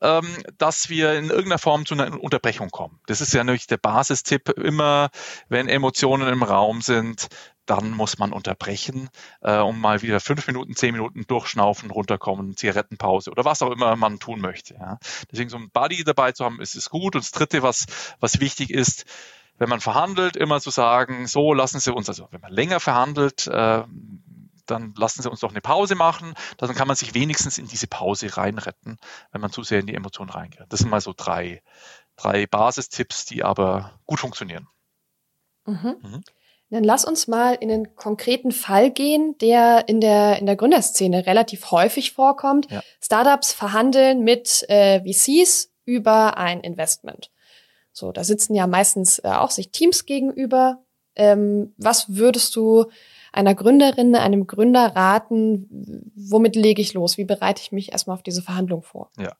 ähm, 0.00 0.26
dass 0.56 0.88
wir 0.88 1.14
in 1.14 1.28
irgendeiner 1.28 1.58
Form 1.58 1.84
zu 1.84 1.94
einer 1.94 2.18
Unterbrechung 2.20 2.70
kommen. 2.70 2.98
Das 3.06 3.20
ist 3.20 3.34
ja 3.34 3.44
natürlich 3.44 3.66
der 3.66 3.76
Basistipp. 3.76 4.48
Immer, 4.48 5.10
wenn 5.48 5.68
Emotionen 5.68 6.28
im 6.28 6.42
Raum 6.42 6.80
sind, 6.80 7.28
dann 7.66 7.90
muss 7.90 8.18
man 8.18 8.32
unterbrechen, 8.32 9.10
äh, 9.40 9.58
um 9.58 9.80
mal 9.80 10.02
wieder 10.02 10.20
fünf 10.20 10.46
Minuten, 10.46 10.74
zehn 10.74 10.92
Minuten 10.92 11.26
durchschnaufen, 11.26 11.90
runterkommen, 11.90 12.56
Zigarettenpause 12.56 13.30
oder 13.30 13.44
was 13.44 13.62
auch 13.62 13.70
immer 13.70 13.96
man 13.96 14.18
tun 14.18 14.40
möchte. 14.40 14.74
Ja. 14.74 14.98
Deswegen 15.30 15.50
so 15.50 15.56
ein 15.56 15.70
Buddy 15.70 16.04
dabei 16.04 16.32
zu 16.32 16.44
haben, 16.44 16.60
ist, 16.60 16.74
ist 16.74 16.90
gut. 16.90 17.14
Und 17.16 17.24
das 17.24 17.32
Dritte, 17.32 17.62
was, 17.62 17.86
was 18.20 18.40
wichtig 18.40 18.70
ist, 18.70 19.04
wenn 19.58 19.68
man 19.68 19.80
verhandelt, 19.80 20.36
immer 20.36 20.60
zu 20.60 20.70
sagen, 20.70 21.26
so 21.26 21.54
lassen 21.54 21.80
Sie 21.80 21.92
uns, 21.92 22.08
also 22.08 22.28
wenn 22.30 22.40
man 22.40 22.52
länger 22.52 22.80
verhandelt, 22.80 23.46
äh, 23.46 23.82
dann 24.66 24.94
lassen 24.96 25.22
Sie 25.22 25.30
uns 25.30 25.40
doch 25.40 25.50
eine 25.50 25.60
Pause 25.60 25.94
machen. 25.94 26.34
Dann 26.58 26.74
kann 26.74 26.88
man 26.88 26.96
sich 26.96 27.14
wenigstens 27.14 27.58
in 27.58 27.66
diese 27.66 27.86
Pause 27.86 28.36
reinretten, 28.36 28.98
wenn 29.32 29.40
man 29.40 29.50
zu 29.50 29.62
sehr 29.62 29.80
in 29.80 29.86
die 29.86 29.94
Emotionen 29.94 30.30
reingeht. 30.30 30.66
Das 30.68 30.80
sind 30.80 30.90
mal 30.90 31.00
so 31.00 31.14
drei, 31.16 31.62
drei 32.16 32.46
Basistipps, 32.46 33.24
die 33.24 33.44
aber 33.44 33.92
gut 34.04 34.20
funktionieren. 34.20 34.68
Mhm. 35.66 35.96
Mhm. 36.02 36.24
Dann 36.70 36.82
lass 36.82 37.04
uns 37.04 37.28
mal 37.28 37.54
in 37.54 37.70
einen 37.70 37.94
konkreten 37.94 38.50
Fall 38.50 38.90
gehen, 38.90 39.36
der 39.38 39.88
in 39.88 40.00
der, 40.00 40.38
in 40.38 40.46
der 40.46 40.56
Gründerszene 40.56 41.26
relativ 41.26 41.70
häufig 41.70 42.12
vorkommt. 42.12 42.70
Ja. 42.70 42.82
Startups 43.00 43.52
verhandeln 43.52 44.24
mit 44.24 44.64
äh, 44.68 45.00
VCs 45.00 45.72
über 45.84 46.36
ein 46.36 46.60
Investment. 46.60 47.30
So, 47.92 48.10
da 48.12 48.24
sitzen 48.24 48.54
ja 48.54 48.66
meistens 48.66 49.20
äh, 49.20 49.28
auch 49.28 49.50
sich 49.50 49.70
Teams 49.70 50.06
gegenüber. 50.06 50.82
Ähm, 51.14 51.72
was 51.78 52.16
würdest 52.16 52.54
du 52.56 52.86
einer 53.32 53.54
Gründerin, 53.54 54.14
einem 54.16 54.46
Gründer 54.46 54.94
raten? 54.94 56.12
Womit 56.14 56.56
lege 56.56 56.82
ich 56.82 56.94
los? 56.94 57.16
Wie 57.16 57.24
bereite 57.24 57.62
ich 57.62 57.72
mich 57.72 57.92
erstmal 57.92 58.14
auf 58.14 58.22
diese 58.22 58.42
Verhandlung 58.42 58.82
vor? 58.82 59.10
Ja. 59.18 59.34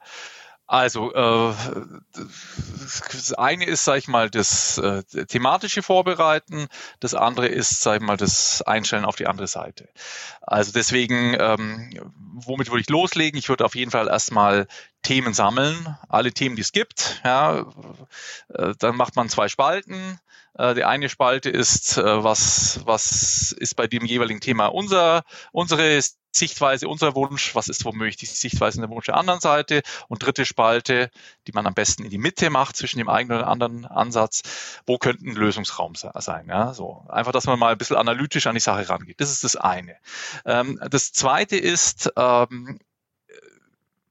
Also 0.66 1.14
äh, 1.14 1.54
das 3.12 3.32
eine 3.34 3.66
ist, 3.66 3.84
sag 3.84 3.98
ich 3.98 4.08
mal, 4.08 4.30
das 4.30 4.78
äh, 4.78 5.02
thematische 5.26 5.82
Vorbereiten, 5.82 6.66
das 6.98 7.14
andere 7.14 7.46
ist, 7.46 7.82
sag 7.82 8.00
ich 8.00 8.06
mal, 8.06 8.16
das 8.16 8.62
Einstellen 8.62 9.04
auf 9.04 9.14
die 9.14 9.28
andere 9.28 9.46
Seite. 9.46 9.88
Also 10.40 10.72
deswegen, 10.72 11.36
ähm, 11.38 11.90
womit 12.34 12.70
würde 12.70 12.80
ich 12.80 12.90
loslegen? 12.90 13.38
Ich 13.38 13.48
würde 13.48 13.64
auf 13.64 13.76
jeden 13.76 13.92
Fall 13.92 14.08
erstmal 14.08 14.66
Themen 15.02 15.34
sammeln, 15.34 15.96
alle 16.08 16.32
Themen, 16.32 16.56
die 16.56 16.62
es 16.62 16.72
gibt. 16.72 17.20
Ja, 17.24 17.64
äh, 18.48 18.74
dann 18.78 18.96
macht 18.96 19.14
man 19.14 19.28
zwei 19.28 19.48
Spalten. 19.48 20.18
Äh, 20.58 20.74
die 20.74 20.84
eine 20.84 21.08
Spalte 21.08 21.50
ist, 21.50 21.96
äh, 21.98 22.24
was, 22.24 22.80
was 22.84 23.52
ist 23.52 23.76
bei 23.76 23.86
dem 23.86 24.04
jeweiligen 24.04 24.40
Thema 24.40 24.66
unser, 24.66 25.22
unsere 25.52 26.00
Sichtweise, 26.36 26.88
unser 26.88 27.14
Wunsch, 27.14 27.54
was 27.54 27.68
ist 27.68 27.84
womöglich 27.84 28.16
die 28.16 28.26
Sichtweise 28.26 28.76
in 28.78 28.82
der 28.82 28.90
Wunsch 28.90 29.06
der 29.06 29.16
anderen 29.16 29.40
Seite 29.40 29.82
und 30.08 30.22
dritte 30.22 30.44
Spalte, 30.44 31.10
die 31.46 31.52
man 31.52 31.66
am 31.66 31.74
besten 31.74 32.04
in 32.04 32.10
die 32.10 32.18
Mitte 32.18 32.50
macht 32.50 32.76
zwischen 32.76 32.98
dem 32.98 33.08
eigenen 33.08 33.38
und 33.38 33.44
anderen 33.44 33.86
Ansatz, 33.86 34.42
wo 34.86 34.98
könnte 34.98 35.24
ein 35.24 35.34
Lösungsraum 35.34 35.94
sein. 35.94 36.46
Ja? 36.48 36.74
So, 36.74 37.04
einfach, 37.08 37.32
dass 37.32 37.46
man 37.46 37.58
mal 37.58 37.72
ein 37.72 37.78
bisschen 37.78 37.96
analytisch 37.96 38.46
an 38.46 38.54
die 38.54 38.60
Sache 38.60 38.88
rangeht. 38.88 39.20
Das 39.20 39.30
ist 39.30 39.44
das 39.44 39.56
eine. 39.56 39.96
Ähm, 40.44 40.80
das 40.90 41.12
zweite 41.12 41.56
ist, 41.56 42.12
ähm, 42.16 42.78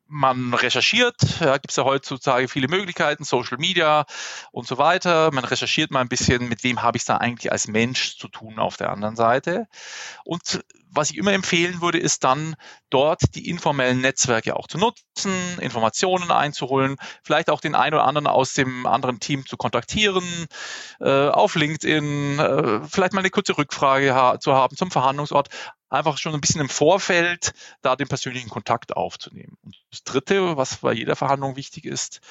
man 0.07 0.53
recherchiert, 0.53 1.15
ja, 1.39 1.53
gibt 1.53 1.71
es 1.71 1.77
ja 1.77 1.83
heutzutage 1.83 2.47
viele 2.47 2.67
Möglichkeiten, 2.67 3.23
Social 3.23 3.57
Media 3.57 4.05
und 4.51 4.67
so 4.67 4.77
weiter. 4.77 5.31
Man 5.31 5.45
recherchiert 5.45 5.91
mal 5.91 6.01
ein 6.01 6.09
bisschen, 6.09 6.47
mit 6.47 6.63
wem 6.63 6.81
habe 6.81 6.97
ich 6.97 7.05
da 7.05 7.17
eigentlich 7.17 7.51
als 7.51 7.67
Mensch 7.67 8.17
zu 8.17 8.27
tun 8.27 8.59
auf 8.59 8.77
der 8.77 8.91
anderen 8.91 9.15
Seite. 9.15 9.67
Und 10.23 10.63
was 10.95 11.11
ich 11.11 11.17
immer 11.17 11.33
empfehlen 11.33 11.81
würde, 11.81 11.99
ist 11.99 12.23
dann 12.23 12.55
dort 12.89 13.21
die 13.35 13.49
informellen 13.49 13.99
Netzwerke 13.99 14.55
auch 14.55 14.67
zu 14.67 14.77
nutzen, 14.77 15.33
Informationen 15.59 16.31
einzuholen, 16.31 16.95
vielleicht 17.21 17.49
auch 17.49 17.59
den 17.59 17.75
einen 17.75 17.95
oder 17.95 18.05
anderen 18.05 18.27
aus 18.27 18.53
dem 18.53 18.85
anderen 18.85 19.19
Team 19.19 19.45
zu 19.45 19.57
kontaktieren, 19.57 20.23
äh, 21.01 21.27
auf 21.27 21.55
LinkedIn, 21.55 22.39
äh, 22.39 22.79
vielleicht 22.87 23.13
mal 23.13 23.19
eine 23.19 23.29
kurze 23.29 23.57
Rückfrage 23.57 24.15
ha 24.15 24.39
zu 24.39 24.53
haben 24.53 24.77
zum 24.77 24.89
Verhandlungsort, 24.89 25.49
einfach 25.95 26.17
schon 26.17 26.33
ein 26.33 26.41
bisschen 26.41 26.61
im 26.61 26.69
Vorfeld 26.69 27.53
da 27.81 27.95
den 27.95 28.07
persönlichen 28.07 28.49
Kontakt 28.49 28.95
aufzunehmen. 28.95 29.57
Und 29.63 29.75
das 29.91 30.03
Dritte, 30.03 30.57
was 30.57 30.77
bei 30.77 30.93
jeder 30.93 31.15
Verhandlung 31.15 31.55
wichtig 31.55 31.85
ist, 31.85 32.21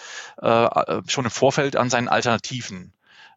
äh, 0.41 0.47
äh 0.47 1.03
schon 1.09 1.25
im 1.25 1.31
Vorfeld 1.31 1.77
an 1.77 1.91
seinen 1.91 2.09
Alternativen 2.09 2.93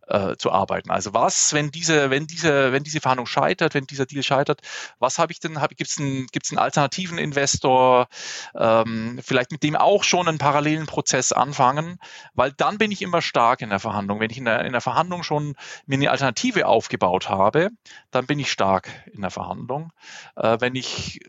äh, 0.07 0.35
zu 0.37 0.51
arbeiten. 0.51 0.89
Also 0.91 1.13
was, 1.13 1.53
wenn 1.53 1.71
diese, 1.71 2.09
wenn 2.09 2.27
diese, 2.27 2.71
wenn 2.71 2.83
diese 2.83 2.99
Verhandlung 2.99 3.25
scheitert, 3.25 3.73
wenn 3.73 3.85
dieser 3.85 4.05
Deal 4.05 4.23
scheitert, 4.23 4.61
was 4.99 5.19
habe 5.19 5.31
ich 5.31 5.39
denn? 5.39 5.61
Hab, 5.61 5.69
Gibt 5.69 5.89
es 5.89 5.97
einen, 5.99 6.27
gibt's 6.27 6.51
einen 6.51 6.59
alternativen 6.59 7.17
Investor? 7.17 8.07
Ähm, 8.55 9.19
vielleicht 9.23 9.51
mit 9.51 9.63
dem 9.63 9.75
auch 9.75 10.03
schon 10.03 10.27
einen 10.27 10.37
parallelen 10.37 10.85
Prozess 10.85 11.31
anfangen, 11.31 11.99
weil 12.33 12.51
dann 12.51 12.77
bin 12.77 12.91
ich 12.91 13.01
immer 13.01 13.21
stark 13.21 13.61
in 13.61 13.69
der 13.69 13.79
Verhandlung. 13.79 14.19
Wenn 14.19 14.29
ich 14.29 14.37
in 14.37 14.45
der, 14.45 14.65
in 14.65 14.71
der 14.71 14.81
Verhandlung 14.81 15.23
schon 15.23 15.55
mir 15.85 15.95
eine 15.95 16.11
Alternative 16.11 16.67
aufgebaut 16.67 17.29
habe, 17.29 17.69
dann 18.11 18.25
bin 18.25 18.39
ich 18.39 18.51
stark 18.51 18.89
in 19.13 19.21
der 19.21 19.31
Verhandlung. 19.31 19.91
Äh, 20.35 20.57
wenn 20.59 20.75
ich 20.75 21.19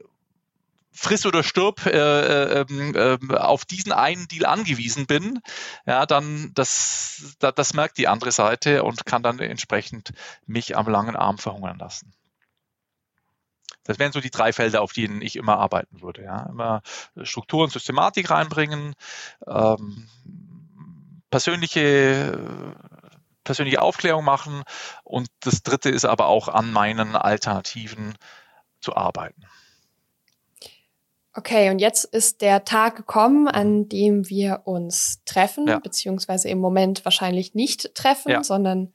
friss 0.99 1.27
oder 1.27 1.43
stirb 1.45 1.87
äh, 1.87 2.61
äh, 2.61 2.65
äh, 2.65 3.37
auf 3.37 3.65
diesen 3.65 3.93
einen 3.93 4.27
Deal 4.27 4.47
angewiesen 4.47 5.07
bin, 5.07 5.41
ja, 5.87 6.07
dann 6.07 6.51
das, 6.55 7.37
das, 7.39 7.55
das 7.55 7.75
merkt 7.75 7.99
die 7.99 8.09
andere 8.09 8.33
Seite 8.33 8.83
und 8.83 9.07
kann 9.07 9.23
dann 9.23 9.39
entsprechend 9.39 10.13
mich 10.47 10.77
am 10.77 10.89
langen 10.89 11.15
Arm 11.15 11.39
verhungern 11.39 11.79
lassen. 11.79 12.13
Das 13.85 13.99
wären 13.99 14.13
so 14.13 14.21
die 14.21 14.31
drei 14.31 14.53
Felder, 14.53 14.83
auf 14.83 14.93
denen 14.93 15.23
ich 15.23 15.37
immer 15.37 15.59
arbeiten 15.59 16.03
würde. 16.03 16.23
Ja. 16.23 16.47
Immer 16.51 16.83
Struktur 17.23 17.65
und 17.65 17.73
Systematik 17.73 18.31
reinbringen, 18.31 18.95
ähm, 19.47 20.09
persönliche, 21.31 22.77
persönliche 23.45 23.81
Aufklärung 23.81 24.25
machen 24.25 24.65
und 25.05 25.29
das 25.41 25.63
dritte 25.63 25.91
ist 25.91 26.05
aber 26.05 26.27
auch 26.27 26.49
an 26.49 26.73
meinen 26.73 27.15
Alternativen 27.15 28.15
zu 28.81 28.97
arbeiten. 28.97 29.47
Okay, 31.39 31.71
und 31.71 31.79
jetzt 31.79 32.05
ist 32.05 32.41
der 32.41 32.65
Tag 32.65 32.97
gekommen, 32.97 33.47
an 33.47 33.89
dem 33.89 34.29
wir 34.29 34.63
uns 34.65 35.23
treffen, 35.25 35.69
ja. 35.69 35.79
beziehungsweise 35.79 36.49
im 36.49 36.59
Moment 36.59 37.05
wahrscheinlich 37.05 37.55
nicht 37.55 37.95
treffen, 37.95 38.33
ja. 38.33 38.43
sondern 38.43 38.93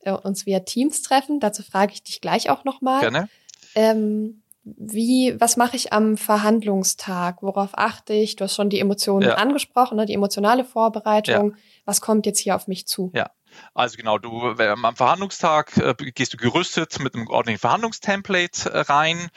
äh, 0.00 0.12
uns 0.12 0.46
via 0.46 0.60
Teams 0.60 1.02
treffen. 1.02 1.38
Dazu 1.38 1.62
frage 1.62 1.92
ich 1.92 2.02
dich 2.02 2.22
gleich 2.22 2.48
auch 2.48 2.64
nochmal. 2.64 3.00
Gerne. 3.00 3.28
Ähm, 3.74 4.42
wie, 4.64 5.38
was 5.38 5.58
mache 5.58 5.76
ich 5.76 5.92
am 5.92 6.16
Verhandlungstag? 6.16 7.42
Worauf 7.42 7.70
achte 7.74 8.14
ich? 8.14 8.36
Du 8.36 8.44
hast 8.44 8.54
schon 8.54 8.70
die 8.70 8.80
Emotionen 8.80 9.28
ja. 9.28 9.34
angesprochen, 9.34 9.98
ne? 9.98 10.06
die 10.06 10.14
emotionale 10.14 10.64
Vorbereitung. 10.64 11.56
Was 11.84 12.00
kommt 12.00 12.24
jetzt 12.24 12.38
hier 12.38 12.56
auf 12.56 12.68
mich 12.68 12.86
zu? 12.86 13.10
Ja. 13.14 13.32
Also 13.74 13.98
genau, 13.98 14.16
du 14.16 14.30
am 14.30 14.96
Verhandlungstag 14.96 15.76
äh, 15.76 15.94
gehst 16.12 16.32
du 16.32 16.38
gerüstet 16.38 17.00
mit 17.00 17.14
einem 17.14 17.28
ordentlichen 17.28 17.60
Verhandlungstemplate 17.60 18.70
äh, 18.70 18.78
rein 18.78 19.28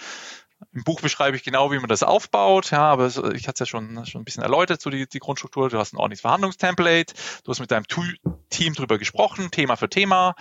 Im 0.72 0.84
Buch 0.84 1.02
beschreibe 1.02 1.36
ich 1.36 1.44
genau, 1.44 1.72
wie 1.72 1.80
man 1.80 1.90
das 1.90 2.04
aufbaut, 2.04 2.72
ja, 2.72 2.84
aber 2.84 3.08
ich 3.08 3.48
hatte 3.48 3.54
es 3.54 3.60
ja 3.60 3.66
schon, 3.66 4.06
schon 4.06 4.22
ein 4.22 4.26
bisschen 4.26 4.44
erläutert, 4.44 4.82
so 4.82 4.90
die, 4.90 5.08
die 5.08 5.20
Grundstruktur. 5.20 5.70
Du 5.70 5.78
hast 5.78 5.94
ein 5.94 5.98
ordentliches 5.98 6.22
Verhandlungstemplate, 6.22 7.14
du 7.44 7.52
hast 7.52 7.60
mit 7.60 7.72
deinem 7.72 7.86
Team 8.50 8.74
drüber 8.74 8.98
gesprochen, 8.98 9.52
Thema 9.52 9.76
für 9.76 9.90
Thema. 9.90 10.36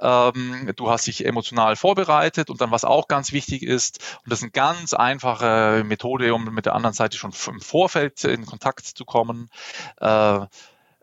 Ähm, 0.00 0.72
du 0.76 0.90
hast 0.90 1.06
dich 1.06 1.24
emotional 1.24 1.76
vorbereitet 1.76 2.50
und 2.50 2.60
dann, 2.60 2.70
was 2.70 2.84
auch 2.84 3.08
ganz 3.08 3.32
wichtig 3.32 3.62
ist, 3.62 3.98
und 4.24 4.32
das 4.32 4.40
ist 4.40 4.44
eine 4.44 4.52
ganz 4.52 4.94
einfache 4.94 5.82
Methode, 5.84 6.34
um 6.34 6.44
mit 6.44 6.66
der 6.66 6.74
anderen 6.74 6.94
Seite 6.94 7.16
schon 7.16 7.32
im 7.48 7.60
Vorfeld 7.60 8.24
in 8.24 8.46
Kontakt 8.46 8.84
zu 8.84 9.04
kommen, 9.04 9.48
äh, 10.00 10.36
äh 10.36 10.46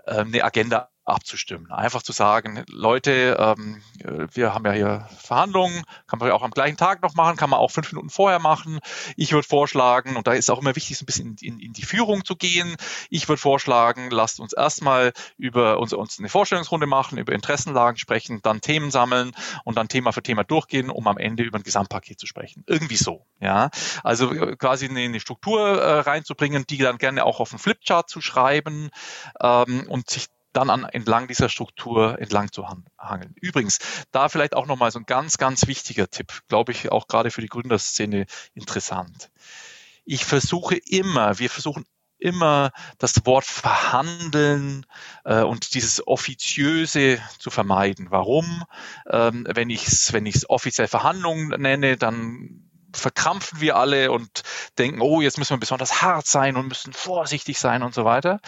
eine 0.06 0.44
Agenda 0.44 0.90
abzustimmen. 1.10 1.72
Einfach 1.72 2.02
zu 2.02 2.12
sagen, 2.12 2.64
Leute, 2.70 3.38
ähm, 3.40 3.82
wir 4.34 4.54
haben 4.54 4.66
ja 4.66 4.72
hier 4.72 5.08
Verhandlungen, 5.18 5.84
kann 6.08 6.20
man 6.20 6.30
ja 6.30 6.34
auch 6.34 6.44
am 6.44 6.52
gleichen 6.52 6.78
Tag 6.78 7.02
noch 7.02 7.16
machen, 7.16 7.38
kann 7.38 7.50
man 7.50 7.60
auch 7.60 7.72
fünf 7.72 7.92
Minuten 7.92 8.10
vorher 8.10 8.40
machen. 8.40 8.80
Ich 9.16 9.34
würde 9.34 9.48
vorschlagen, 9.48 10.16
und 10.16 10.28
da 10.28 10.34
ist 10.34 10.50
auch 10.50 10.62
immer 10.62 10.76
wichtig, 10.76 10.98
so 10.98 11.04
ein 11.04 11.06
bisschen 11.06 11.36
in, 11.42 11.60
in, 11.60 11.74
die 11.74 11.86
Führung 11.86 12.26
zu 12.26 12.36
gehen. 12.36 12.76
Ich 13.10 13.28
würde 13.28 13.42
vorschlagen, 13.42 14.10
lasst 14.12 14.40
uns 14.40 14.54
erstmal 14.54 15.14
über 15.38 15.80
uns, 15.80 15.94
uns 15.94 16.20
eine 16.20 16.30
Vorstellungsrunde 16.30 16.88
machen, 16.88 17.18
über 17.18 17.34
Interessenlagen 17.34 17.98
sprechen, 17.98 18.40
dann 18.42 18.62
Themen 18.62 18.92
sammeln 18.92 19.32
und 19.64 19.78
dann 19.78 19.88
Thema 19.88 20.12
für 20.12 20.24
Thema 20.24 20.44
durchgehen, 20.44 20.90
um 20.90 21.08
am 21.08 21.18
Ende 21.18 21.44
über 21.44 21.58
ein 21.58 21.64
Gesamtpaket 21.64 22.20
zu 22.20 22.28
sprechen. 22.28 22.64
Irgendwie 22.68 22.98
so, 22.98 23.26
ja. 23.40 23.70
Also 24.04 24.34
äh, 24.34 24.56
quasi 24.56 24.88
eine, 24.88 25.02
eine 25.02 25.20
Struktur 25.20 25.82
äh, 25.82 26.00
reinzubringen, 26.00 26.66
die 26.68 26.78
dann 26.78 26.98
gerne 26.98 27.26
auch 27.26 27.40
auf 27.40 27.52
einen 27.52 27.60
Flipchart 27.60 28.10
zu 28.10 28.22
schreiben 28.22 28.90
ähm, 29.42 29.86
und 29.88 30.10
sich 30.10 30.28
dann 30.60 30.70
an, 30.70 30.84
entlang 30.84 31.28
dieser 31.28 31.50
Struktur 31.50 32.20
entlang 32.20 32.52
zu 32.52 32.68
hangeln. 32.98 33.34
Übrigens, 33.36 33.80
da 34.12 34.30
vielleicht 34.30 34.54
auch 34.56 34.68
nochmal 34.68 34.92
so 34.92 35.00
ein 35.00 35.06
ganz, 35.06 35.38
ganz 35.38 35.68
wichtiger 35.68 36.10
Tipp, 36.10 36.42
glaube 36.48 36.72
ich, 36.72 36.92
auch 36.92 37.08
gerade 37.08 37.32
für 37.32 37.42
die 37.42 37.48
Gründerszene 37.48 38.26
interessant. 38.54 39.32
Ich 40.06 40.26
versuche 40.26 40.76
immer, 40.76 41.40
wir 41.40 41.50
versuchen 41.50 41.86
immer 42.18 42.72
das 42.98 43.26
Wort 43.26 43.46
verhandeln 43.46 44.86
äh, 45.24 45.42
und 45.42 45.74
dieses 45.74 46.06
offiziöse 46.06 47.20
zu 47.38 47.50
vermeiden. 47.50 48.08
Warum? 48.10 48.66
Ähm, 49.10 49.48
wenn 49.50 49.70
ich 49.70 49.88
es 49.88 50.12
wenn 50.12 50.26
ich's 50.26 50.50
offiziell 50.50 50.90
Verhandlungen 50.90 51.62
nenne, 51.62 51.96
dann 51.96 52.69
verkrampfen 52.94 53.62
wir 53.62 53.76
alle 53.76 54.12
und 54.12 54.44
denken, 54.78 55.02
oh, 55.02 55.22
jetzt 55.22 55.38
müssen 55.38 55.54
wir 55.54 55.60
besonders 55.60 56.02
hart 56.02 56.26
sein 56.26 56.56
und 56.56 56.68
müssen 56.68 56.94
vorsichtig 56.94 57.60
sein 57.60 57.84
und 57.84 57.94
so 57.94 58.06
weiter. 58.06 58.40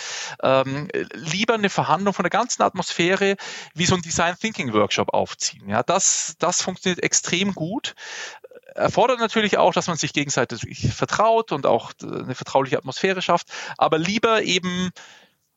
Ähm, 0.41 0.87
lieber 1.13 1.53
eine 1.55 1.69
Verhandlung 1.69 2.13
von 2.13 2.23
der 2.23 2.29
ganzen 2.29 2.61
Atmosphäre 2.61 3.35
wie 3.73 3.85
so 3.85 3.95
ein 3.95 4.01
Design 4.01 4.35
Thinking 4.39 4.73
Workshop 4.73 5.13
aufziehen. 5.13 5.69
Ja, 5.69 5.83
das, 5.83 6.35
das 6.39 6.61
funktioniert 6.61 7.03
extrem 7.03 7.53
gut. 7.53 7.95
Erfordert 8.75 9.19
natürlich 9.19 9.57
auch, 9.57 9.73
dass 9.73 9.87
man 9.87 9.97
sich 9.97 10.13
gegenseitig 10.13 10.93
vertraut 10.93 11.51
und 11.51 11.65
auch 11.65 11.91
eine 12.01 12.35
vertrauliche 12.35 12.77
Atmosphäre 12.77 13.21
schafft, 13.21 13.47
aber 13.77 13.97
lieber 13.97 14.43
eben 14.43 14.91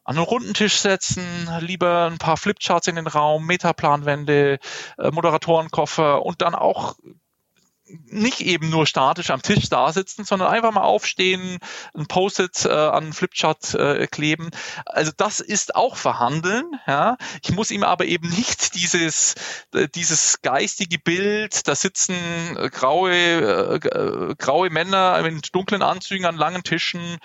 an 0.05 0.17
einen 0.17 0.27
runden 0.27 0.53
Tisch 0.53 0.77
setzen, 0.77 1.49
lieber 1.61 2.11
ein 2.11 2.19
paar 2.19 2.37
Flipcharts 2.37 2.89
in 2.89 2.97
den 2.97 3.07
Raum, 3.07 3.47
Metaplanwände, 3.47 4.59
äh, 4.99 5.11
Moderatorenkoffer 5.11 6.25
und 6.25 6.43
dann 6.43 6.55
auch 6.55 6.97
nicht 7.87 8.41
eben 8.41 8.71
nur 8.71 8.87
statisch 8.87 9.31
am 9.31 9.43
Tisch 9.43 9.69
da 9.69 9.93
sitzen, 9.93 10.25
sondern 10.25 10.49
einfach 10.49 10.73
mal 10.73 10.83
aufstehen, 10.83 11.59
ein 11.95 12.07
Post-it 12.07 12.65
äh, 12.65 12.71
an 12.71 13.13
Flipchart 13.13 13.75
äh, 13.75 14.07
kleben. 14.07 14.51
Also 14.87 15.13
das 15.15 15.41
ist 15.41 15.75
auch 15.75 15.97
Verhandeln. 15.97 16.65
Ja. 16.87 17.17
Ich 17.43 17.53
muss 17.53 17.71
ihm 17.71 17.83
aber 17.83 18.07
eben 18.07 18.29
nicht 18.31 18.75
dieses, 18.75 19.35
äh, 19.75 19.89
dieses 19.89 20.41
geistige 20.41 20.99
Bild, 20.99 21.69
da 21.69 21.75
sitzen 21.75 22.15
äh, 22.57 22.71
graue, 22.71 23.13
äh, 23.13 23.77
äh, 23.77 24.35
graue 24.39 24.71
Männer 24.71 25.23
mit 25.23 25.55
dunklen 25.55 25.83
Anzügen 25.83 26.25
an 26.25 26.37
langen 26.37 26.63
Tischen 26.63 27.19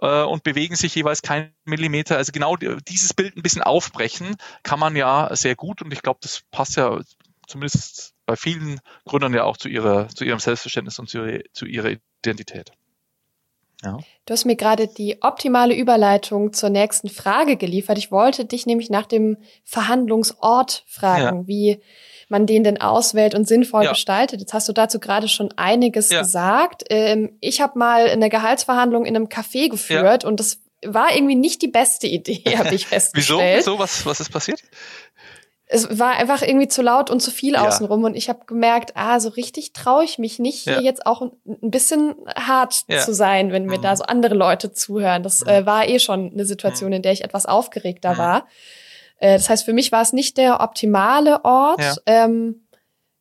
äh, 0.00 0.22
und 0.22 0.42
bewegen 0.42 0.76
sich 0.76 0.94
jeweils 0.94 1.20
keinen 1.20 1.52
Millimeter. 1.64 2.16
Also 2.16 2.32
genau 2.32 2.56
dieses 2.56 3.12
Bild 3.12 3.36
ein 3.36 3.42
bisschen 3.42 3.62
aufbrechen 3.62 4.36
kann 4.62 4.80
man 4.80 4.96
ja 4.96 5.34
sehr 5.36 5.56
gut 5.56 5.82
und 5.82 5.92
ich 5.92 6.02
glaube, 6.02 6.20
das 6.22 6.42
passt 6.50 6.76
ja 6.76 6.98
zumindest 7.46 8.15
bei 8.26 8.36
vielen 8.36 8.80
Gründern 9.04 9.32
ja 9.32 9.44
auch 9.44 9.56
zu 9.56 9.68
ihrer, 9.68 10.08
zu 10.08 10.24
ihrem 10.24 10.40
Selbstverständnis 10.40 10.98
und 10.98 11.08
zu, 11.08 11.42
zu 11.52 11.64
ihrer 11.64 11.96
Identität. 12.22 12.72
Ja. 13.82 13.98
Du 14.24 14.32
hast 14.32 14.44
mir 14.46 14.56
gerade 14.56 14.88
die 14.88 15.22
optimale 15.22 15.74
Überleitung 15.74 16.52
zur 16.52 16.70
nächsten 16.70 17.08
Frage 17.08 17.56
geliefert. 17.56 17.98
Ich 17.98 18.10
wollte 18.10 18.44
dich 18.44 18.66
nämlich 18.66 18.90
nach 18.90 19.06
dem 19.06 19.36
Verhandlungsort 19.64 20.84
fragen, 20.86 21.40
ja. 21.40 21.46
wie 21.46 21.80
man 22.28 22.46
den 22.46 22.64
denn 22.64 22.80
auswählt 22.80 23.34
und 23.34 23.46
sinnvoll 23.46 23.84
ja. 23.84 23.90
gestaltet. 23.90 24.40
Jetzt 24.40 24.54
hast 24.54 24.68
du 24.68 24.72
dazu 24.72 24.98
gerade 24.98 25.28
schon 25.28 25.52
einiges 25.56 26.10
ja. 26.10 26.20
gesagt. 26.20 26.84
Ähm, 26.90 27.36
ich 27.40 27.60
habe 27.60 27.78
mal 27.78 28.08
eine 28.08 28.30
Gehaltsverhandlung 28.30 29.04
in 29.04 29.14
einem 29.14 29.26
Café 29.26 29.68
geführt 29.68 30.24
und 30.24 30.40
das 30.40 30.60
war 30.84 31.14
irgendwie 31.14 31.36
nicht 31.36 31.62
die 31.62 31.68
beste 31.68 32.06
Idee, 32.06 32.42
habe 32.56 32.74
ich 32.74 32.86
festgestellt. 32.86 33.58
Wieso? 33.58 33.72
Wieso? 33.72 33.78
Was, 33.78 34.06
was 34.06 34.20
ist 34.20 34.30
passiert? 34.30 34.62
Es 35.68 35.98
war 35.98 36.12
einfach 36.12 36.42
irgendwie 36.42 36.68
zu 36.68 36.80
laut 36.80 37.10
und 37.10 37.20
zu 37.20 37.30
viel 37.30 37.54
ja. 37.54 37.66
außenrum 37.66 38.04
und 38.04 38.16
ich 38.16 38.28
habe 38.28 38.44
gemerkt, 38.46 38.92
ah, 38.94 39.18
so 39.18 39.30
richtig 39.30 39.72
traue 39.72 40.04
ich 40.04 40.18
mich 40.18 40.38
nicht, 40.38 40.66
ja. 40.66 40.74
hier 40.74 40.82
jetzt 40.82 41.06
auch 41.06 41.22
ein 41.22 41.70
bisschen 41.70 42.14
hart 42.36 42.84
ja. 42.88 43.00
zu 43.00 43.12
sein, 43.12 43.50
wenn 43.50 43.66
mir 43.66 43.78
mhm. 43.78 43.82
da 43.82 43.96
so 43.96 44.04
andere 44.04 44.34
Leute 44.34 44.72
zuhören. 44.72 45.24
Das 45.24 45.40
mhm. 45.40 45.48
äh, 45.48 45.66
war 45.66 45.88
eh 45.88 45.98
schon 45.98 46.30
eine 46.32 46.44
Situation, 46.44 46.90
mhm. 46.90 46.96
in 46.96 47.02
der 47.02 47.12
ich 47.12 47.24
etwas 47.24 47.46
aufgeregter 47.46 48.14
mhm. 48.14 48.18
war. 48.18 48.46
Äh, 49.18 49.32
das 49.34 49.48
heißt, 49.48 49.64
für 49.64 49.72
mich 49.72 49.90
war 49.90 50.02
es 50.02 50.12
nicht 50.12 50.38
der 50.38 50.60
optimale 50.60 51.44
Ort. 51.44 52.02
Ähm, 52.06 52.65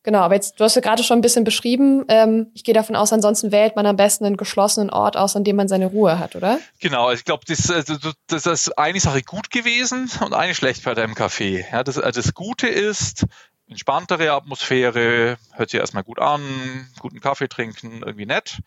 Genau, 0.06 0.20
aber 0.20 0.36
jetzt, 0.36 0.60
du 0.60 0.64
hast 0.64 0.76
ja 0.76 0.82
gerade 0.82 1.04
schon 1.04 1.18
ein 1.18 1.22
bisschen 1.22 1.44
beschrieben. 1.44 2.06
Ähm, 2.10 2.52
ich 2.54 2.64
gehe 2.64 2.76
davon 2.76 2.96
aus, 2.96 3.12
ansonsten 3.12 3.52
wählt 3.52 3.76
man 3.76 3.88
am 3.88 3.96
besten 3.96 4.24
einen 4.24 4.38
geschlossenen 4.38 4.92
Ort 4.92 5.18
aus, 5.18 5.36
an 5.36 5.44
dem 5.44 5.56
man 5.56 5.68
seine 5.68 5.88
Ruhe 5.88 6.20
hat, 6.20 6.36
oder? 6.36 6.60
Genau, 6.80 7.12
ich 7.12 7.26
glaube, 7.26 7.44
das, 7.48 7.72
also, 7.72 7.96
das 8.28 8.46
ist 8.46 8.78
eine 8.78 9.00
Sache 9.00 9.24
gut 9.24 9.50
gewesen 9.50 10.12
und 10.22 10.36
eine 10.36 10.54
schlecht 10.54 10.84
bei 10.84 10.94
deinem 10.94 11.16
Café. 11.16 11.66
Ja, 11.72 11.84
das, 11.84 11.98
also 11.98 12.22
das 12.22 12.36
Gute 12.36 12.68
ist, 12.68 13.26
entspanntere 13.68 14.32
Atmosphäre, 14.32 15.38
hört 15.54 15.70
sich 15.72 15.80
erstmal 15.80 16.04
gut 16.04 16.20
an, 16.20 16.88
guten 17.00 17.20
Kaffee 17.20 17.48
trinken, 17.48 18.04
irgendwie 18.06 18.28
nett. 18.28 18.60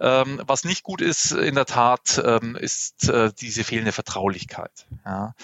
Ähm, 0.00 0.42
was 0.46 0.64
nicht 0.64 0.82
gut 0.82 1.00
ist, 1.00 1.32
in 1.32 1.54
der 1.54 1.66
Tat, 1.66 2.20
ähm, 2.24 2.56
ist 2.56 3.08
äh, 3.08 3.32
diese 3.40 3.64
fehlende 3.64 3.92
Vertraulichkeit. 3.92 4.86
Ja. 5.04 5.34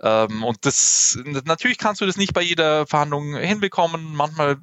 Ähm, 0.00 0.44
und 0.44 0.64
das 0.64 1.18
natürlich 1.24 1.78
kannst 1.78 2.00
du 2.00 2.06
das 2.06 2.16
nicht 2.16 2.32
bei 2.32 2.42
jeder 2.42 2.86
Verhandlung 2.86 3.36
hinbekommen. 3.36 4.14
Manchmal 4.14 4.58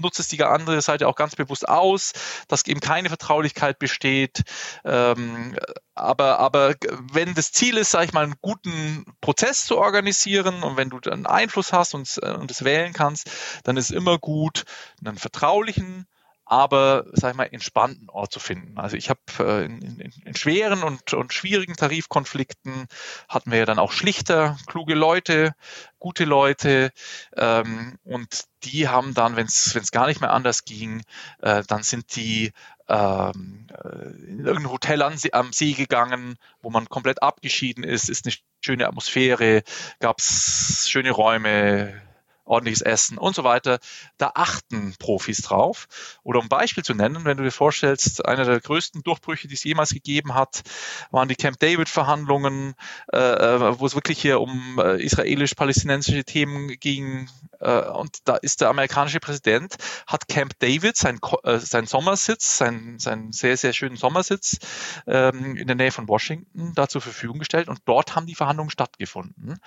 nutzt 0.00 0.18
es 0.18 0.28
die 0.28 0.42
andere 0.42 0.80
Seite 0.80 1.06
auch 1.06 1.14
ganz 1.14 1.36
bewusst 1.36 1.68
aus, 1.68 2.12
dass 2.48 2.66
eben 2.66 2.80
keine 2.80 3.08
Vertraulichkeit 3.08 3.78
besteht. 3.78 4.42
Ähm, 4.84 5.56
aber, 5.94 6.38
aber 6.38 6.74
wenn 7.12 7.34
das 7.34 7.52
Ziel 7.52 7.76
ist, 7.76 7.90
sage 7.90 8.06
ich 8.06 8.12
mal, 8.12 8.24
einen 8.24 8.36
guten 8.40 9.04
Prozess 9.20 9.66
zu 9.66 9.78
organisieren 9.78 10.62
und 10.62 10.76
wenn 10.76 10.90
du 10.90 10.98
dann 11.00 11.26
Einfluss 11.26 11.72
hast 11.72 11.94
und, 11.94 12.18
und 12.18 12.50
es 12.50 12.64
wählen 12.64 12.92
kannst, 12.92 13.30
dann 13.64 13.76
ist 13.76 13.90
immer 13.90 14.18
gut, 14.18 14.64
einen 15.04 15.18
vertraulichen 15.18 16.06
aber, 16.50 17.04
sag 17.12 17.30
ich 17.30 17.36
mal, 17.36 17.44
entspannten 17.44 18.10
Ort 18.10 18.32
zu 18.32 18.40
finden. 18.40 18.76
Also 18.76 18.96
ich 18.96 19.08
habe 19.08 19.20
äh, 19.38 19.64
in, 19.64 19.80
in, 19.82 20.12
in, 20.24 20.34
schweren 20.34 20.82
und, 20.82 21.14
und 21.14 21.32
schwierigen 21.32 21.76
Tarifkonflikten 21.76 22.88
hatten 23.28 23.52
wir 23.52 23.60
ja 23.60 23.66
dann 23.66 23.78
auch 23.78 23.92
schlichter, 23.92 24.58
kluge 24.66 24.94
Leute, 24.94 25.54
gute 26.00 26.24
Leute 26.24 26.90
ähm, 27.36 27.98
und 28.02 28.46
die 28.64 28.88
haben 28.88 29.14
dann, 29.14 29.36
wenn 29.36 29.46
es 29.46 29.92
gar 29.92 30.08
nicht 30.08 30.20
mehr 30.20 30.32
anders 30.32 30.64
ging, 30.64 31.02
äh, 31.38 31.62
dann 31.68 31.84
sind 31.84 32.16
die 32.16 32.50
ähm, 32.88 33.68
äh, 33.84 34.08
in 34.26 34.44
irgendein 34.44 34.72
Hotel 34.72 35.02
an, 35.02 35.16
am 35.30 35.52
See 35.52 35.74
gegangen, 35.74 36.36
wo 36.62 36.70
man 36.70 36.88
komplett 36.88 37.22
abgeschieden 37.22 37.84
ist, 37.84 38.10
ist 38.10 38.26
eine 38.26 38.34
schöne 38.64 38.88
Atmosphäre, 38.88 39.62
gab 40.00 40.18
es 40.18 40.90
schöne 40.90 41.12
Räume, 41.12 42.02
ordentliches 42.50 42.82
Essen 42.82 43.16
und 43.16 43.34
so 43.34 43.44
weiter. 43.44 43.78
Da 44.18 44.32
achten 44.34 44.94
Profis 44.98 45.38
drauf. 45.38 45.86
Oder 46.22 46.40
um 46.40 46.48
Beispiel 46.48 46.84
zu 46.84 46.94
nennen, 46.94 47.24
wenn 47.24 47.36
du 47.36 47.44
dir 47.44 47.52
vorstellst, 47.52 48.26
einer 48.26 48.44
der 48.44 48.60
größten 48.60 49.02
Durchbrüche, 49.02 49.48
die 49.48 49.54
es 49.54 49.64
jemals 49.64 49.90
gegeben 49.90 50.34
hat, 50.34 50.62
waren 51.10 51.28
die 51.28 51.36
Camp 51.36 51.58
David-Verhandlungen, 51.60 52.74
äh, 53.12 53.18
äh 53.18 53.78
wo 53.78 53.86
es 53.86 53.94
wirklich 53.94 54.20
hier 54.20 54.40
um 54.40 54.78
äh, 54.78 55.02
israelisch-palästinensische 55.02 56.24
Themen 56.24 56.68
ging. 56.80 57.28
Äh, 57.60 57.82
und 57.82 58.18
da 58.24 58.36
ist 58.36 58.60
der 58.60 58.68
amerikanische 58.68 59.20
Präsident, 59.20 59.76
hat 60.06 60.28
Camp 60.28 60.58
David, 60.58 60.96
sein, 60.96 61.20
äh, 61.44 61.58
sein 61.58 61.86
Sommersitz, 61.86 62.58
sein, 62.58 62.98
sein 62.98 63.32
sehr, 63.32 63.56
sehr 63.56 63.72
schönen 63.72 63.96
Sommersitz 63.96 64.58
ähm, 65.06 65.56
in 65.56 65.66
der 65.66 65.76
Nähe 65.76 65.92
von 65.92 66.08
Washington 66.08 66.72
da 66.74 66.88
zur 66.88 67.00
Verfügung 67.00 67.38
gestellt. 67.38 67.68
Und 67.68 67.80
dort 67.84 68.16
haben 68.16 68.26
die 68.26 68.34
Verhandlungen 68.34 68.70
stattgefunden. 68.70 69.58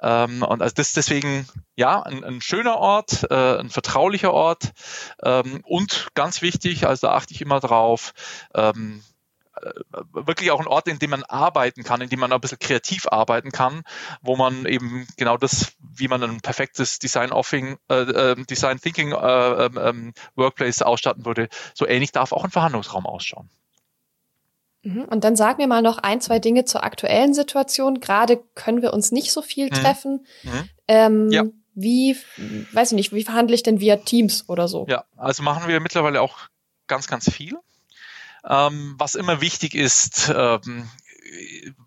Ähm, 0.00 0.42
und 0.42 0.62
also 0.62 0.74
das 0.74 0.92
deswegen, 0.92 1.46
ja, 1.76 2.02
ein, 2.02 2.24
ein 2.24 2.40
schöner 2.40 2.76
Ort, 2.78 3.26
äh, 3.30 3.58
ein 3.58 3.70
vertraulicher 3.70 4.32
Ort 4.32 4.72
ähm, 5.22 5.60
und 5.64 6.08
ganz 6.14 6.42
wichtig, 6.42 6.86
also 6.86 7.06
da 7.06 7.14
achte 7.14 7.34
ich 7.34 7.40
immer 7.40 7.60
drauf, 7.60 8.12
wirklich 10.12 10.50
auch 10.50 10.60
ein 10.60 10.66
Ort, 10.66 10.88
in 10.88 10.98
dem 10.98 11.10
man 11.10 11.24
arbeiten 11.24 11.82
kann, 11.84 12.00
in 12.00 12.08
dem 12.08 12.20
man 12.20 12.32
ein 12.32 12.40
bisschen 12.40 12.58
kreativ 12.58 13.06
arbeiten 13.08 13.50
kann, 13.52 13.82
wo 14.20 14.36
man 14.36 14.66
eben 14.66 15.06
genau 15.16 15.36
das, 15.36 15.72
wie 15.78 16.08
man 16.08 16.22
ein 16.22 16.40
perfektes 16.40 16.98
Design, 16.98 17.32
Offing, 17.32 17.76
äh, 17.88 17.94
äh, 17.94 18.44
Design 18.44 18.80
Thinking 18.80 19.12
äh, 19.12 19.64
ähm, 19.66 19.78
ähm, 19.80 20.12
Workplace 20.34 20.82
ausstatten 20.82 21.24
würde, 21.24 21.48
so 21.74 21.86
ähnlich 21.86 22.12
darf 22.12 22.32
auch 22.32 22.44
ein 22.44 22.50
Verhandlungsraum 22.50 23.06
ausschauen. 23.06 23.50
Mhm. 24.82 25.04
Und 25.04 25.24
dann 25.24 25.36
sag 25.36 25.58
mir 25.58 25.66
mal 25.66 25.82
noch 25.82 25.98
ein, 25.98 26.20
zwei 26.20 26.38
Dinge 26.38 26.64
zur 26.64 26.82
aktuellen 26.82 27.34
Situation. 27.34 28.00
Gerade 28.00 28.42
können 28.54 28.82
wir 28.82 28.92
uns 28.92 29.12
nicht 29.12 29.32
so 29.32 29.42
viel 29.42 29.66
mhm. 29.66 29.74
treffen. 29.74 30.26
Mhm. 30.42 30.68
Ähm, 30.88 31.30
ja. 31.30 31.44
Wie, 31.74 32.18
weiß 32.72 32.92
ich 32.92 32.96
nicht, 32.96 33.12
wie 33.14 33.24
verhandle 33.24 33.54
ich 33.54 33.62
denn 33.62 33.80
via 33.80 33.96
Teams 33.96 34.46
oder 34.48 34.68
so? 34.68 34.84
Ja, 34.90 35.04
also 35.16 35.42
machen 35.42 35.68
wir 35.68 35.80
mittlerweile 35.80 36.20
auch 36.20 36.36
ganz, 36.86 37.06
ganz 37.06 37.30
viel. 37.30 37.56
Ähm, 38.48 38.94
was 38.98 39.14
immer 39.14 39.40
wichtig 39.40 39.74
ist, 39.74 40.32
ähm, 40.34 40.88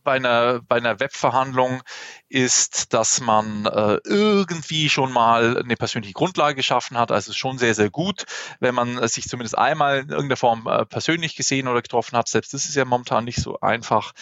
bei 0.06 0.14
einer, 0.14 0.62
bei 0.62 0.78
einer 0.78 1.02
Webverhandlung 1.02 1.82
ist, 2.30 2.94
dass 2.94 3.20
man 3.20 3.66
äh, 3.66 3.98
irgendwie 4.06 4.88
schon 4.90 5.12
mal 5.12 5.58
eine 5.58 5.76
persönliche 5.76 6.14
Grundlage 6.14 6.56
geschaffen 6.56 6.98
hat. 6.98 7.12
Also 7.12 7.34
schon 7.34 7.58
sehr, 7.58 7.76
sehr 7.76 7.90
gut, 7.90 8.26
wenn 8.60 8.74
man 8.74 9.06
sich 9.08 9.26
zumindest 9.26 9.58
einmal 9.58 10.00
in 10.00 10.10
irgendeiner 10.10 10.38
Form 10.38 10.68
äh, 10.68 10.86
persönlich 10.86 11.36
gesehen 11.36 11.68
oder 11.68 11.82
getroffen 11.82 12.18
hat. 12.18 12.30
Selbst 12.30 12.54
das 12.54 12.66
ist 12.66 12.76
ja 12.76 12.86
momentan 12.86 13.26
nicht 13.26 13.42
so 13.42 13.60
einfach. 13.60 14.14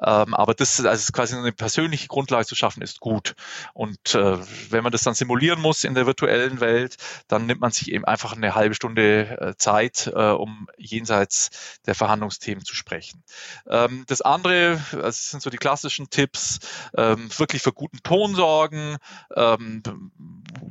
Ähm, 0.00 0.34
aber 0.34 0.54
das 0.54 0.84
also 0.84 1.12
quasi 1.12 1.36
eine 1.36 1.52
persönliche 1.52 2.08
Grundlage 2.08 2.46
zu 2.46 2.54
schaffen, 2.54 2.82
ist 2.82 3.00
gut. 3.00 3.34
Und 3.74 4.14
äh, 4.14 4.38
wenn 4.70 4.82
man 4.82 4.92
das 4.92 5.02
dann 5.02 5.14
simulieren 5.14 5.60
muss 5.60 5.84
in 5.84 5.94
der 5.94 6.06
virtuellen 6.06 6.60
Welt, 6.60 6.96
dann 7.28 7.46
nimmt 7.46 7.60
man 7.60 7.72
sich 7.72 7.90
eben 7.90 8.04
einfach 8.04 8.36
eine 8.36 8.54
halbe 8.54 8.74
Stunde 8.74 9.40
äh, 9.40 9.56
Zeit, 9.56 10.12
äh, 10.14 10.30
um 10.30 10.68
jenseits 10.76 11.80
der 11.86 11.94
Verhandlungsthemen 11.94 12.64
zu 12.64 12.74
sprechen. 12.74 13.22
Ähm, 13.66 14.04
das 14.08 14.20
andere, 14.20 14.80
also 14.92 15.10
das 15.22 15.30
sind 15.30 15.42
so 15.42 15.50
die 15.50 15.58
klassischen 15.58 16.10
Tipps, 16.10 16.58
ähm, 16.96 17.28
wirklich 17.38 17.62
für 17.62 17.72
guten 17.72 18.02
Ton 18.02 18.34
sorgen, 18.34 18.96
ähm, 19.34 19.82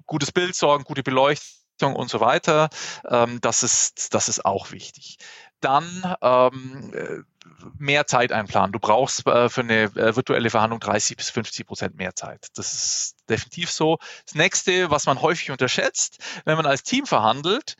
gutes 0.05 0.31
Bild 0.31 0.55
sorgen, 0.55 0.83
gute 0.83 1.03
Beleuchtung 1.03 1.95
und 1.95 2.09
so 2.09 2.19
weiter. 2.19 2.69
Ähm, 3.07 3.39
das, 3.41 3.63
ist, 3.63 4.13
das 4.13 4.29
ist 4.29 4.45
auch 4.45 4.71
wichtig. 4.71 5.17
Dann 5.61 6.15
ähm, 6.21 7.25
mehr 7.77 8.07
Zeit 8.07 8.31
einplanen. 8.31 8.71
Du 8.71 8.79
brauchst 8.79 9.25
äh, 9.27 9.49
für 9.49 9.61
eine 9.61 9.83
äh, 9.83 10.15
virtuelle 10.15 10.49
Verhandlung 10.49 10.79
30 10.79 11.17
bis 11.17 11.29
50 11.29 11.65
Prozent 11.65 11.95
mehr 11.95 12.15
Zeit. 12.15 12.47
Das 12.55 12.73
ist 12.73 13.15
definitiv 13.29 13.71
so. 13.71 13.97
Das 14.25 14.35
nächste, 14.35 14.91
was 14.91 15.05
man 15.05 15.21
häufig 15.21 15.51
unterschätzt, 15.51 16.17
wenn 16.45 16.57
man 16.57 16.65
als 16.65 16.83
Team 16.83 17.05
verhandelt, 17.05 17.75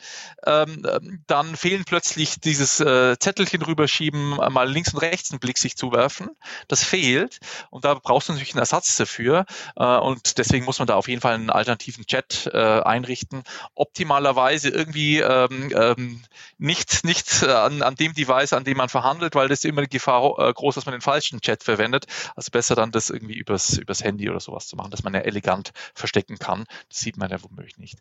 ähm, 0.46 0.86
ähm 0.90 1.24
dann 1.28 1.56
fehlen 1.56 1.86
plötzlich 1.86 2.40
dieses 2.40 2.80
äh, 2.80 3.18
Zettelchen 3.20 3.62
rüberschieben, 3.62 4.36
mal 4.36 4.70
links 4.70 4.94
und 4.94 5.00
rechts 5.00 5.32
einen 5.32 5.40
Blick 5.40 5.58
sich 5.58 5.78
zuwerfen. 5.78 6.30
Das 6.68 6.84
fehlt 6.84 7.40
und 7.70 7.86
da 7.86 7.94
brauchst 7.94 8.28
du 8.28 8.34
natürlich 8.34 8.54
einen 8.54 8.60
Ersatz 8.60 8.96
dafür 8.98 9.46
äh, 9.76 9.84
und 9.98 10.38
deswegen 10.38 10.66
muss 10.66 10.80
man 10.80 10.88
da 10.88 10.96
auf 10.96 11.08
jeden 11.08 11.22
Fall 11.22 11.36
einen 11.36 11.50
alternativen 11.50 12.06
Chat 12.06 12.50
äh, 12.54 12.58
einrichten. 12.82 13.44
Optimalerweise 13.76 14.70
irgendwie 14.70 15.20
ähm, 15.20 15.72
ähm, 15.76 16.22
nicht, 16.58 17.04
nicht 17.04 17.44
an, 17.44 17.82
an 17.82 17.96
dem 17.96 18.14
Device, 18.14 18.54
an 18.54 18.64
dem 18.64 18.78
man 18.78 18.90
verhandelt, 18.90 19.36
weil 19.36 19.48
das 19.48 19.64
immer 19.64 19.82
die 19.84 19.90
Gefahr 19.90 20.38
äh, 20.40 20.54
groß, 20.54 20.76
dass 20.76 20.86
man 20.86 20.94
den 20.94 21.02
falschen 21.02 21.42
Chat 21.42 21.64
verwendet. 21.64 22.06
Also 22.36 22.52
besser 22.52 22.76
dann 22.76 22.92
das 22.92 23.10
irgendwie 23.10 23.36
übers, 23.36 23.78
übers 23.78 24.04
Handy 24.04 24.30
oder 24.30 24.40
sowas 24.40 24.68
zu 24.68 24.76
machen, 24.76 24.92
dass 24.92 25.04
man 25.04 25.14
ja 25.14 25.22
elegant 25.32 25.72
verstecken 25.96 26.38
kann. 26.38 26.66
Das 26.90 27.00
sieht 27.00 27.18
man 27.18 27.30
ja 27.30 27.42
womöglich 27.42 27.78
nicht. 27.78 27.98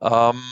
Ähm, 0.00 0.42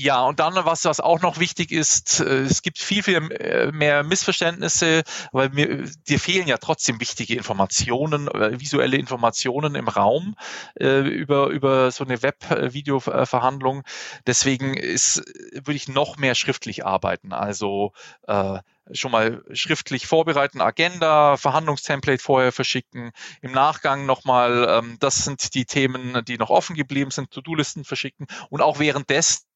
ja, 0.00 0.22
und 0.22 0.38
dann, 0.38 0.54
was, 0.54 0.84
was 0.84 1.00
auch 1.00 1.22
noch 1.22 1.40
wichtig 1.40 1.72
ist, 1.72 2.20
äh, 2.20 2.42
es 2.42 2.62
gibt 2.62 2.78
viel, 2.78 3.02
viel 3.02 3.16
äh, 3.32 3.72
mehr 3.72 4.04
Missverständnisse, 4.04 5.02
weil 5.32 5.48
mir, 5.48 5.90
dir 6.06 6.20
fehlen 6.20 6.46
ja 6.46 6.58
trotzdem 6.58 7.00
wichtige 7.00 7.34
Informationen, 7.34 8.28
äh, 8.28 8.60
visuelle 8.60 8.96
Informationen 8.96 9.74
im 9.74 9.88
Raum 9.88 10.36
äh, 10.78 11.00
über, 11.00 11.48
über 11.48 11.90
so 11.90 12.04
eine 12.04 12.22
Web-Video-Verhandlung. 12.22 13.82
Deswegen 14.24 14.74
ist, 14.74 15.24
würde 15.52 15.74
ich 15.74 15.88
noch 15.88 16.16
mehr 16.16 16.36
schriftlich 16.36 16.86
arbeiten. 16.86 17.32
Also 17.32 17.92
äh, 18.28 18.60
schon 18.92 19.12
mal 19.12 19.42
schriftlich 19.52 20.06
vorbereiten, 20.06 20.60
Agenda, 20.60 21.36
Verhandlungstemplate 21.36 22.22
vorher 22.22 22.52
verschicken, 22.52 23.12
im 23.42 23.52
Nachgang 23.52 24.06
nochmal, 24.06 24.66
ähm, 24.68 24.96
das 25.00 25.24
sind 25.24 25.54
die 25.54 25.64
Themen, 25.64 26.24
die 26.24 26.38
noch 26.38 26.50
offen 26.50 26.76
geblieben 26.76 27.10
sind, 27.10 27.30
To-Do-Listen 27.30 27.84
verschicken 27.84 28.26
und 28.50 28.62
auch 28.62 28.78
währenddessen 28.78 29.48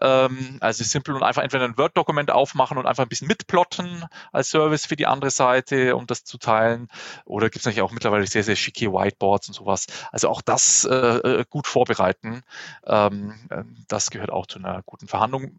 ähm, 0.00 0.58
also 0.60 0.84
simpel 0.84 1.14
und 1.14 1.22
einfach 1.22 1.42
entweder 1.42 1.64
ein 1.64 1.76
Word-Dokument 1.76 2.30
aufmachen 2.30 2.78
und 2.78 2.86
einfach 2.86 3.04
ein 3.04 3.08
bisschen 3.08 3.28
mitplotten 3.28 4.04
als 4.32 4.50
Service 4.50 4.86
für 4.86 4.96
die 4.96 5.06
andere 5.06 5.30
Seite, 5.30 5.96
um 5.96 6.06
das 6.06 6.24
zu 6.24 6.38
teilen. 6.38 6.88
Oder 7.24 7.46
gibt 7.46 7.60
es 7.60 7.64
natürlich 7.64 7.82
auch 7.82 7.92
mittlerweile 7.92 8.26
sehr, 8.26 8.44
sehr 8.44 8.56
schicke 8.56 8.92
Whiteboards 8.92 9.48
und 9.48 9.54
sowas. 9.54 9.86
Also 10.12 10.28
auch 10.28 10.42
das 10.42 10.84
äh, 10.84 10.94
äh 10.94 11.44
gut 11.48 11.66
vorbereiten. 11.66 12.42
Ähm, 12.86 13.34
äh, 13.50 13.64
das 13.88 14.10
gehört 14.10 14.30
auch 14.30 14.46
zu 14.46 14.58
einer 14.58 14.82
guten 14.84 15.08
Verhandlung. 15.08 15.58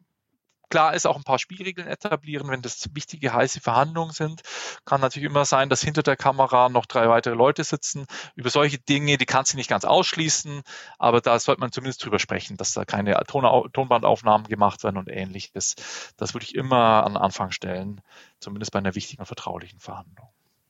Klar 0.69 0.93
ist 0.93 1.05
auch 1.07 1.15
ein 1.15 1.23
paar 1.23 1.39
Spielregeln 1.39 1.87
etablieren, 1.87 2.49
wenn 2.49 2.61
das 2.61 2.89
wichtige 2.93 3.33
heiße 3.33 3.61
Verhandlungen 3.61 4.11
sind. 4.11 4.41
Kann 4.85 5.01
natürlich 5.01 5.29
immer 5.29 5.45
sein, 5.45 5.69
dass 5.69 5.81
hinter 5.81 6.03
der 6.03 6.17
Kamera 6.17 6.69
noch 6.69 6.85
drei 6.85 7.07
weitere 7.09 7.35
Leute 7.35 7.63
sitzen. 7.63 8.05
Über 8.35 8.49
solche 8.49 8.77
Dinge, 8.77 9.17
die 9.17 9.25
kannst 9.25 9.53
du 9.53 9.57
nicht 9.57 9.69
ganz 9.69 9.85
ausschließen, 9.85 10.63
aber 10.97 11.21
da 11.21 11.39
sollte 11.39 11.61
man 11.61 11.71
zumindest 11.71 12.03
drüber 12.03 12.19
sprechen, 12.19 12.57
dass 12.57 12.73
da 12.73 12.85
keine 12.85 13.13
Ton 13.27 13.71
Tonbandaufnahmen 13.71 14.47
gemacht 14.47 14.83
werden 14.83 14.97
und 14.97 15.09
ähnliches. 15.09 15.75
Das 16.17 16.33
würde 16.33 16.45
ich 16.45 16.55
immer 16.55 17.05
an 17.05 17.17
Anfang 17.17 17.51
stellen, 17.51 18.01
zumindest 18.39 18.71
bei 18.71 18.79
einer 18.79 18.95
wichtigen 18.95 19.21
und 19.21 19.27
vertraulichen 19.27 19.79
Verhandlung. 19.79 20.29